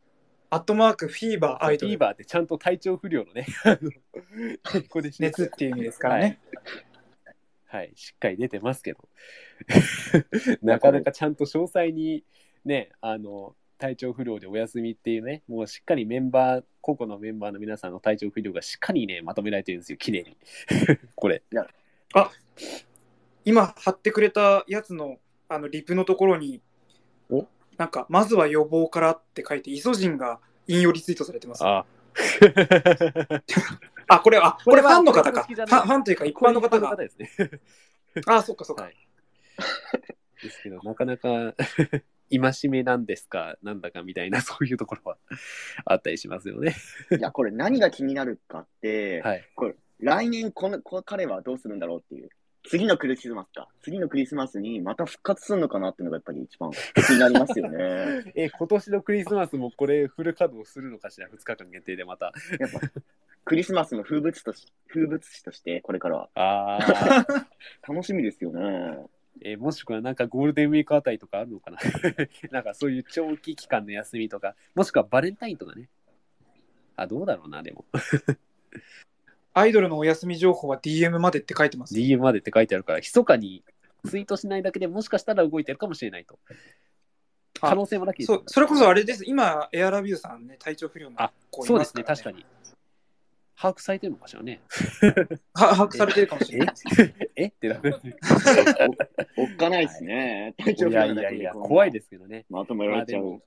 [0.51, 1.89] アットマークフィーバーアイドル。
[1.89, 3.45] フィーバーってちゃんと体調不良のね、
[4.63, 6.39] ここで熱っていう意味ですからね。
[7.65, 9.07] はい、はい、しっかり出てますけど、
[10.63, 12.23] なかなかちゃんと詳細に
[12.65, 20.37] ね、あの、体調不良でお休みっていうね、もうしっかりメンバー、個々のメンバーの皆さんの体調不良がしっかりね、まとめられてるんですよ、綺麗に。
[21.15, 21.43] これ。
[23.45, 26.61] 今貼ってくれたやつのあのリプのところに
[27.29, 27.47] お？
[27.77, 31.85] なんかまずは予防からって書いてイソジンが引用リツイートされてますあ
[34.07, 34.19] あ。
[34.19, 37.09] これあこれファンの方かファンファンというか一般の方がね。
[38.27, 38.95] あそっかそっか、はい
[40.41, 41.53] ですけど、なかなか
[42.31, 45.17] 戒めなんですか、なんだかみたいな、そういうところは
[45.85, 46.75] あったりしますよね。
[47.17, 49.47] いや、これ何が気になるかって、はい。
[49.99, 52.29] 来年このこの彼はどうするんだろうっていう。
[52.67, 53.67] 次のクリスマスか。
[53.81, 56.71] 次のクリスマスにまた復活するのかなっていうのがやっぱり一番
[57.07, 58.31] 気になりますよね。
[58.35, 62.33] え、今年のクリスマスもこれフル稼働するのかしら、2日間限定でまた。
[62.59, 62.79] やっぱ
[63.45, 67.47] クリスマスの風物とし風物詩としてこれからはああ、
[67.91, 69.05] 楽しみですよね。
[69.41, 71.79] えもしくはなんかゴールデンウィークあたりとかあるのかな？
[72.51, 75.89] なんかそういう長期期間の休みとか、もしくはバレンタインとかね。
[76.95, 77.85] あ、どうだろうな、でも。
[79.53, 83.63] アイドルのお休み情報は DM までって書いてます DM までって書いてあるから、密かに
[84.07, 86.39] ツイートしないだけでもしかしたら動いてるかもしれないと。
[87.61, 92.45] あ可能性もなきそうそれこそあれです今エアラビューさんね体調不良のあ子いそうですね、確かに。
[93.59, 94.61] 把握されてるのかしらね。
[95.53, 96.75] は 把握されてるかもしれない
[97.35, 97.45] え？
[97.47, 97.99] ってなる。
[99.35, 100.55] おっかないですね。
[100.63, 102.45] 体 調いやいやいや、怖いですけどね。
[102.49, 103.39] まとめられちゃうまあ。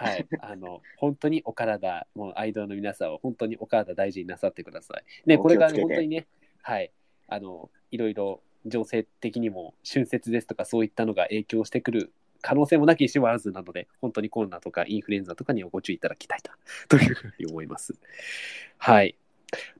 [0.00, 0.26] はい。
[0.40, 5.28] あの、本当にお体、もうアイドルの皆さんは本当にお体大事になさってください。
[5.28, 6.26] ね、これがお気をつけて本当にね、
[6.62, 6.90] はい。
[7.28, 16.50] あの、いろいろ情勢的にも春節ですとかそういったのが影響してくる可能性もなきにしもあらずなので、本当にコロナとかインフルエンザとかにはご注意いただきたいと
[16.88, 17.94] というふうに思います。
[18.78, 19.16] はい。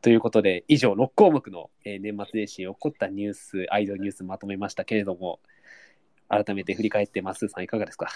[0.03, 5.41] ということで、以上6項目の、えー年末年始に起こったニュース、アイドルニュースまとめましたけれども、
[6.29, 8.09] 改めて振り返って、マスーさんいかがですか？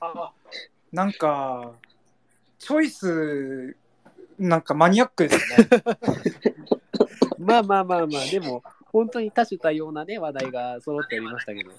[0.00, 0.32] あ
[0.94, 1.72] なんか
[2.60, 3.76] チョイス
[4.38, 5.68] なんかマニアックですね
[7.36, 11.70] まあまあまあまあ、でも、本当に多種多様なね、話題が揃っておりましたけど。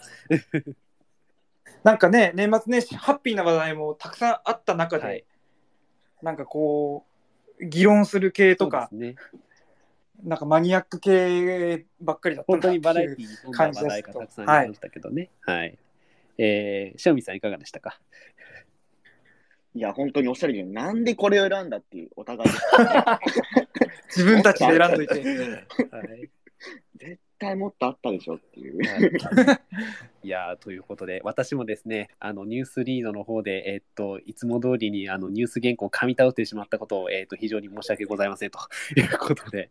[1.83, 5.25] なんかね年末年始ハッピーな話題もたくさんあった中で、はい。
[6.21, 7.05] なんかこ
[7.59, 9.15] う議論する系とか、ね。
[10.23, 15.31] なんかマニアック系ばっかりだった本当にバラエィティーに富んだ話題がたくさんありましたけどね。
[15.41, 15.77] はい。
[16.37, 17.99] えー、塩見さんいかがでしたか？
[19.75, 22.49] いや、本当におっしゃるように、なんでこれを選んだっていう、お互い。
[24.07, 25.19] 自分たちで選んどいて
[25.91, 26.29] はい。
[27.35, 28.81] 絶対もっとあったでしょっていう。
[30.23, 38.59] いやーということで、私もですね、あのニュースリードの方で、えーっと、いつも通りにあのニュース原稿を噛み倒してしまったことを、えーっと、非常に申し訳ございませんと
[38.95, 39.69] いうことで、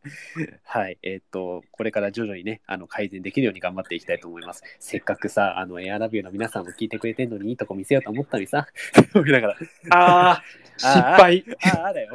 [0.63, 4.63] はい、えーっと、これから徐々にね、あの改善できるように頑張っていきたいと思います。
[4.79, 8.69] せっかくさ、あのエアラビューの皆さんも聞いてくれてるのにいいとこ見せようと思ったのにさ、
[9.15, 9.57] 思いながら、
[9.91, 10.43] あ あ
[10.77, 11.45] 失敗
[11.79, 12.13] ああだよ。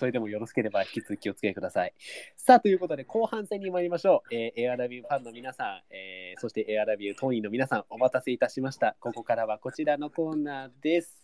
[0.00, 1.92] それでもよろしければ引き続きお付き合いください。
[2.34, 4.34] さあ、ということで後半戦に参りましょう。
[4.34, 8.96] えーエアラビューファンの皆さん、えーそしてエアラビュー当院の皆さん、お待たせいたしました。
[8.98, 11.22] ここからはこちらのコーナーです。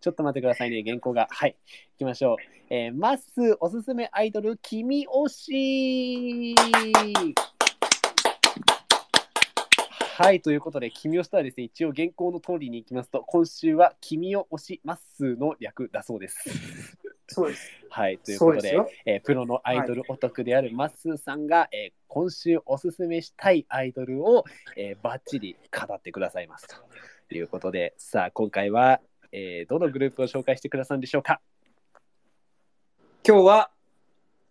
[0.00, 1.28] ちょっと待ってくださいね、原稿が。
[1.30, 1.54] はい、
[1.92, 2.74] 行きましょう。
[2.74, 6.54] えー、まっすーおすすめアイドル、君推し
[10.18, 16.96] はい、ということで、君推しとはですね、一応原稿の通りに行きますと、今週は君を推しまっすーの略だそうです。
[17.28, 17.70] そうです。
[17.90, 18.78] はい、ということで、で。
[19.04, 26.66] えープロのアイドルオタクであるマッスーさんが、えー今週おすすめしたいアイドルを、えー、バッチリ語ってくださいます
[27.28, 29.02] ということでさあ今回は、
[29.32, 31.42] えーどのグループを紹介してくださるんでしょうか？
[33.22, 33.70] 今日は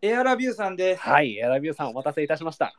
[0.03, 1.01] エアラビューさんです。
[1.01, 2.75] はいエアラビューさんお待たせいたしました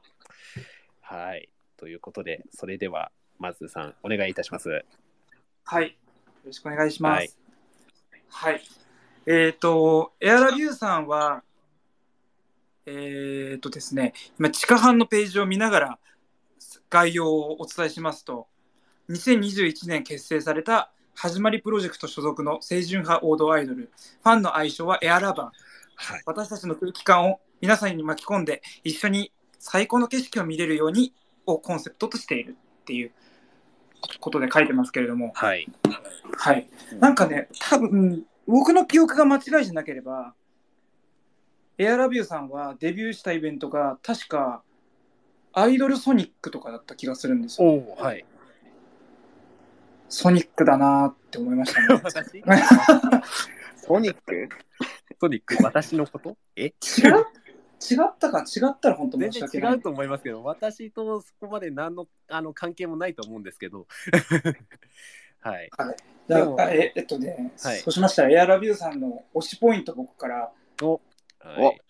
[1.01, 4.85] はいということでそれではマッスーさんお願いいたします
[5.65, 5.87] はい。
[5.87, 5.93] よ
[6.47, 7.19] ろしくお願いします。
[7.19, 7.31] はい
[8.29, 8.63] はい。
[9.27, 11.43] えっ、と、エアラビューさんは、
[12.87, 15.99] えっ、とですね、今、地下班のページを見ながら
[16.91, 18.47] 概要をお伝えしますと、
[19.09, 23.91] 2021年結成された始まりプロジェクト所属の清純派王道アイドル、
[24.23, 25.47] ファンの愛称はエアラバー。
[25.99, 31.15] はい私たちの空気感を皆さんに巻き込んで、一緒に最高の景色を見れるように
[31.47, 33.13] をコンセプトとしているっていう
[34.21, 35.67] ことで書いてますけれども、はい。
[36.37, 36.69] はい。
[37.01, 40.35] なんかね、多分僕の記憶が間違いじゃなければ、
[41.79, 44.63] エアラビューさんはデビューしたイベントが確か
[45.53, 47.69] アイドルソニックとかだった気がするんですよ。
[47.69, 48.25] おおはい。
[50.09, 52.01] ソニックだなーって思いましたね。
[52.03, 52.43] 私？
[53.77, 54.49] ソニック？
[55.21, 55.57] ソニック？
[55.63, 56.37] 私のこと？
[56.57, 56.67] え？
[56.67, 57.27] 違う？
[57.81, 59.71] 違ったか違ったら本当全申し訳ない。
[59.71, 63.87] 然違うと思いますけど、私とそこまで何のあの関係もないと思うんですけど。
[65.41, 65.71] はい。
[66.27, 71.81] だでもあええっとね、はいそうしましたらエアラビューさんの推しポイント僕からはい、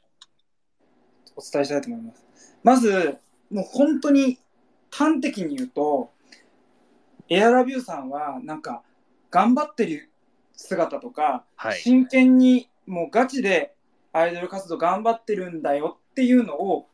[1.35, 2.25] お伝えしたいと思います。
[2.63, 3.19] まず、
[3.51, 4.39] もう本当に
[4.91, 6.11] 端的に言うと、
[7.29, 8.83] エアラビューさんはなんか
[9.31, 10.11] 頑張ってる
[10.53, 11.79] 姿とか、はい。
[11.79, 13.76] 真剣にもうガチで
[14.17, 16.89] アイドル活動頑張ってるんだよっていうのを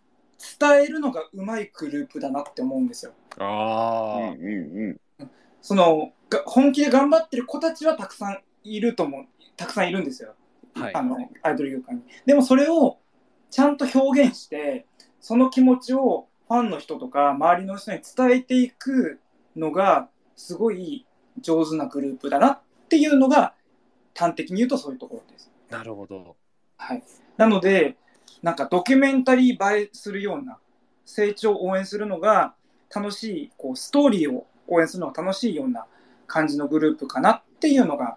[0.60, 3.12] 伝えるのがうまいグループだなって思うんですよ。
[3.38, 5.30] うんあうんうん。
[5.60, 9.24] そのが本気で頑張ってる子たちはたくさんいると思う、
[9.56, 10.34] たくさんいるんですよ。
[10.74, 10.80] あ。
[10.80, 10.94] はい。
[10.94, 12.02] あのアイドル業界に。
[12.26, 12.98] でもそれを
[13.50, 14.86] ちゃんと表現して、
[15.20, 19.20] その気持ちをファンの人とか周りの人に伝えていく
[19.54, 21.06] のがすごい
[21.40, 23.54] 上手なグループだなっていうのが
[24.16, 25.50] 端的に言うとそういうところです。
[25.70, 26.36] なるほど。
[26.82, 27.02] はい、
[27.36, 27.96] なので、
[28.42, 30.58] なんかドキュメンタリー映えするような
[31.04, 32.54] 成長を応援するのが
[32.92, 35.86] 楽しい、こうストーリーを応援するのが楽しいような
[36.26, 38.16] 感じのグループかなっていうのが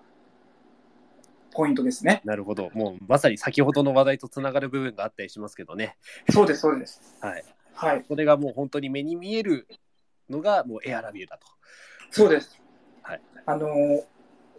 [1.51, 2.21] ポイントですね。
[2.25, 2.71] なるほど。
[2.73, 5.95] もうまさに先ほどの話題とつながる部分があったりしますけどね。
[6.31, 7.01] そうです、そうです。
[7.21, 7.43] はい。
[7.73, 9.67] はい、これがもう本当に目に見える
[10.29, 11.45] のがもうエアラビューだと。
[12.09, 12.59] そうです。
[13.03, 14.03] はい、あのー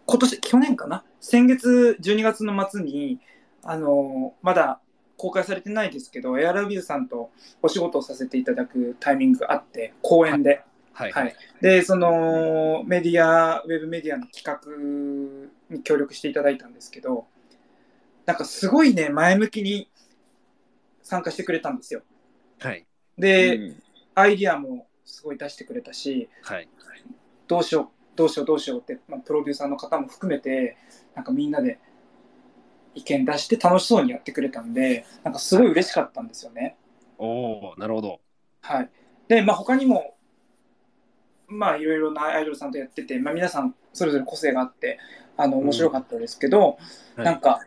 [0.08, 1.02] 今年、去年かな？
[1.20, 3.18] 先月12月の末に、
[3.70, 4.80] あのーまだ
[5.16, 7.30] 公開されてないですけど、エアラビューさんと
[7.62, 10.62] お仕事をさせていただくタイミングがあって、公演で。
[10.92, 11.12] はい。
[11.12, 17.26] はい、で、そのメディア、ウェブメディアの企画に協力していただいたんですけど、
[18.26, 19.90] なんかすごいね、前向きに
[21.02, 22.02] 参加してくれたんですよ。
[22.58, 22.86] はい。
[23.18, 23.82] で、うん
[24.18, 26.68] アイディアもすごい出してくれたし、はい。
[27.46, 30.78] どうしよう、どうしよう、どうしようって、まあ、プロデューサーの方も含めて、
[31.14, 31.78] なんかみんなで
[32.96, 36.76] 意見出して楽しそうにやってくれたんで、なんかすごい嬉しかったんですよね。
[37.18, 38.20] おおなるほど。
[38.62, 38.90] はい。
[39.28, 40.16] で、まあ、他にも、
[41.46, 44.98] まあ、いろいろなアイドルさんとやってて、まあ、皆さんそれぞれ個性があって、
[45.36, 46.60] あの、面白かったですけど、
[47.16, 47.60] はいなんか、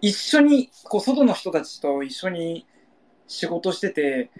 [0.00, 2.66] 一緒に、こう、外の人たちと一緒に
[3.26, 4.30] 仕事してて、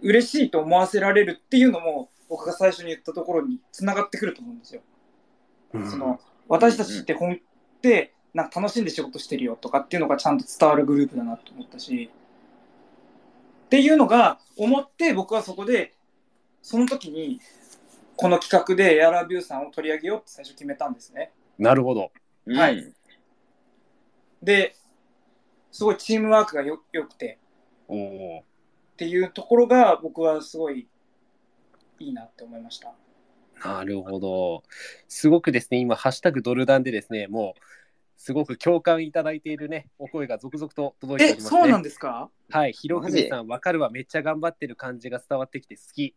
[0.00, 4.82] 嬉しいと思わせられるっていうのも、僕が最初に言ったところに繋がってくると思うんですよ。
[5.74, 7.36] うんその、私たちって本っ
[7.82, 12.10] て、なんか楽しんで仕事してるよとかっていうのがちゃんと伝わるグループだなと思ったし、
[13.66, 15.94] っていうのが思って僕はそこで、
[16.62, 17.40] その時に、
[18.16, 21.32] この企画でエアラビューさんを取り上げようって最初決めたんですね。
[21.58, 22.10] なるほど。
[22.46, 22.94] はいうん
[24.44, 24.76] で、
[25.72, 27.38] すごいチームワークがよよくて
[27.88, 28.42] おおっ
[28.96, 30.86] ていうところが僕はすごい
[31.98, 32.92] いいなって思いました。
[33.64, 34.62] なるほど。
[35.08, 37.60] すごくですね、今、ハッシュタグドルダンでですね、もう、
[38.16, 41.60] すごく共感いただいているね、お声が続々と届いておえ、りますね。
[41.60, 42.30] そうなんですか？
[42.50, 46.14] はい、ひろふみさん、わかるわ、めっちゃ頑張ってる感じが伝わってきて好き。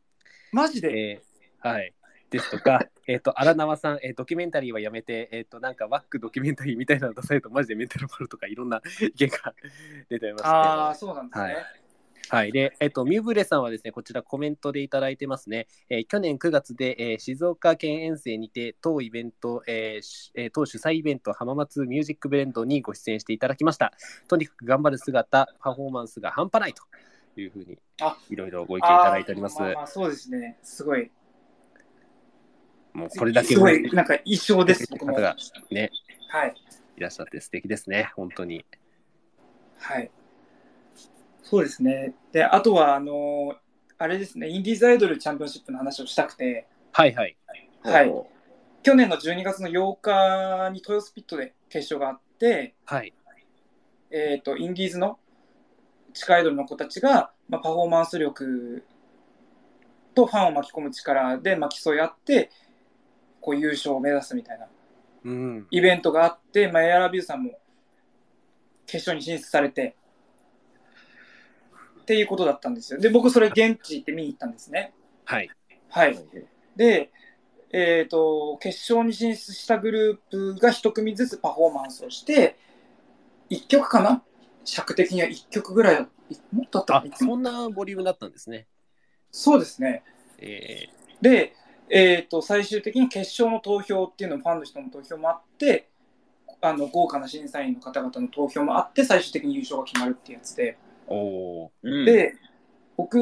[0.51, 1.93] マジで、えーはい。
[2.29, 9.55] ですとか、 えっと、荒縄さん、えードキュメンタリーはやめて、えっ、と、なんか、ワックドキュメンタリーみたいなの出されると、マジでメンタルマルとか、いろんな意見が
[10.09, 11.45] 出てまして、ああ、そうなんですね。
[11.45, 11.65] はい
[12.30, 12.51] はい。
[12.51, 15.67] で、えっと、ミューブレさんはですね、こちらコメントでいただいてますね。
[15.89, 23.93] えー去年9月で、えー静岡県遠征にて、当イベント、えーしえー当主催イベント浜松ミュージックブレンドにご出演していただきました。
[24.28, 26.84] とにかく頑張る姿、パフォーマンスが半端ないと
[27.39, 29.57] いうふうにあ、いろいろご意見いただいております。
[29.59, 30.57] あーまあまあそうですね。
[30.63, 31.09] すごい。
[32.93, 35.13] もうこれだけすごのい、なんか一生です、 僕も。
[35.13, 35.36] 方はが
[35.69, 35.91] ね、
[36.47, 36.53] い。
[36.97, 38.65] いらっしゃって素敵ですね、本当に。
[39.78, 40.09] はい。
[41.49, 42.13] そうですね。
[42.33, 43.55] で、あとは、あの
[43.97, 47.37] あれですね、インディーズアイドルチャンピオンシップの話をしたくて、はいはい。
[47.83, 48.29] はいほ
[48.83, 53.13] 去年の12月の8日に豊洲ピットで決勝があって、はい。
[54.11, 55.19] えっ、と、インディーズの
[56.13, 58.83] 地下アイドルの子たちが、まあ、パフォーマンス力
[60.15, 62.49] とファンを巻き込む力で巻き添え合って、
[63.39, 64.67] こう優勝を目指すみたいな
[65.25, 65.67] うん。
[65.71, 67.59] イベントがあって、まあ、エアラビューさんも
[68.85, 69.95] 決勝に進出されて、
[72.08, 73.01] っていうことだったんですよ。
[73.01, 74.93] で、僕それ現地行って見に行ったんですね。
[75.26, 75.49] はい。
[75.89, 76.18] はうい。
[76.78, 77.12] で、
[77.74, 82.58] えっ、と、決勝に進出したグループが一組ずつパフォーマンスをして、
[83.49, 84.24] 1曲かな？
[84.64, 86.08] 尺的には1曲ぐらい
[86.53, 88.68] もっとあったあそんなボリュームだったんですね。
[89.30, 90.03] そうですね。
[90.38, 90.88] え
[91.22, 91.55] で、
[91.89, 95.89] えっ、と、最終的に決勝の投票っていうのもファンの人の投票もあって、
[96.62, 102.36] あの豪華な審査員の方々の投票もあって、最終的に優勝が決まるってやつで、ー、おーうん、で、
[102.95, 103.18] 僕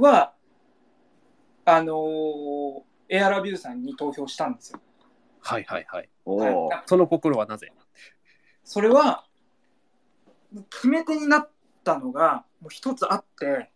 [0.00, 0.34] は、
[1.64, 4.80] あのーエアラビューさんに投票したんですよ。
[5.40, 6.08] はいはいはい。
[6.24, 7.70] おーはいその心はなぜ？
[8.64, 9.26] それは、
[10.70, 11.50] 決め手になっ
[11.84, 13.70] たのが、もう一つあって、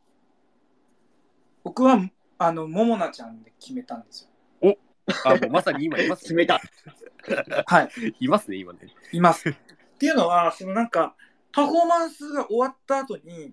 [1.63, 2.01] 僕は、
[2.39, 4.23] あの、ももなちゃんで決めたんです
[4.63, 4.79] よ。
[5.25, 6.61] あ、もうまさに今います、 冷た。
[7.67, 7.91] はい。
[8.21, 8.81] いますね、今ね。
[9.13, 9.49] います。
[9.49, 9.55] っ
[9.99, 11.15] ていうのは、そのなんか、
[11.53, 13.53] パフォーマンスが終わった後に、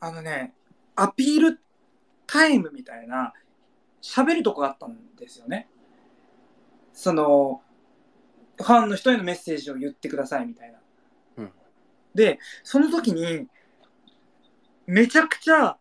[0.00, 0.54] あのね、
[0.96, 1.60] アピール
[2.26, 3.32] タイムみたいな、
[4.02, 5.68] 喋るとこがあったんですよね。
[6.92, 7.62] その、
[8.56, 10.78] ファンの人へのメッセージを言ってくださいみたいな。
[11.38, 11.52] うん
[12.14, 13.46] で、その時に、
[14.86, 15.78] めちゃくちゃ、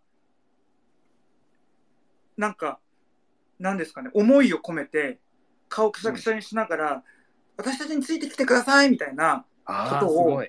[2.38, 2.80] なんか、
[3.58, 5.20] なんですかね、思いを込めて、
[5.68, 7.04] 顔くしゃくしゃにしながら、
[7.58, 10.44] 私たちについてきてくださいみたいなことを。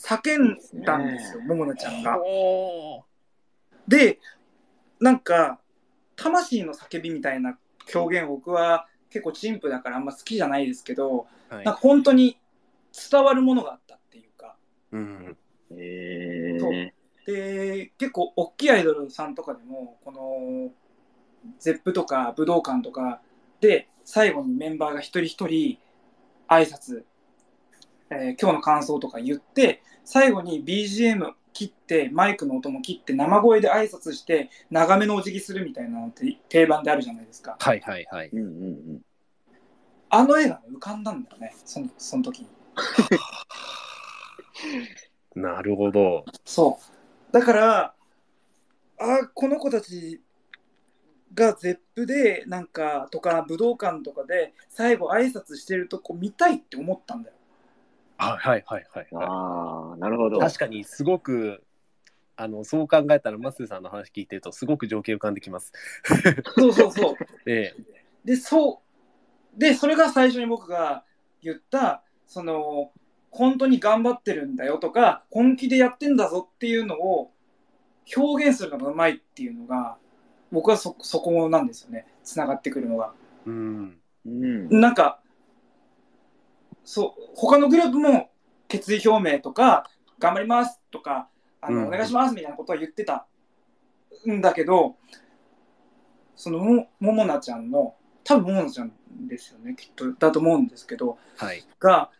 [0.00, 2.18] 叫んだんですよ、ももなちゃんが。
[3.86, 4.18] で、
[4.98, 5.60] なんか、
[6.16, 7.58] 魂の叫びみたいな
[7.94, 11.64] 表現を僕は結構陳腐だからあんま好きじゃないですけど、はい。
[11.64, 12.38] なんか本当に
[13.10, 14.56] 伝わるものがあったっていうか、
[14.92, 15.36] うん。
[15.70, 16.90] えー、
[17.26, 20.72] で、結構大きいアイドルさんとかでも、この、
[21.58, 23.20] ゼップとか武道館とか
[23.60, 25.78] で、最後にメンバーが一人一人
[26.48, 27.04] 挨拶、
[28.10, 37.56] えー今日の感想とか言って、最後に BGM 切って、マイクの音も切って、生声で挨拶して、長めのお辞儀するみたいなのって定番であるじゃないですか。
[37.58, 38.30] はいはいはい。
[38.32, 38.48] うんうんう
[38.94, 39.00] ん。
[40.08, 42.48] あの絵がね、浮かんだんだよね、そのその時に。
[45.40, 46.24] なるほど。
[46.44, 46.78] そ
[47.30, 47.32] う。
[47.32, 47.94] だから、
[48.98, 50.20] あこの子たち
[51.32, 57.36] がゼップで、なんか、とか、武道館とかで、最後挨拶してるとこ見たいって思ったんだよ。
[58.20, 60.36] はいはいはいはい、はああ、なるほど。
[60.36, 60.40] い。
[60.40, 61.64] 確かにすごく、
[62.36, 65.72] あの、そう考えたら、マスーさんの話聞いてると、すごく情景浮かんできます。
[66.58, 67.16] そうそうそう。
[67.46, 68.82] ええで、そ
[69.56, 69.58] う。
[69.58, 71.04] で、それが最初に僕が
[71.42, 72.92] 言った、その、
[73.30, 77.32] 本当に頑張ってるんだよとか、本気でやってんだぞっていうのを
[78.16, 79.96] 表現するのがうまいっていうのが、
[80.52, 82.06] 僕はそ、そこなんですよね。
[82.24, 83.12] つながってくるのが。
[83.46, 84.00] うん。
[84.26, 84.80] うん。
[84.80, 85.19] なんか、
[86.84, 88.30] そう、他のグループも
[88.68, 91.28] 決意表明とか、頑張りますとか、
[91.60, 93.26] あの、うんお願いしますみたいなことは言ってた
[94.28, 94.96] んだけど、
[96.36, 98.92] そのも、ももなちゃんの、多分ももなちゃん
[99.26, 101.64] ですよね、きっと、だと思うんですけど、はい。
[101.78, 102.10] が、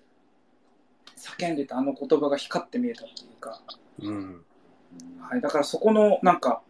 [1.17, 3.61] 叫んでたあの言葉が光って見えたっていうか、
[4.01, 4.45] うん。
[5.21, 6.63] はい、だからそこの、なんか、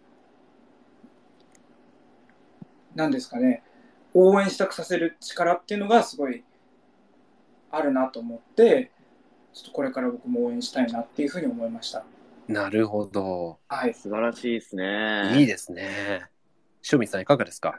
[2.94, 3.62] なんですかね、
[4.14, 6.44] 応援したくさせる力っていうのがすごい
[7.70, 8.90] あるなと思って、
[9.52, 12.04] ちょっとこれから僕も応援したいなっていうふうに思いました。
[12.48, 13.58] なるほど。
[13.68, 13.94] はい。
[13.94, 15.38] 素晴らしいですね。
[15.38, 16.22] いいですね。
[16.92, 17.78] 塩見さん、いかがですか？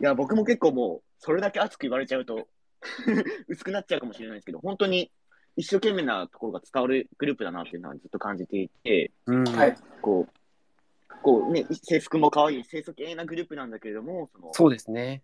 [0.00, 2.48] いや、僕も結構もう、それだけ熱く言われちゃうと、
[3.48, 5.10] 薄くなっちゃうかもしれないですけど、本当に
[5.56, 9.44] 一生懸命なところが伝わるグループだなっていうのはずっと感じていて、うん。
[9.44, 9.76] はい。
[10.00, 15.22] こう、こうね、制服も可愛い清楚系なグループなんだけれども、そのそうですね。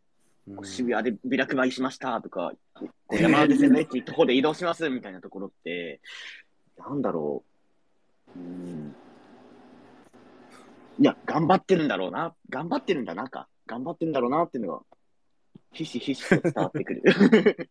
[0.49, 6.01] うん渋谷でビラ配りしましたとか、こう山手線の駅徒歩で移動しますみたいなところって、
[6.79, 7.43] なんだろ
[8.37, 8.39] う。
[8.39, 8.95] うん、
[11.01, 12.33] いや、頑張ってるんだろうな。
[12.49, 13.49] 頑張ってるんだなか。
[13.67, 14.83] 頑張ってるんだろうなっていうのが、
[15.73, 17.03] ひしひしと伝わってくる。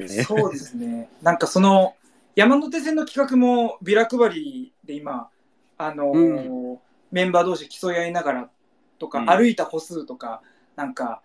[0.00, 1.08] ねそうですね。
[1.22, 1.94] なんかその
[2.34, 5.30] 山手線の企画もビラ配りで今、
[5.78, 8.50] あのーうメンバー同士競い合いながら
[8.98, 10.42] とか、うん歩いた歩数とか、
[10.74, 11.22] なんか、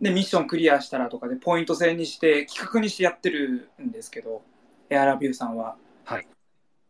[0.00, 4.42] ね、ミッションクリアしたらとかでポイント制にして企画にしてやってるんですけど、
[4.88, 5.76] エアラビューさんは。
[6.04, 6.26] はい。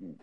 [0.02, 0.16] うん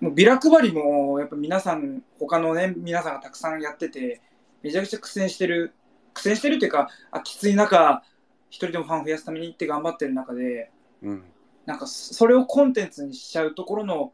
[0.00, 4.22] もうビラ配りもやっぱ皆さん、他のね、皆さんがたくさんやってて、
[4.62, 5.74] めちゃくちゃ苦戦してる、
[6.14, 8.02] 苦戦してるっていうか、あきつい中、
[8.48, 10.70] 一人でもファン増やすためにって頑張ってる中で、
[11.02, 11.24] うん。
[11.66, 14.12] なんかそれをコンテンツにしちゃうところの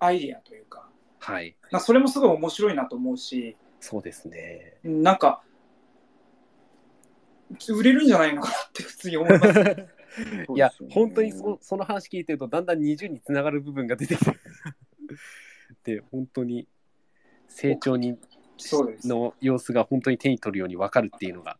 [0.00, 0.88] アイディアというか、
[1.20, 1.54] はい。
[1.70, 4.78] なそれもすごい面白いなと思うし、そうですね。
[4.82, 5.43] なんか、
[7.68, 9.60] 売れるんじゃないのかなって普通に思います。
[10.54, 14.32] いやそうですよね、本当にそその話聞いてると、だんだん20につながる部分が出てきて
[15.96, 16.68] で、本当に
[17.48, 18.18] 成長に
[18.56, 19.08] そうです。
[19.08, 21.58] の様子が本当に手に取るように分かるっていうのが、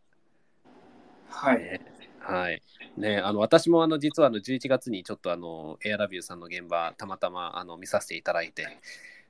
[1.28, 1.59] はい。
[1.59, 1.80] ね、
[2.20, 2.62] はい。
[2.97, 8.78] ね、あの私もあの実はあの11月にちょっとあのエアラビューさんの現場たまたまあの見させていただいて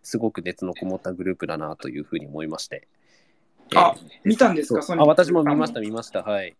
[0.02, 2.86] すごく熱のこもったグループだなというふうに思いまして。
[3.74, 4.82] あえー見たんですか？
[4.82, 6.22] そあ私も見ました見ました。
[6.22, 6.56] はい。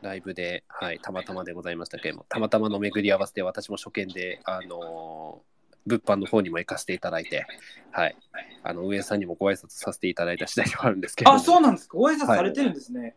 [0.00, 5.48] ライブで、はい、たまたまでございましたけれども、たまたまの巡り合わせで私も初見で、あのー
[5.86, 7.46] 物販の方にも行かせていただいて、
[7.92, 8.16] はい、
[8.62, 11.96] あの上さんにもご挨拶させていただいた次第ではあるんですけれども、あ、そうなんですか？
[11.96, 13.16] ご挨拶されてるんですね。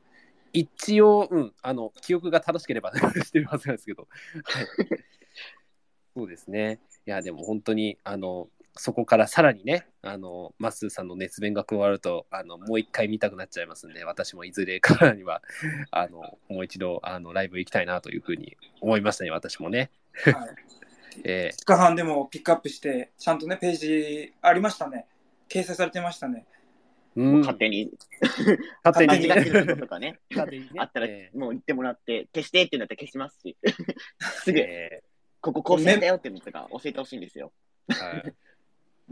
[0.53, 4.07] 一応、うん、あの記憶が正しければ してるはずなんですけど、
[4.43, 4.67] はい、
[6.15, 6.79] そうですね。
[7.05, 15.41] いや、でも本当に、あの、そこからさらにね、あの、マッスーさんの熱弁が加わると、あの、もう一回見たくなっちゃいますんで、私もいずれからには、
[15.91, 19.91] あの、もう一度、あの、ライブ行きたいなというふうに思いましたね、私もね。
[20.13, 20.35] はい。
[21.25, 25.05] え2日半でもピックアップして、ちゃんとね、ページありましたね。
[25.49, 26.45] 掲載されてましたね。
[27.17, 27.91] ーうん、 勝手に、
[28.83, 29.27] 勝手に。
[29.27, 30.71] ね間違ってることとかね、勝手にね。
[30.77, 33.57] あったらえもう言ってもらって、消してって言うんだったら消しますし、
[34.45, 35.03] すぐ、え
[35.41, 37.51] こここうしてたよっていうのとか教えてほしいんですよ。
[37.89, 38.33] ーはい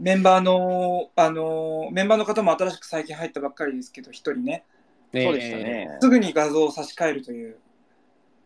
[0.00, 4.64] メンバーの、あの、メンバーの方も新しく最近入ったばっかりですけど、一人ね、
[5.12, 5.98] そうでしたね。
[6.00, 7.58] すぐに画像を差し替えるという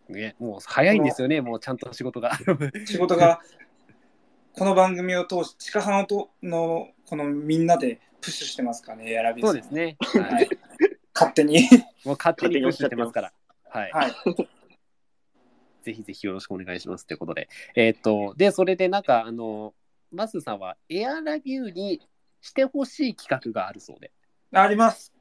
[0.09, 2.33] ね、もう早いんですよね、もうちゃんと仕事が。
[2.87, 3.41] 仕事が、
[4.53, 9.97] この番組を通して、地下派のとの、このみんなでプッシュしてますからね、エアラビーさんそうですね。
[10.01, 10.49] はい、
[11.15, 11.69] 勝手に。
[12.05, 13.33] もう勝手にプッシュしてますから。
[13.69, 13.91] はい。
[13.93, 14.13] はい。
[15.83, 17.49] ぜひぜひよろしくお願いしますということで。
[17.75, 19.75] えーっと、で、それでなんか、あの、
[20.13, 22.01] マスさんはエアラビューに
[22.41, 24.13] してほしい企画があるそうで。
[24.53, 25.13] あります。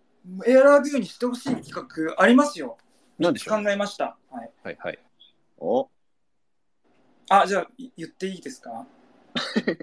[0.46, 2.78] エアラビューにしてほしい企画ありますよ。
[3.20, 3.64] なんでしょう？
[3.64, 4.18] 考えました。
[4.32, 4.52] はい。
[4.64, 5.00] はいはい。
[5.58, 5.90] お
[7.30, 8.86] あ、じゃあ、い言っていいですか？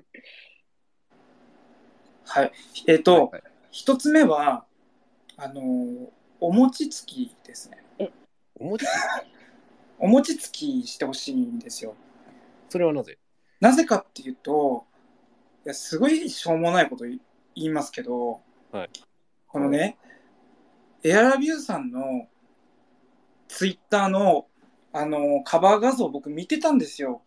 [2.27, 2.53] はい。
[2.87, 3.43] えっ、と、はいはい
[3.73, 4.65] 一つ目は、
[5.37, 6.09] あのー
[6.41, 7.85] お餅つきですね。
[8.59, 8.85] お餅
[10.01, 11.95] お餅つきしてほしいんですよ。
[12.69, 13.17] それはなぜ？
[13.61, 14.90] なぜかっていうと、い
[15.65, 17.21] やすごいしょうもないこと言
[17.55, 18.41] いますけど、
[18.73, 18.91] はい
[19.49, 19.99] このね、
[21.03, 22.29] エアラビューさんの
[23.49, 24.47] ツイッターの、
[24.93, 27.23] あのカバー画像僕見てたんですよ。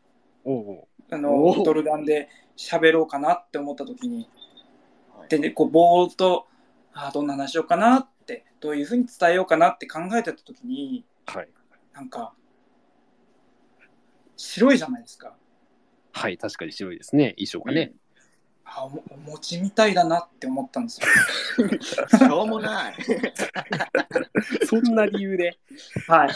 [0.45, 4.29] あおのうドルダンで喋ろうかなって思った時に。
[5.17, 6.47] はいで、ね、こうぼーっと
[6.93, 11.49] あーどんな話しようかなってどういうふうに伝えようかなって考えてた時にはい。
[11.93, 12.33] なんか
[14.35, 15.35] 白いじゃないですか。
[16.11, 17.93] はい、確かに白いですね、衣装がね。
[18.65, 21.07] あおもお餅みたいだなって思ったんですよ。
[21.59, 22.95] う んしょうもない。
[24.65, 25.57] そんな理由で。
[26.07, 26.29] はい。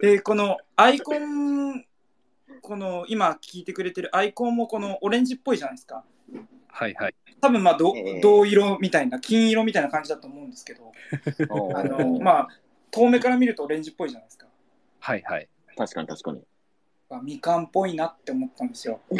[0.00, 1.84] で、このアイコン、
[2.60, 6.04] この今聞いてくれてるアイコンもこのオレンジっぽいじゃないですか。
[6.68, 7.14] はいはい。
[7.40, 10.92] 多分まあどえー銅色みたいな、金色みたいな感じだと思うんですけど、
[11.76, 12.48] あのまあ
[12.90, 14.46] 遠目から見るとオレンジっぽいじゃないですか。
[14.98, 15.48] はいはい。
[15.76, 16.42] 確かに確かに。
[17.10, 19.00] あみかんっぽいなって思ったんですよ。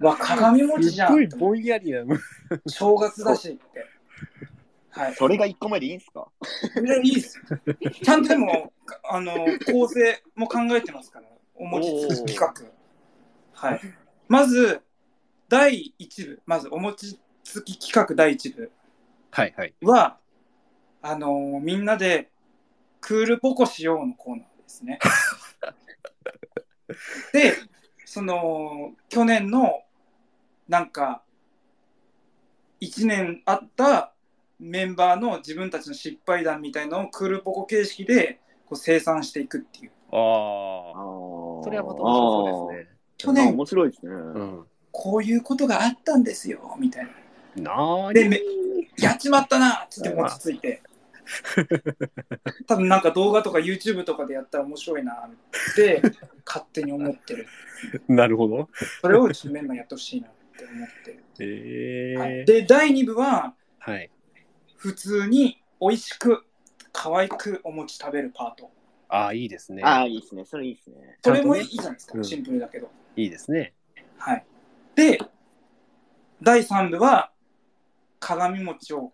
[0.00, 1.26] わ、鏡餅じゃんすっごい。
[1.40, 2.16] ぼんやりなの。
[2.66, 3.86] 正月だしって。
[4.90, 5.14] はい。
[5.14, 6.26] それが1個目でいいんすか？
[6.84, 7.40] いやいいです。
[8.02, 8.72] ちゃんとでも、
[9.10, 12.70] あの、構成も考えてますから、お餅つき企
[13.54, 13.68] 画。
[13.68, 13.80] はい。
[14.28, 14.80] まず、
[15.48, 18.70] 第1部、まずお餅つき企画第1部
[19.30, 19.74] はいはい。
[19.82, 20.18] は、
[21.02, 22.30] あのみんなで
[23.00, 24.98] クールポコしようのコーナーですね。
[27.32, 27.54] で、
[28.04, 29.82] その、去年の、
[30.68, 31.22] なんか、
[32.80, 34.12] 1年あった
[34.58, 39.90] メンバーの自分たちの失敗談みたいのをクールポコ形式でこう生産していくっていう。
[40.12, 40.14] ああ
[41.62, 42.96] それはまた面白そうですね。
[43.18, 44.12] 去年面白いですね。
[44.12, 44.66] うん。
[44.92, 47.06] こういうことがあったんですよ、みたい
[47.56, 47.62] な。
[47.62, 48.40] なーでめ
[48.98, 50.82] やっちまったなっつって餅ついて。
[52.66, 56.02] 多分なんか動画とか YouTube とかでやったら面白いなって
[56.46, 57.46] 勝手に思ってる。
[58.08, 58.68] なるほど。
[59.00, 61.24] それをちょっとメンバーやってほしいなって思ってる。
[61.40, 64.10] えーはい、で、第2部ははい。
[64.76, 66.44] 普通に美味しく
[66.92, 68.70] 可愛くお餅食べるパート。
[69.08, 69.82] ああ、いいですね。
[69.82, 70.44] ああ、いいですね。
[70.44, 71.18] それいいですね。
[71.22, 72.90] それもいいじゃないですか、うんシンプルだけど。
[73.16, 73.74] いいですね。
[74.18, 74.44] はい。
[74.94, 75.18] で、
[76.42, 77.32] 第3部は
[78.18, 79.12] 鏡餅を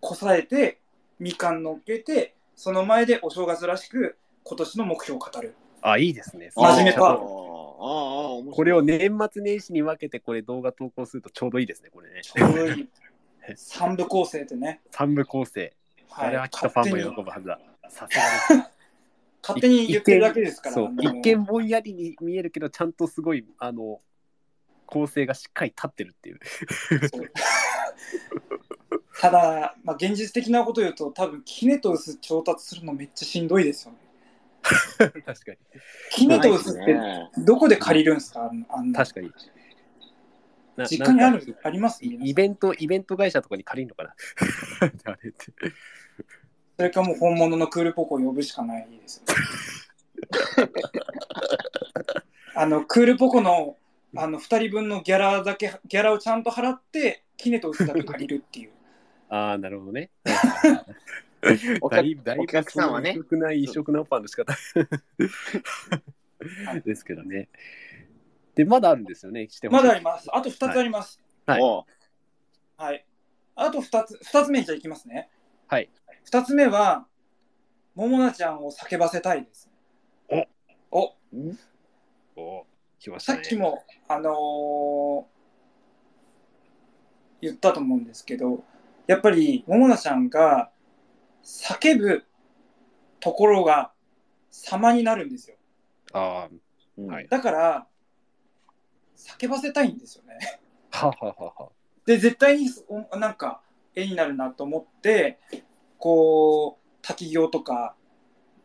[0.00, 0.78] こさえて、
[1.18, 5.54] みかん乗っけて、その前でお正月らしく今年の目標を語る。
[5.82, 6.50] あいいですね。
[6.54, 12.22] 真面目パーああ、ああ、ト面白いこれを年末年始に分けてこれ動画投稿するとちょうどいいですね、これね。
[12.22, 12.88] ちょうどいい。
[13.56, 14.80] 3部構成でね。
[14.90, 15.72] 三部構成。
[16.08, 17.58] はい、あれはきっとファンも喜ぶはずだ。
[17.88, 18.70] さすがです。
[19.42, 20.90] 勝手に言ってるだけですから。
[21.00, 24.00] 一見ぼんやりに見えるけどちゃんとすごいあの
[24.84, 26.40] 構成がしっかり立ってるっていう
[29.20, 33.98] ただ、まあ、現実的なこと言うと、多分キネトウス調達するのめっちゃしんどいですよね。
[34.98, 35.58] 確かに。
[36.10, 37.30] キネトウスってね。
[37.36, 38.44] どこで借りるんですか？
[38.44, 39.04] あんあんな。
[39.04, 39.30] 確かに。
[40.76, 42.02] な実家にあるあります？
[42.02, 44.14] イイベントイベント会社とかに借りるのかな？
[45.12, 45.52] あれって。
[46.78, 49.22] それかもう本物のクールポコを呼ぶしかないです。
[52.54, 53.76] あのクールポコの
[54.16, 58.70] あの2人分のギャラだけギャラをちゃんと払ってキネトウスだけ借りるっていう。
[59.30, 60.10] ああなるほどね
[61.80, 64.56] おいぶだいぶお客さんはね異色な異色なオファーの仕方は
[66.76, 67.48] い ですけどね
[68.54, 70.28] でまだあるんですよねしてまだありまます。
[70.32, 71.20] あと2つあります。
[71.46, 71.84] はいおう
[72.76, 73.04] はい。
[73.56, 75.28] あと2つ、2つ目じゃいきますね。
[75.68, 75.90] はい。
[76.24, 77.06] 2つ目は、
[77.94, 79.70] ももなちゃんを叫ばせたいです。
[80.90, 81.14] お
[82.36, 82.66] お
[82.98, 85.24] 来ましたねさっきも、あのー
[87.42, 88.64] 言ったと思うんですけど、
[89.10, 90.70] やっぱり、ももなちゃんが
[91.42, 92.24] 叫ぶ
[93.18, 93.90] ところが
[94.52, 95.56] 様になるんですよ。
[96.12, 96.48] あ
[96.96, 97.86] うんはいだから、
[99.16, 100.38] 叫ばせたいんですよね。
[100.92, 101.68] あはははは
[102.06, 103.62] で、絶対におなんか
[103.96, 105.40] 絵になるなと思って、
[105.98, 107.96] こう、滝行とか、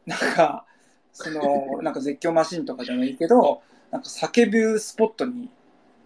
[0.06, 0.68] なんか、
[1.12, 5.50] その、 なんか絶叫マシンとかじゃないけど、なんか叫ぶスポットに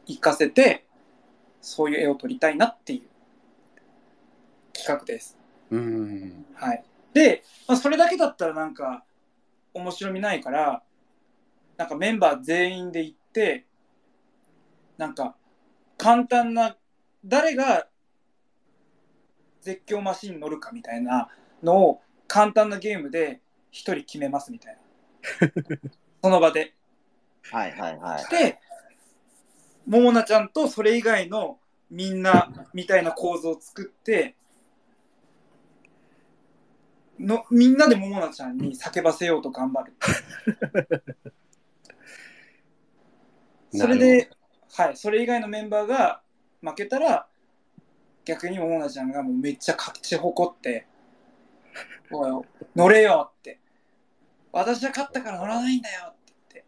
[0.05, 0.85] 行かせて、
[1.59, 3.08] そういう絵を撮りたいなっていう
[4.79, 5.37] 企画です。
[5.71, 6.83] うーんはい。
[7.13, 9.03] で、まあ、それだけだったらなんか
[9.73, 10.83] 面白みないから、
[11.77, 13.65] なんかメンバー全員で行って、
[14.97, 15.35] なんか
[15.97, 16.77] 簡単な、
[17.25, 17.87] 誰が
[19.61, 21.29] 絶叫マシンに乗るかみたいな
[21.61, 24.79] のを簡単なゲームで一人決めますみたいな。
[26.23, 26.73] その場で。
[27.51, 28.29] はいはいはい。
[28.29, 28.59] で、
[29.85, 31.59] ももなちゃんとそれ以外の
[31.89, 34.35] みんなみたいな構図を作って、
[37.19, 39.93] のみんなでももなちゃんに叫ばせようと頑張る。
[43.71, 44.29] それで、
[44.73, 46.21] はい、それ以外のメンバーが
[46.61, 47.27] 負けたら、
[48.25, 50.87] 逆にももなちゃんがもうめっちゃ勝ち誇って、
[52.11, 52.45] おい
[52.75, 53.59] 乗れよって。
[54.51, 56.63] 私は勝ったから乗らないんだよって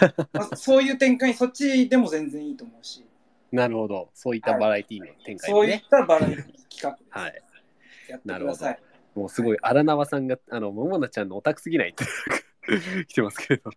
[0.00, 0.22] 言って。
[0.38, 3.06] まあ、そういう展開、そっちでも全然いいと思うし、
[3.52, 7.42] なるほどそういったバラエティの展開そういったバラエティ企画はい
[8.08, 8.82] やってください。
[9.16, 12.04] もうすごい荒縄さんがあの桃菜ちゃんのオタクすぎないって
[13.08, 13.70] 来てますけれど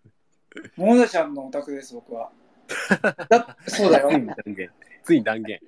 [0.75, 2.31] ももなちゃんのオタクです、僕は。
[3.29, 4.09] だそうだよ。
[4.09, 4.69] ついに断言
[5.03, 5.59] ついに断言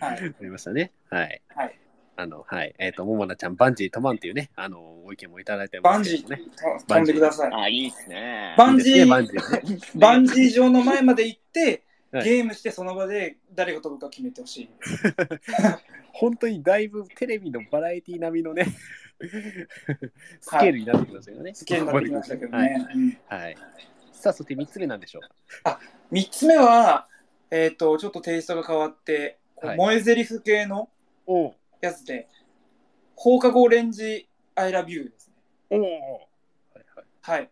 [0.00, 0.18] はい。
[0.18, 1.78] ありましたねはいはい。
[2.16, 7.52] あのはいえっ、と桃菜ちゃんバンジー飛ばんっていうねあのご意見もいただいてバンジますけどねー飛んでください。
[7.52, 8.54] あ、いいっすね。
[8.58, 14.70] バンジーいいですねバンジーねバンジー場の前まで行って、はいゲームしてその場で誰が飛ぶか決めてほしい。
[16.18, 18.66] 本当にだいぶテレビのバラエティ並みのね
[20.40, 22.88] スケールになってきましたよね、 スケールになってきましたけどはいね。
[22.94, 23.56] うんはい。
[24.12, 27.08] さあ、そして3つ目なんでしょう3つ目は、
[27.50, 30.88] えっ、と、ちょっとテイストが変わって、はい萌え台詞系の
[31.26, 32.28] おやつで、
[33.16, 35.34] 放課後オレンジ I love you ですね。
[35.70, 37.06] おおはいはい。
[37.20, 37.50] はい。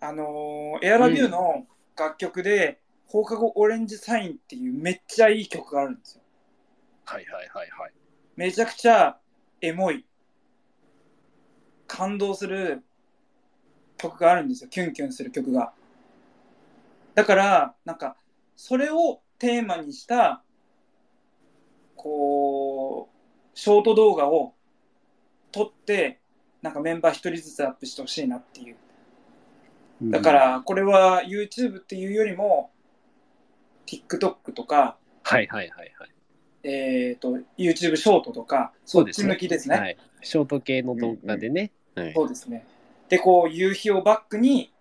[0.00, 1.66] あのーエアラビューの
[1.96, 6.22] 楽曲で、放課後オレンジサインっていうめっちゃいい曲があるんですよ。
[7.04, 7.92] はいはいはいはい。
[8.40, 9.18] めちゃくちゃ
[9.60, 10.06] エモい、
[11.86, 12.82] 感動する
[13.98, 14.70] 曲があるんですよ。
[14.70, 15.74] キュンキュンする曲が。
[17.14, 18.16] だから、なんか、
[18.56, 20.42] それをテーマにした、
[21.96, 24.54] こう、ショート動画を
[25.52, 26.18] 撮って、
[26.62, 28.76] なんかメンバー一人ずつアップしてほしいなっていう。
[30.04, 32.70] だか、ら、これは YouTube っていうよりも、
[33.84, 36.19] TikTok とか、はいはいはいはい。
[36.62, 39.76] えっ、と、YouTube ショートとか、そうですねですね。
[39.76, 39.96] はい。
[40.22, 41.60] ショート系の動画でね。
[41.60, 41.70] はい
[42.14, 42.66] そうですね。
[43.08, 44.72] で、こう、夕日をバックに、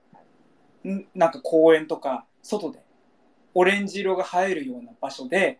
[0.88, 2.84] んなんか公園とか、外で、
[3.53, 5.60] オレンジ色が映えるような場所で、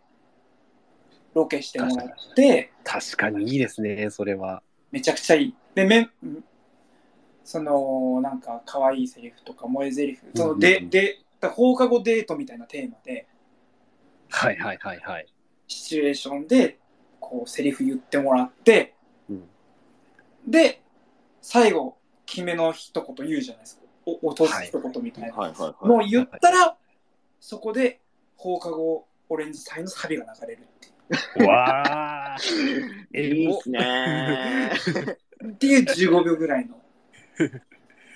[1.33, 4.61] ロケしてもらって、確かにいいですね、それは。
[4.91, 5.55] めちゃくちゃいい。
[5.75, 6.11] で、めん
[7.43, 13.27] その、なんか、可愛いセリフとか、萌えセリフ、その、で、うんうんうんで、だ放課後デートみたいなテーマで、
[14.29, 15.27] はいはいはいはい。
[15.69, 16.79] シチュエーションで、
[17.21, 18.95] こう、セリフ言ってもらって、
[19.29, 19.43] うん
[20.45, 20.81] で、
[21.41, 23.83] 最後、決めの一言言うじゃないですか。
[24.05, 25.35] お落とす一言みたいな。
[25.35, 25.87] はいはいはい。
[25.87, 26.75] もう言ったら、
[27.39, 28.01] そこで
[28.35, 32.37] 放課後オレンジ祭のサビが流れるっていうわあ。
[33.13, 35.53] え いいっすねー。
[35.53, 36.81] っていう15秒ぐらいの。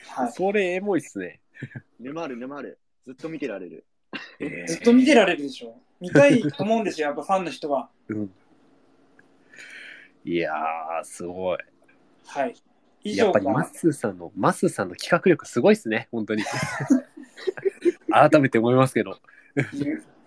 [0.10, 1.40] はい、それエモいっすね。
[2.00, 2.80] 沼る沼る。
[3.06, 3.86] ずっと見てられる。
[4.40, 5.76] えーずっと見てられるでしょ。
[6.00, 7.90] 見たいと思うんですよ、やっぱファンの人は。
[8.10, 8.32] うん
[10.26, 11.58] いやー、すごい。
[12.26, 12.56] はい。
[13.04, 16.44] 以やっぱりマッスーさんの、マッスーさんの企画力すごいっすね、本当に。
[18.10, 19.20] 改めて思いますけど。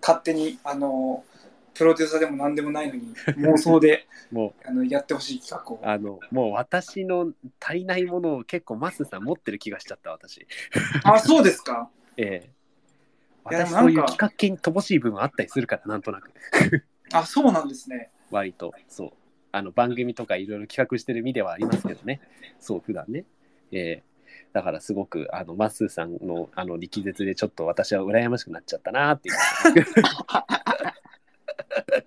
[0.01, 1.25] 勝手に、あの、
[1.73, 5.79] プロデューサーでも何でもないのに、妄想で もあのやってほしい企画をう、。
[5.83, 10.45] あの、もう私の足りないものを結構マッスーさん持ってる気がしちゃった、私。
[11.03, 11.89] あ、そうですか。
[12.17, 12.56] ええ
[13.47, 16.31] 私そういう企画系に乏しい部分あったりするから、なんとなく。
[17.13, 18.11] あ、そうなんですね。
[18.31, 19.11] 割と、そう。
[19.51, 22.21] あの、番組とかいろいろ企画してる身ではありますけどね。
[22.59, 23.25] そう、普段ね。
[23.71, 24.03] ええ
[24.53, 29.35] だからすごく、あの、マッスーさんの、あの、力説でちょっと私は羨ましくなっちゃったなっていう。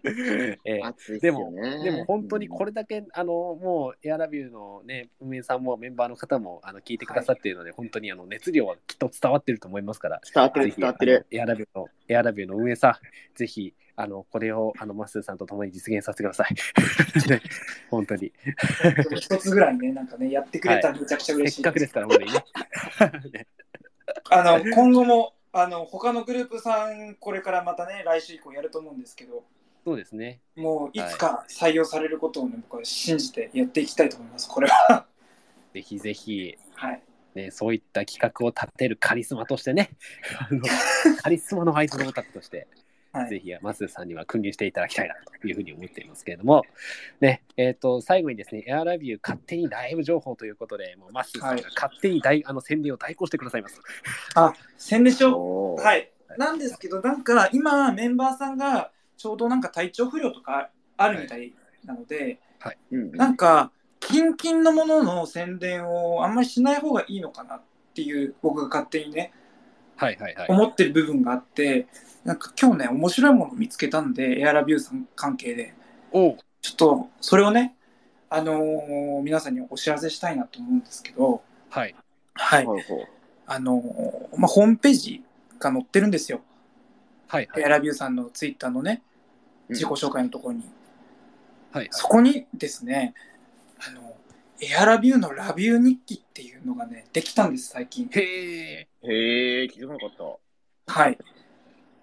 [0.05, 1.53] ええ熱いっすでも。
[1.83, 11.27] でも本当にこれだけ、あのもうエアラビューのね運営さんもメンバーの方もあの聞いてくださっているので、本当にあの熱量はきっと伝わってると思いますから、伝わってる伝わってる。
[11.31, 12.95] エアラビューのエアラビューの運営さん、
[13.37, 16.55] ぜひあのこれをあのマッスーさんと共に実現させてください。
[17.29, 17.43] ね
[17.91, 18.33] 本当に
[19.17, 21.63] 一つぐらいね、なんかね、やってくれたらめちゃくちゃ嬉しい。
[21.63, 22.45] せっかくですから本当にね。
[23.33, 23.47] ね
[24.31, 29.45] あの今後もあの他のグループさんこれからまたね来週以降やると思うんですけど
[29.85, 30.41] そうですね。
[30.57, 35.07] もういつか採用されることをね僕は信じてやっていきたいと思いますこれは。
[35.73, 37.03] ぜひぜひはい。
[37.35, 39.91] ねそういった企画を立てるカリスマとしてね、
[40.39, 40.63] あの
[41.23, 42.67] カリスマのアイドルオタクとして。
[43.13, 43.29] はい。
[43.29, 46.63] ぜひ、マスさんには君臨していただきたいなというふうに思っていますけれども、
[47.21, 53.81] ね、えっ、と、最後にですね、エアラビュー勝手にライブ情報ということで、もうマスさんが勝手に大、あの宣伝を代行してくださいます。
[54.37, 55.83] あ宣伝しよう。
[55.83, 56.09] はい。
[56.39, 58.91] なんですけどなんか今メンバーさんが
[59.21, 61.53] ちょうどなんか体調不良とかあるみたい
[61.85, 62.41] なので、
[62.91, 63.71] うんなんか
[64.01, 67.63] キンキンのものの宣伝をあんまりしない方がいいのかなっ
[67.95, 69.33] ていう僕が勝手にね
[69.97, 70.47] はいはいはい。
[70.49, 71.87] 思ってる部分があって
[72.25, 75.75] なんか今日ね面白いものを見つけたんでエアラビューさん関係で。
[76.13, 76.39] おう。
[76.63, 77.77] ちょっとそれをね
[78.31, 81.95] あのー皆さんにお知らせしたいなと思うんですけどはい。
[82.35, 82.65] はい。
[82.65, 83.07] ほうほう。
[83.47, 85.23] あのーまあホームページ
[85.59, 86.41] が載ってるんですよ。
[87.29, 87.63] はいはい。
[87.63, 89.03] エアラビューさんのツイッターのね。
[89.05, 89.10] うん
[89.71, 90.65] 自己紹介のところに、
[91.73, 93.15] はいそこにですね
[93.79, 94.17] あの
[94.61, 98.89] エアラビューのラビュー日記っていうのがねできたんです最近へえ。
[99.03, 100.11] へえ、気づかなかっ
[100.87, 100.93] た。
[100.93, 101.19] はい。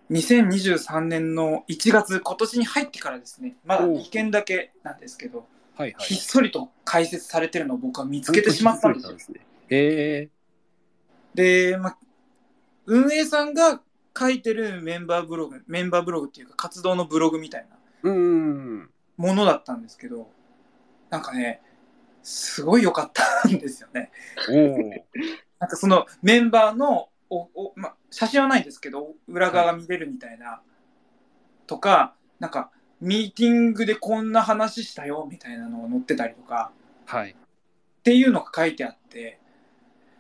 [0.10, 5.46] 2023年の1月、今年に入ってからですね、まだおう2件だけなんですけど、
[5.76, 6.06] はいはい。
[6.06, 9.14] ひっそりと解説されてるのを僕は見つけてしまったんですよ。
[9.14, 9.42] ですね。
[9.70, 10.30] へえ。
[11.36, 11.98] で、まあ、
[12.86, 13.82] 運営さんが
[14.18, 17.78] 書いてるメンバーブログ、メンバーブログっていうか活動のブログみたいな。
[19.18, 20.30] ものだったんですけど、
[21.10, 21.62] なんかね、
[22.24, 24.12] すごい良かったんですよね。
[25.60, 30.62] なんかそのメンバーのおお、ま、写真はないんですけど裏側が見れるみたいな、
[31.66, 32.72] とかなんか
[33.02, 36.72] ミーティングでこんな話したよみたいなのが載ってたりとか
[37.06, 37.32] はい。
[37.32, 37.36] っ
[38.04, 39.40] ていうのが書いてあって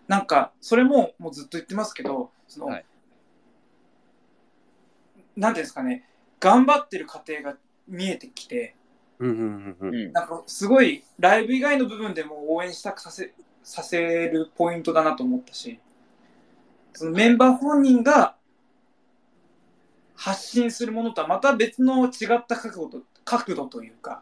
[0.07, 2.85] なんかそれももうずっと言ってますけどその、はい
[5.37, 6.03] なんていうんですかね
[6.39, 7.55] 頑張ってる過程が
[7.87, 8.75] 見えてきて
[9.19, 9.95] うんうんうんうん。
[9.95, 10.11] うん。
[10.11, 13.33] なんかすごいライブ以外の部分でも応援したくさせ
[13.63, 15.79] させるポイントだなと思ったし
[16.93, 18.35] そのメンバー本人が
[20.15, 24.21] 発信するものとはまた別の違った角度と角度というか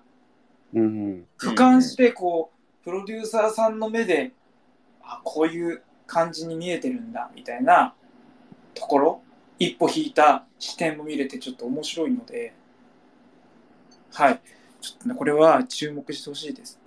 [0.73, 0.85] うんう
[1.17, 1.25] ん。
[1.39, 4.31] 俯瞰してこうプロデューサーさんの目で
[5.01, 7.93] あこういう感じに見えてるんだみたいな
[8.73, 9.21] ところ
[9.59, 12.53] 一歩引いた視点も見れてちょっと面白いので
[14.13, 14.41] はい
[14.81, 16.79] ちょっとねこれは注目してほしいです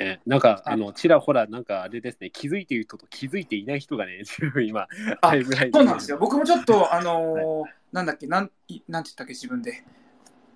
[0.00, 4.22] ね、なんか、あの、ちらほら、なんかあれですね、気づいている人と気づいていない人がね、
[4.66, 4.88] 今、
[5.20, 6.16] あタイムラインそうなんですよ。
[6.18, 9.84] 僕もちょっと、あのーなんだっけ、なん、いなんて言ったっけ、自分で。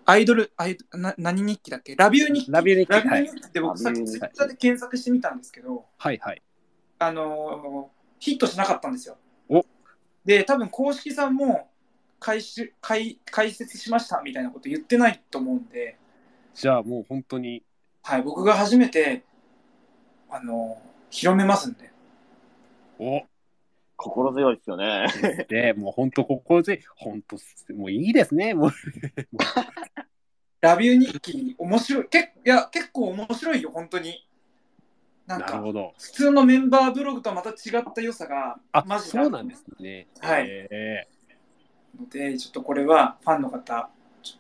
[0.07, 1.95] アイドル、アイドな何日記だっけ？
[1.95, 2.51] ラビュー日記。
[2.51, 6.43] ラビュー日記ラビュー日記って僕さっきツイッターで検索してみたんですけど、はいはい。
[6.99, 9.17] あのーヒットしなかったんですよ。
[9.49, 9.65] お
[10.25, 11.69] で、多分公式さんも
[12.21, 15.99] 開始開解説しましたみたいなこと言ってないと思うんで、
[16.55, 17.63] じゃあもう本当に、
[18.03, 19.23] はい、僕が初めて、
[20.31, 21.91] あのー広めますんで。
[22.99, 23.23] お
[23.97, 25.07] 心強いですよね。
[25.49, 27.37] で、もう本当心強い、本当、
[27.75, 28.71] もういいですね、もう。
[30.61, 32.09] ラビュー日記、面白い。
[32.09, 34.28] けいや、結構面白いよ、本当に。
[35.29, 35.93] なんか、なるほど。
[35.99, 40.07] 普通のメンバーブログとはまた違った良さが、あ、マジでそうなんですね。
[40.21, 41.07] はいえ
[42.01, 43.91] ので、ちょっとこれはファンの方、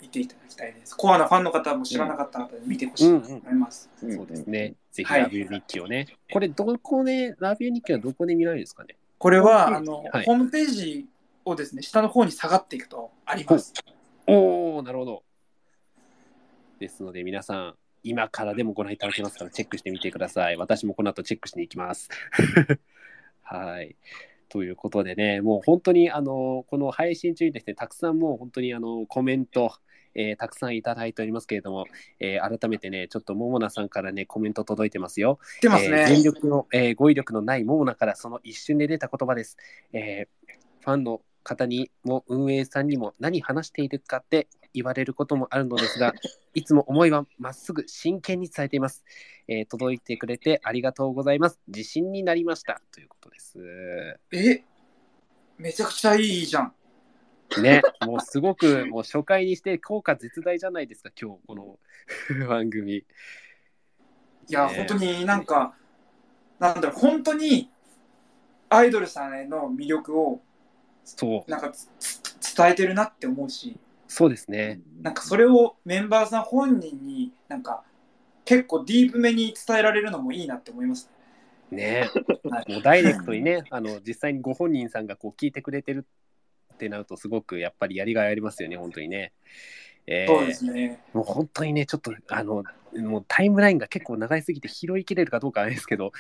[0.00, 0.96] 見ていただきたいです。
[0.96, 3.90] コアなファンの方も知らなかった方で見てほしいと思います。
[4.02, 4.74] ーそうですね。
[4.90, 6.06] ぜひはいラビュー日記をね。
[6.32, 8.96] これ、どこで、ラビュー日記はどこで見られるんですかね？
[9.18, 10.16] これは、ホーあの、ムページ？
[10.16, 11.06] はいホームページ
[11.44, 13.74] をですね、下の方に下がっていくとあります。
[14.26, 15.22] おおなるほど。
[16.78, 20.56] ですので、皆さん、今からでもご覧いただけますから、チェックしてみてください。
[20.56, 22.08] 私もこの後チェックしに行きます。
[23.42, 23.96] はい。
[24.48, 29.72] ということでね、もう本当に、あの、この配信中にですね、たくさんもう本当に、あの、コメント、
[30.14, 31.86] えーたくさんいただいておりますけれども、
[32.18, 35.38] えー改めてね、ちょっとももなさんからね、コメント届いてますよ。
[35.56, 36.00] 知ってますね。
[36.00, 39.56] えー全力の、えー語彙力のないモモナからその一瞬で出た言葉です。
[39.92, 46.12] えーファンの方にも運営さんにも何話しているかって言われることもあるのですが、
[46.54, 49.04] いつも思いはまっすぐ真剣に伝えています。
[49.48, 51.58] えー届いてくれてありがとうございます。
[51.66, 52.82] 自信になりました。
[52.92, 53.58] ということです。
[54.30, 54.62] え、
[55.56, 56.74] めちゃくちゃいいじゃん。
[57.62, 61.78] ね、もうすごくもう初回にして効果絶大じゃないですか、今日この
[62.46, 62.96] 番組。
[62.96, 63.04] い
[64.50, 65.74] や、ね本当になんか、
[66.58, 67.70] なんだろう、本当に
[68.68, 70.42] アイドルさんへの魅力を
[71.16, 71.72] そう、なんか
[72.56, 73.78] 伝えてるなって思うし、
[74.08, 74.80] そうですね。
[75.02, 77.82] なんかそれをメンバーさん本人になんか
[78.44, 81.10] 結構ディープめに伝えられるのもいいなって思います。
[81.70, 82.08] ね、
[82.50, 86.06] はいもうダイレクトにね、あの実際にご本人さんがこう聞いてくれてる
[86.74, 89.32] ってなると、すごくやっぱりやりがいありますよね、本当にね。
[90.10, 91.00] えーそうですね。
[91.12, 92.64] もう本当にね、ちょっとあの
[92.96, 96.12] もうタイムラインが結構長いすぎて拾いきれるかどうかあれですけど、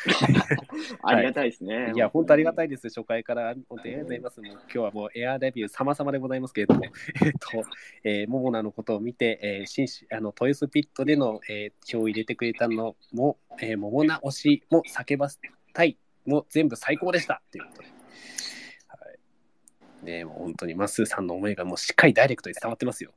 [1.02, 1.92] ありがたいですね。
[1.94, 2.66] いや、本当ありがたい。
[2.66, 3.54] いです、初回から。
[3.68, 4.40] 本当にありがとうございます。
[4.42, 6.82] もう今日はもうエアデビュー様々でございますけれども、
[7.24, 7.64] えっと、
[8.04, 15.38] えー、モモナのことを見て、えー、新種あのトイスピットでの、えー、票を入れてくれたのも、えー、モモナ推しも叫ばせ
[15.72, 15.96] たい
[16.26, 17.88] も全部最高でしたということで。
[18.88, 18.96] は
[20.02, 20.04] い。
[20.04, 23.12] ねもう本当に、マッスーさんの思いがもうしっかりダイレクトに伝わってますよ。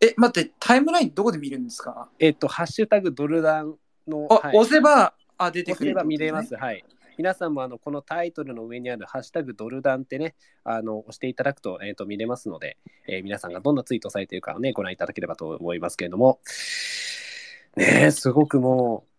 [0.00, 2.08] え、待って、タイムラインどこで見るんですか？
[2.18, 6.54] えっ、と、ハッシュタグドルダンの、あ、はい押せば、あ、出てくる、押せば見れます。。
[6.54, 6.84] はい。
[7.18, 12.76] 皆さんもあのこのタイトルの上にあるハッシュタグドルダンってね、あの押していただくと,、えー、と見れますので、
[13.08, 16.40] えー皆さんがどんなツイートされているかをね、ご覧いただければと思いますけれども、
[17.74, 19.10] ねえ、すごくもう、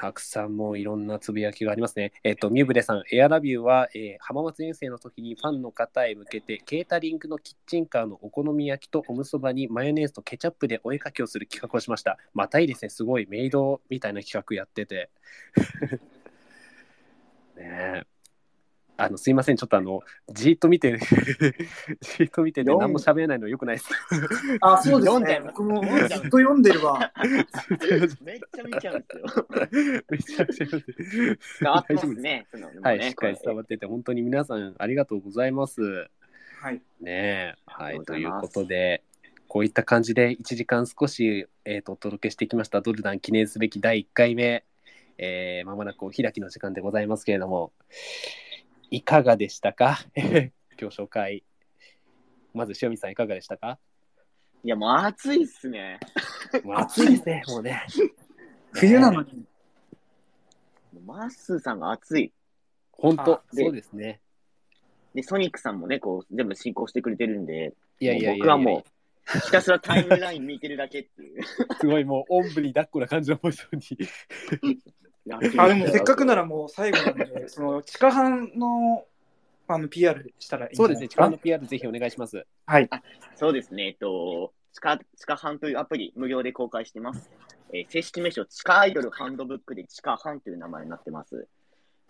[0.00, 2.12] たくさんもういろんなつぶやきがありますね。
[2.24, 12.16] えっ、と、ミューブレさん、エアラビューは、えー浜松遠征の時にファンの方へ向けて、ケータリングのキッチンカーのお好み焼きとおむそばにマヨネーズとケチャップでお絵かきをする企画をしました。
[12.32, 15.10] またいいですね、すごいメイドみたいな企画やってて。
[17.56, 18.09] ねえ。
[19.00, 20.02] あの、すいません、ちょっとあの、
[20.32, 20.98] じーっと見て、
[22.00, 23.88] じーっと見てて、読ん何も喋れないのよくないです。
[24.60, 25.40] あ、そうですね。
[25.44, 27.12] 僕もずっと読んでるわ。
[28.20, 29.46] めっちゃ見ちゃうんですよ。
[30.10, 32.46] めちゃくちゃ読んでる伝わってますね。
[32.50, 35.80] そのはい、しっかり伝わわってて、本当に皆さんありがとうございます。
[36.60, 36.82] はい。
[37.00, 37.54] ねえ。
[37.66, 39.02] はい、とということで、
[39.48, 44.64] こういった感じで1時間少し、えー、とお届けしてきました、ドルダン記念すべき第1回目、
[45.18, 47.72] えー、まもなくお開きの時間でございますけれども、
[48.90, 50.00] いかがでしたか？
[50.16, 51.44] 今日紹介。
[52.52, 53.78] まず、塩見さんいかがでしたか？
[54.64, 56.00] いや、もう暑いっすね。
[56.64, 57.86] もう暑いですね、もうね。
[58.72, 59.44] 冬なのに。
[61.06, 62.32] マッスーさんが暑い。
[62.90, 64.20] 本当そうですね。
[65.14, 71.42] で、ソニックさんもね、こう、全部進行してくれてるんで、いやいやいやいや僕はもう、ひたすらタイムライン見てるだけっていう。
[71.80, 73.78] すごいもう、おんぶに抱っこな感じのポジション
[74.68, 74.78] に。
[75.38, 79.04] あ、でもせっかくならもう最後なんで、その地下班の
[79.68, 81.22] あの PR したらいいそうですね、ゃないですか。
[81.24, 82.44] 力の PR ぜひお願いします。
[82.66, 82.88] はい。
[83.36, 87.30] そうですね、えっと、地下、地下班というアプリ、無料で公開してます。
[87.72, 91.46] えー正式名称、地下アイドルハンドブックで地下班という名前になってます。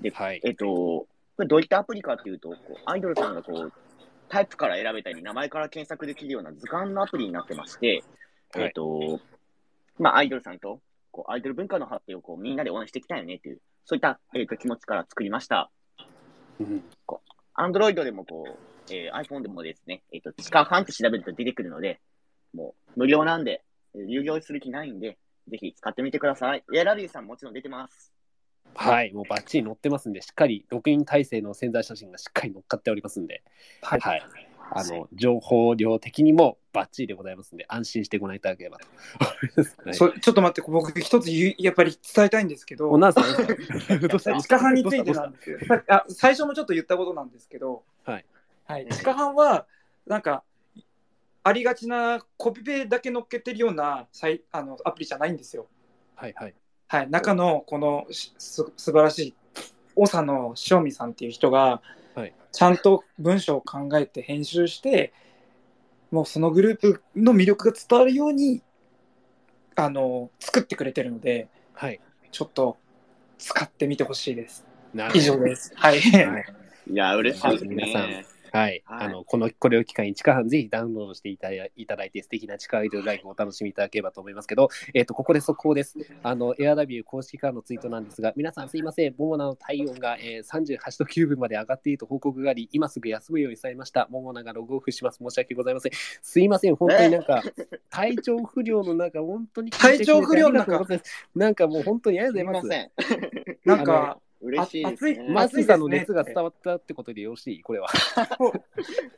[0.01, 0.41] で、はい。
[0.43, 1.07] えっと、こ
[1.39, 3.73] れどういったアプリかっていうと、こうアイドルさんがこう、
[4.31, 8.05] タイプから選べたり、名前から検索できるような図鑑のアプリになってまして、
[8.55, 9.21] はいえっと、
[9.99, 10.81] まあ、アイドルさんと、
[11.11, 15.71] こう、アイドル文化の発展をこう、みんなで応援していきたいよねっていう、そういった、えっと、気持ちから作りました。
[16.61, 16.85] うん
[17.53, 22.01] アンドロイドでもこう、えー iPhone でもですね、えっ、と、地下ファンって調べると出てくるので、
[22.55, 23.63] もう無料なんで、
[23.95, 25.19] えー有料する気ないんで、
[25.49, 26.65] ぜひ使ってみてください。
[26.75, 28.13] エアラビーさんもちろん出てます。
[28.75, 33.43] はい、もうバッチリ載ってますんで、しっかり6人体制の潜在写真がしっかり載っかっておりますんで、
[33.83, 34.50] ははい。
[34.73, 38.87] あの、情報量的にもバッチリでございますんで、安心してご覧いただければと。
[38.87, 39.87] 思い。
[39.87, 40.21] ます。
[40.21, 43.13] ちょっと待って、僕一つやっぱり伝えたいんですけど、おなん
[44.75, 48.25] についてなんですあ最初もちょっと言ったことなんですけど、はい。
[48.65, 49.67] はい、地下班は
[50.07, 50.45] なんか
[51.43, 55.67] ありがちなコピペだけ乗っけてるようなサイあのアプリじゃないんですよ。
[56.15, 56.55] はいはい。
[56.87, 59.35] はい、中のこのしす素晴らしい
[59.97, 62.00] 長野塩見さんっていう人が、はい
[62.53, 65.13] ちゃんと文章を考えて編集して
[66.11, 68.63] もうそのグループの魅力が伝わるように
[69.77, 72.01] あの作ってくれてるのではい。
[72.31, 72.77] ちょっと
[73.39, 74.67] 使ってみてほしいです。
[74.93, 75.73] なるほど以上です。
[75.75, 76.01] はい。
[76.01, 76.45] はい
[76.91, 78.27] いや、嬉しいです皆さんね。
[78.53, 85.97] はい、はいあのこのこれを機会に地下班ぜひダウンロードしていただいて素敵な地下アイドルライフをお楽しみいただければと思いますけど、えっ、とここで速報です。
[86.23, 94.09] あのエアダビュー公式からのツイートなんですが、皆さんすいません、モモナの体温が、えー、38度9分まで上がっていると報告があり、今すぐ休むようにされました。
[94.11, 95.19] モモナがログオフします。
[95.19, 95.93] 申し訳ございません。
[96.23, 97.43] すいません、本当になんか
[97.91, 100.87] 体調不良の中本当に体調不良の中
[101.35, 102.69] なんかもう本当にありがとうございます。
[102.69, 103.59] すいません。
[103.65, 105.23] なんか、嬉しいですね。
[105.29, 107.63] まマスさんの熱が伝わったってことでよろしい？
[107.63, 107.89] これは。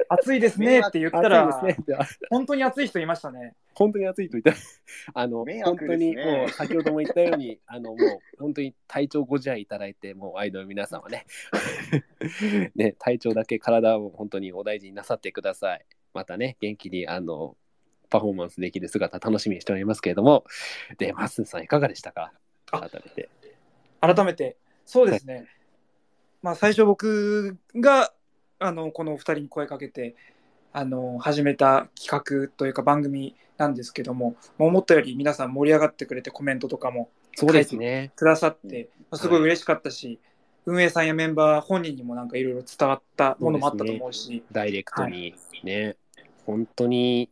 [0.09, 1.97] 暑いですねって言ったら、暑いですね。
[2.31, 3.55] 本当に暑い人いましたね。
[3.75, 4.57] 本当に暑いと言ったら、
[5.15, 7.99] あの、迷本当にもう先ほども言ったように、あの、もう
[8.39, 11.25] 本当に体調ご自愛いただいて、もうアイドルの皆さんはね、
[12.75, 15.87] ね、体調だけ体を本当にお大事になさってください。
[16.15, 17.57] またね、元気に、あの、
[18.11, 20.45] パフォーマンスできる姿楽しみにしておりますけれども、
[20.99, 22.33] で、マッスンさんいかがでしたか？
[22.71, 23.29] あ改めて。
[24.01, 25.47] 改めて、そうですね。
[26.43, 28.13] まあ、最初僕が、
[28.59, 30.17] あの、このお二人に声かけて、
[30.73, 38.13] あの、始めた企画というか番組なんですけども、思ったより皆さん盛り上がってくれてコメントとかもそうですね。
[38.17, 40.19] くださって、まあすごい嬉しかったし、
[40.65, 45.35] 運営さんやメンバー本人にもなんかいろいろ伝わったものもあったと思うし、ダイレクトに
[45.65, 45.97] ね、
[46.47, 47.31] 本当に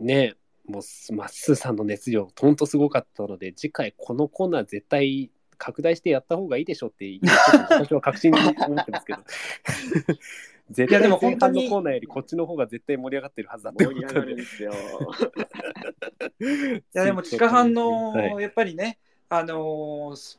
[0.00, 0.34] ね、
[0.66, 7.18] もうすまっすーさんの熱量、本当すごかったので、次回このコーナー絶対拡大してやった方がいいでしょって、
[7.70, 9.18] 私は確信に思ってますけど。
[10.70, 14.28] 絶いやでも本当のコーナーよりこっちの方が絶対盛り上がってるはずだって盛り上が思ったんで。
[14.28, 14.72] るんですよ。
[16.40, 18.98] いやでも地下班の、はいやっぱりね、
[19.30, 20.38] あのー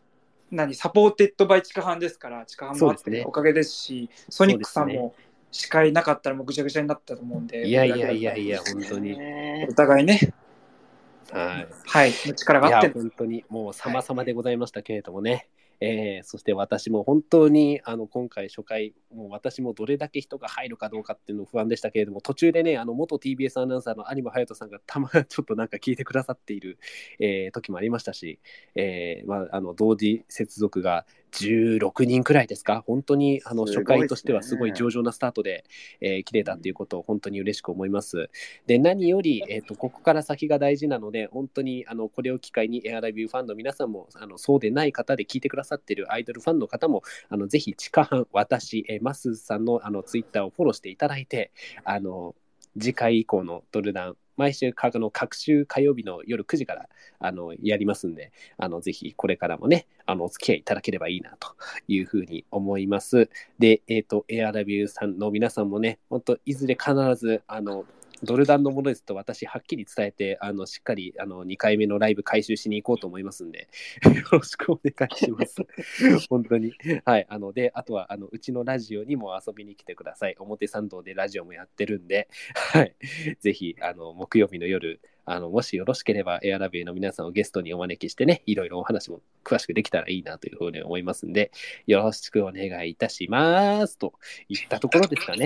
[0.52, 5.14] 何 supported by 地下班ですから地下班もあっておかげですしソニックさんも
[5.52, 9.18] 司会なかったらもうぐちゃぐちゃになったと思うんでいやいやいやいや、本当に。
[9.18, 10.34] ねお互いね
[11.32, 11.68] はい。
[11.86, 12.14] はい。
[12.14, 13.46] 力があって本当に。
[13.50, 15.50] もう様々でございましたけれどもね、
[15.82, 26.78] えーそして私も本当にあの今回初回もう私もどれだけ人が入るかどうかっていうの不安でしたけれども途中でねあの元 TBS アナウンサーの有馬隼人さんがたま ちょっとなんか聞いてくださっている、
[27.20, 28.40] えー時もありましたし、
[28.76, 32.84] えーまあ、あの同時接続が16人くらいですか？
[32.88, 35.66] 本当にあの初回としてはですごい上々なスタートで、
[36.02, 38.30] えー切れたっていうことを本当に嬉しく思います。
[38.68, 51.52] で何より、えー、とここから先が大事なので本当にあのこれを機会にエアラビューファンの皆さんもあのそうでない方で聞いてくださっているアイドルファンの方もあのぜひ地下班私、えーマスさんのあのツイッターをフォローしていただいて
[51.84, 52.36] あの
[52.78, 56.90] 次回以降のドルダン毎週かの各週火曜日の夜9時から
[57.20, 61.56] あのやりますんであのぜひこれからもねあのお付き合いいただければいいなと
[61.90, 63.30] いうふうに思います。
[63.60, 67.86] で、えっ、と、エアラビューさんの皆さんもね、本当いずれ必ず、あの、
[68.24, 73.68] ドルダンのものですと私、はっきり伝えて、あの、しっかり、あの、2回目のライブ回収しに行こうと思いますんで、
[74.04, 75.56] よろしくお願いします。
[76.30, 76.74] 本当に。
[77.06, 77.26] はい。
[77.30, 80.36] あの、で、あとは、あの、うちのラジオにも遊びに来てください。
[80.40, 82.96] 表参道でラジオもやってるんで、はい。
[83.40, 91.52] ぜひ、あの、木曜日の夜、あの、もしよろしければ、エアラビューの皆さんをゲストにお招きしてね、いろいろお話も詳しくできたらいいなというふうに思いますんで、
[91.86, 93.98] よろしくお願いいたします。
[93.98, 94.14] と
[94.48, 95.46] いったところですかね。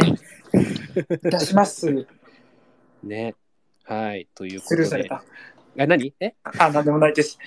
[1.10, 2.08] いたします
[3.04, 3.36] ね。
[3.84, 4.28] はい。
[4.36, 4.82] というこスとで。
[4.82, 5.24] ルーされた
[5.78, 6.14] あ、何？
[6.20, 6.36] え？
[6.44, 7.40] あなんでもないです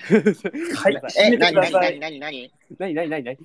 [0.74, 3.38] はいいえ、締めてなになになくださいになになに何何何何い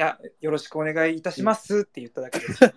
[0.00, 2.72] やよろしくお願いいたしますって言っただけです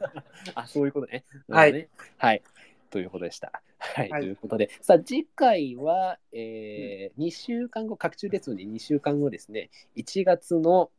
[0.55, 1.23] あ、そういうことね。
[1.49, 1.87] はい。
[2.17, 2.41] はい。
[2.89, 3.61] ということでした。
[3.77, 4.09] はい。
[4.09, 10.89] はいということで、さあ、次回は、えー2週間後、各中ですので2週間後ですね、1月の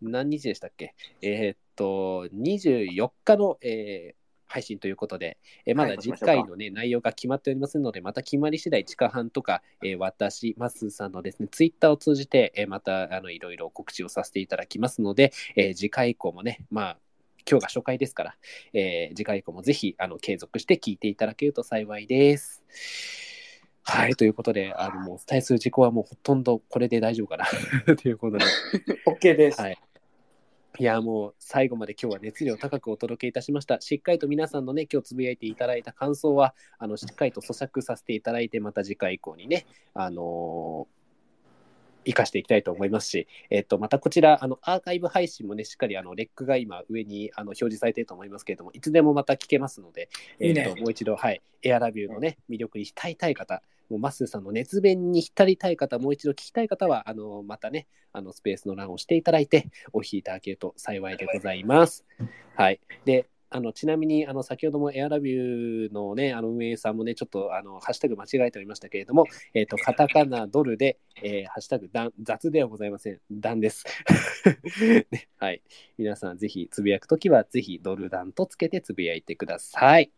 [0.00, 16.98] 何日でしたっけえーっと、24日の、えー配信ということで、えーまだはい次回の、ね内容が決まっておりませんので、また決まり次第、地下班とか、えー私、マスさんのですね、ツイッターを通じて、えーまたあのいろいろ告知をさせていただきますので、えー次回以降もね、まあ、
[17.48, 18.36] 今日が初回ですから、
[18.72, 22.62] えー次回以降もぜひあの継続して聞いていただけると幸いです。
[23.88, 27.46] はい、ということで、あのもう伝えする事項はもうほとんどこれで大丈夫かな
[27.96, 28.44] ということで、
[29.06, 29.60] OK です。
[29.60, 29.78] はい。
[30.78, 33.80] いや、もう最後まで今日は熱量高くお届けいたしました。
[33.80, 40.95] しっかりと皆さんのね、今日つぶやいていただいた感想は、あのしっかりと咀嚼させていただいて、また次回以降にね、あのー
[42.06, 50.08] 生かしていきたいと思いますし、えっと、またこちら、あの、アーカイブ配信もね、しっかり、あの、レックが今上にあの表示されていると思いますけれども、いつでもまた聞けますので、
[50.38, 62.04] えっと、いいねもう一度、はい、エアラビューのね、魅力に浸りたい方、もうマッスーさんの熱弁に浸りたい方、もう一度聞きたい方は、あの、またね、あの、スペースの欄をしていただいて、お聞きいただけると幸いでございます。
[62.54, 62.80] はい。
[63.04, 73.20] で、あのちなみにあの先ほどもエアラビューのね、あの運営さんもね、ちょっとあのハッシュタグ間違えておりましたけれども、えっ、と、カタカナドルで、えーハッシュタグダン雑ではございません。
[73.30, 73.84] ダンです。
[75.10, 75.62] ねはい。
[75.96, 80.10] 皆さんぜひつぶやくときは、ぜひドルダンとつけてつぶやいてください。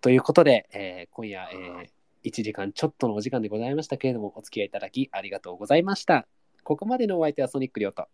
[0.00, 1.88] ということで、えー今夜、えー
[2.24, 6.28] 1時間ちょっとのお時間でございましたけれども、お付き合いいただきありがとうございました。
[6.62, 8.06] ここまでのお相手はソニックリョウと、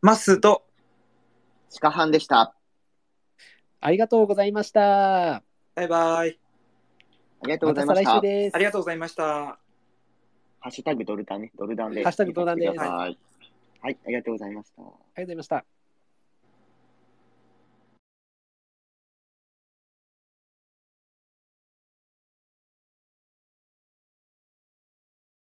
[0.00, 0.64] マスと、
[1.80, 2.59] 鹿半でした。
[3.80, 5.42] ありがとうございました。
[5.74, 6.38] バイバイ。
[7.42, 8.10] ありがとうまたございました。
[8.10, 8.54] 再来週です。
[8.54, 9.24] ありがとうございました。
[9.24, 9.58] ハ
[10.68, 11.52] ッシュタグドルダンね。
[11.56, 12.02] ドルダンで。
[12.04, 13.18] ハッシュタグドルダンですはい。
[13.80, 14.82] はい、ありがとうございました。
[14.82, 15.79] ありがとうございました。